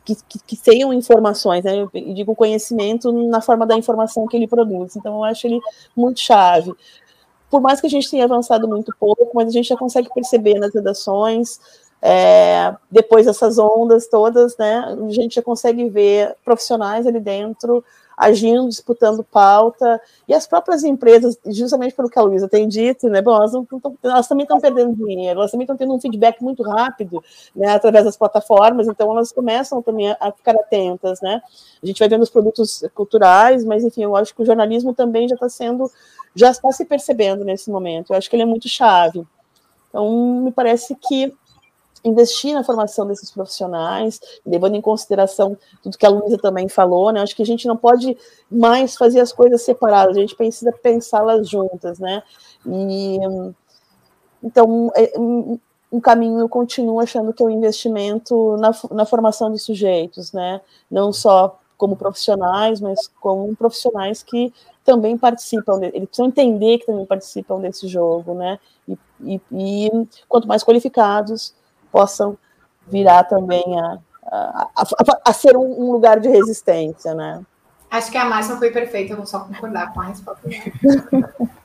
que, 0.00 0.16
que, 0.28 0.56
que 0.56 0.84
informações, 0.94 1.64
né? 1.64 1.78
Eu 1.78 1.90
digo 2.14 2.34
conhecimento 2.34 3.12
na 3.28 3.40
forma 3.40 3.66
da 3.66 3.76
informação 3.76 4.26
que 4.26 4.36
ele 4.36 4.46
produz. 4.46 4.96
Então, 4.96 5.16
eu 5.16 5.24
acho 5.24 5.46
ele 5.46 5.60
muito 5.96 6.20
chave. 6.20 6.72
Por 7.50 7.60
mais 7.60 7.80
que 7.80 7.86
a 7.86 7.90
gente 7.90 8.10
tenha 8.10 8.24
avançado 8.24 8.68
muito 8.68 8.94
pouco, 8.98 9.30
mas 9.34 9.48
a 9.48 9.52
gente 9.52 9.68
já 9.68 9.76
consegue 9.76 10.08
perceber 10.12 10.58
nas 10.58 10.74
redações, 10.74 11.58
é, 12.00 12.74
depois 12.90 13.26
dessas 13.26 13.58
ondas 13.58 14.06
todas, 14.06 14.56
né? 14.56 14.96
A 15.06 15.10
gente 15.10 15.34
já 15.36 15.42
consegue 15.42 15.88
ver 15.88 16.36
profissionais 16.44 17.06
ali 17.06 17.20
dentro 17.20 17.84
agindo, 18.18 18.68
disputando 18.68 19.22
pauta, 19.22 20.00
e 20.26 20.34
as 20.34 20.44
próprias 20.44 20.82
empresas, 20.82 21.38
justamente 21.46 21.94
pelo 21.94 22.10
que 22.10 22.18
a 22.18 22.22
Luísa 22.22 22.48
tem 22.48 22.66
dito, 22.66 23.08
né, 23.08 23.22
bom, 23.22 23.36
elas, 23.36 23.52
não, 23.52 23.66
elas 24.02 24.26
também 24.26 24.42
estão 24.42 24.60
perdendo 24.60 24.92
dinheiro, 24.96 25.38
elas 25.38 25.52
também 25.52 25.64
estão 25.64 25.76
tendo 25.76 25.94
um 25.94 26.00
feedback 26.00 26.42
muito 26.42 26.64
rápido, 26.64 27.22
né, 27.54 27.68
através 27.68 28.04
das 28.04 28.16
plataformas, 28.16 28.88
então 28.88 29.12
elas 29.12 29.30
começam 29.30 29.80
também 29.80 30.10
a, 30.10 30.16
a 30.18 30.32
ficar 30.32 30.56
atentas, 30.56 31.20
né, 31.20 31.40
a 31.80 31.86
gente 31.86 32.00
vai 32.00 32.08
vendo 32.08 32.22
os 32.22 32.30
produtos 32.30 32.82
culturais, 32.92 33.64
mas 33.64 33.84
enfim, 33.84 34.02
eu 34.02 34.16
acho 34.16 34.34
que 34.34 34.42
o 34.42 34.46
jornalismo 34.46 34.92
também 34.92 35.28
já 35.28 35.36
está 35.36 35.48
sendo, 35.48 35.88
já 36.34 36.50
está 36.50 36.72
se 36.72 36.84
percebendo 36.84 37.44
nesse 37.44 37.70
momento, 37.70 38.12
eu 38.12 38.16
acho 38.16 38.28
que 38.28 38.34
ele 38.34 38.42
é 38.42 38.46
muito 38.46 38.68
chave, 38.68 39.24
então 39.88 40.42
me 40.42 40.50
parece 40.50 40.96
que 40.96 41.32
investir 42.04 42.54
na 42.54 42.64
formação 42.64 43.06
desses 43.06 43.30
profissionais, 43.30 44.20
levando 44.46 44.76
em 44.76 44.80
consideração 44.80 45.56
tudo 45.82 45.98
que 45.98 46.06
a 46.06 46.10
Luísa 46.10 46.38
também 46.38 46.68
falou, 46.68 47.12
né? 47.12 47.20
Acho 47.20 47.34
que 47.34 47.42
a 47.42 47.46
gente 47.46 47.66
não 47.66 47.76
pode 47.76 48.16
mais 48.50 48.96
fazer 48.96 49.20
as 49.20 49.32
coisas 49.32 49.62
separadas, 49.62 50.16
a 50.16 50.20
gente 50.20 50.36
precisa 50.36 50.72
pensá-las 50.72 51.48
juntas, 51.48 51.98
né? 51.98 52.22
E 52.66 53.18
então 54.42 54.90
é, 54.94 55.18
um, 55.18 56.00
caminho 56.00 56.40
eu 56.40 56.48
continuo 56.48 57.00
achando 57.00 57.32
que 57.32 57.42
é 57.42 57.46
o 57.46 57.48
um 57.48 57.52
investimento 57.52 58.56
na, 58.58 58.70
na 58.90 59.04
formação 59.04 59.50
de 59.52 59.58
sujeitos, 59.58 60.32
né? 60.32 60.60
Não 60.90 61.12
só 61.12 61.58
como 61.76 61.96
profissionais, 61.96 62.80
mas 62.80 63.08
como 63.20 63.54
profissionais 63.54 64.22
que 64.22 64.52
também 64.84 65.16
participam, 65.16 65.78
eles 65.82 66.08
precisam 66.08 66.26
entender 66.26 66.78
que 66.78 66.86
também 66.86 67.06
participam 67.06 67.60
desse 67.60 67.86
jogo, 67.86 68.34
né? 68.34 68.58
E, 68.88 68.98
e, 69.20 69.40
e 69.52 69.90
quanto 70.28 70.48
mais 70.48 70.64
qualificados, 70.64 71.54
possam 71.90 72.36
virar 72.86 73.24
também 73.24 73.64
a, 73.78 73.98
a, 74.26 74.68
a, 74.76 74.84
a 75.26 75.32
ser 75.32 75.56
um, 75.56 75.92
lugar 75.92 76.20
de 76.20 76.28
resistência, 76.28 77.14
né? 77.14 77.42
Acho 77.90 78.10
que 78.10 78.18
a 78.18 78.24
Márcia 78.24 78.56
foi 78.56 78.70
perfeita, 78.70 79.12
eu 79.12 79.16
vou 79.16 79.26
só 79.26 79.40
concordar 79.40 79.92
com 79.92 80.00
a 80.00 80.04
resposta. 80.04 80.48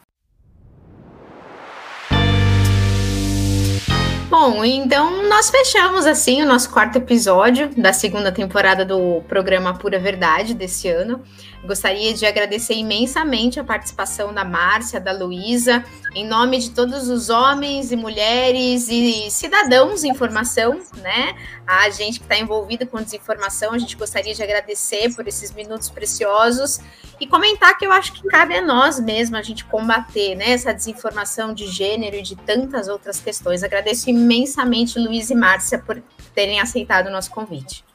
Bom, 4.36 4.66
então 4.66 5.30
nós 5.30 5.52
fechamos 5.52 6.08
assim 6.08 6.42
o 6.42 6.46
nosso 6.48 6.68
quarto 6.72 6.98
episódio 6.98 7.70
da 7.78 7.94
segunda 7.94 8.32
temporada 8.32 8.84
do 8.84 9.22
programa 9.28 9.78
Pura 9.78 10.00
Verdade 10.00 10.56
desse 10.56 10.90
ano. 10.90 11.22
Gostaria 11.64 12.16
de 12.16 12.26
agradecer 12.26 12.74
imensamente 12.74 13.60
a 13.60 13.64
participação 13.64 14.34
da 14.34 14.44
Márcia, 14.44 15.00
da 15.00 15.12
Luísa, 15.12 15.86
em 16.16 16.26
nome 16.26 16.58
de 16.58 16.72
todos 16.72 17.10
os 17.10 17.30
homens 17.30 17.92
e 17.92 17.96
mulheres 17.96 18.88
e 18.90 19.30
cidadãos 19.30 20.04
em 20.04 20.16
formação, 20.16 20.82
né? 20.96 21.36
A 21.68 21.92
gente 21.92 22.20
que 22.20 22.26
está 22.26 22.36
envolvida 22.36 22.88
com 22.88 23.00
desinformação, 23.04 23.72
a 23.72 23.78
gente 23.78 23.96
gostaria 23.96 24.34
de 24.34 24.42
agradecer 24.42 25.14
por 25.14 25.28
esses 25.28 25.52
minutos 25.52 25.92
preciosos 25.92 26.80
e 27.24 27.28
comentar 27.28 27.78
que 27.78 27.86
eu 27.86 27.92
acho 27.94 28.12
que 28.12 28.28
cabe 28.28 28.54
a 28.54 28.62
nós 28.62 29.00
mesmos 29.00 29.40
a 29.40 29.42
gente 29.42 29.64
combater 29.64 30.36
né, 30.36 30.52
essa 30.52 30.74
desinformação 30.74 31.54
de 31.54 31.68
gênero 31.68 32.18
e 32.18 32.22
de 32.22 32.36
tantas 32.36 32.90
outras 32.90 33.22
questões. 33.22 33.64
Agradeço 33.64 34.10
imensamente 34.10 35.00
Luiz 35.00 35.30
e 35.30 35.36
Márcia 35.36 35.80
por 35.80 36.04
terem 36.36 36.60
aceitado 36.60 37.08
o 37.08 37.10
nosso 37.10 37.32
convite. 37.32 37.86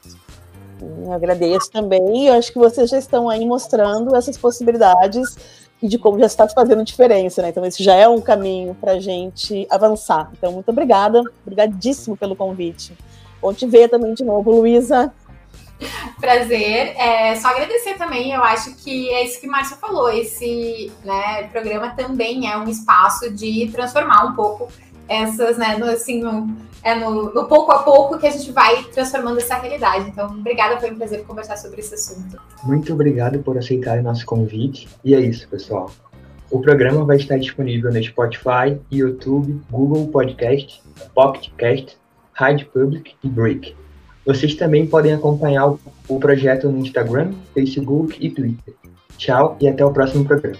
Agradeço 1.13 1.69
também. 1.69 2.25
Eu 2.25 2.33
acho 2.33 2.51
que 2.51 2.57
vocês 2.57 2.89
já 2.89 2.97
estão 2.97 3.29
aí 3.29 3.45
mostrando 3.45 4.15
essas 4.15 4.35
possibilidades 4.35 5.37
e 5.79 5.87
de 5.87 5.99
como 5.99 6.17
já 6.17 6.25
está 6.25 6.47
fazendo 6.47 6.83
diferença, 6.83 7.43
né? 7.43 7.49
Então, 7.49 7.63
esse 7.63 7.83
já 7.83 7.93
é 7.93 8.07
um 8.07 8.19
caminho 8.19 8.73
para 8.73 8.93
a 8.93 8.99
gente 8.99 9.67
avançar. 9.69 10.31
Então, 10.35 10.53
muito 10.53 10.69
obrigada, 10.69 11.21
obrigadíssimo 11.45 12.17
pelo 12.17 12.35
convite. 12.35 12.97
Bom 13.39 13.53
te 13.53 13.67
ver 13.67 13.89
também 13.89 14.15
de 14.15 14.23
novo, 14.23 14.49
Luísa. 14.49 15.13
Prazer. 16.19 16.95
É, 16.97 17.35
só 17.35 17.49
agradecer 17.49 17.95
também. 17.95 18.33
Eu 18.33 18.43
acho 18.43 18.75
que 18.75 19.09
é 19.09 19.23
isso 19.25 19.39
que 19.39 19.47
o 19.47 19.79
falou. 19.79 20.09
Esse 20.09 20.91
né, 21.03 21.43
programa 21.51 21.91
também 21.91 22.51
é 22.51 22.57
um 22.57 22.67
espaço 22.67 23.31
de 23.31 23.69
transformar 23.71 24.25
um 24.25 24.33
pouco 24.33 24.69
essas, 25.07 25.57
né, 25.57 25.75
no, 25.77 25.85
assim, 25.85 26.21
no, 26.21 26.55
é 26.83 26.93
no, 26.95 27.33
no, 27.33 27.45
pouco 27.45 27.71
a 27.71 27.79
pouco 27.83 28.17
que 28.19 28.27
a 28.27 28.31
gente 28.31 28.51
vai 28.51 28.83
transformando 28.83 29.39
essa 29.39 29.55
realidade. 29.55 30.09
Então, 30.09 30.27
obrigada, 30.27 30.79
foi 30.79 30.91
um 30.91 30.97
prazer 30.97 31.23
conversar 31.25 31.57
sobre 31.57 31.79
esse 31.79 31.95
assunto. 31.95 32.39
Muito 32.63 32.93
obrigado 32.93 33.39
por 33.39 33.57
aceitar 33.57 33.97
o 33.97 34.03
nosso 34.03 34.25
convite. 34.25 34.87
E 35.03 35.15
é 35.15 35.19
isso, 35.19 35.47
pessoal. 35.49 35.91
O 36.51 36.59
programa 36.59 37.05
vai 37.05 37.17
estar 37.17 37.37
disponível 37.37 37.91
no 37.91 38.03
Spotify, 38.03 38.79
YouTube, 38.91 39.61
Google 39.69 40.07
Podcast, 40.07 40.81
Pocket 41.13 41.49
Cast, 41.57 41.97
Rádio 42.33 42.67
Public 42.67 43.15
e 43.23 43.29
Break. 43.29 43.75
Vocês 44.29 44.53
também 44.53 44.85
podem 44.85 45.11
acompanhar 45.11 45.75
o 46.07 46.19
projeto 46.19 46.69
no 46.69 46.77
Instagram, 46.77 47.31
Facebook 47.51 48.15
e 48.23 48.29
Twitter. 48.29 48.75
Tchau 49.17 49.57
e 49.59 49.67
até 49.67 49.83
o 49.83 49.91
próximo 49.91 50.23
programa. 50.23 50.55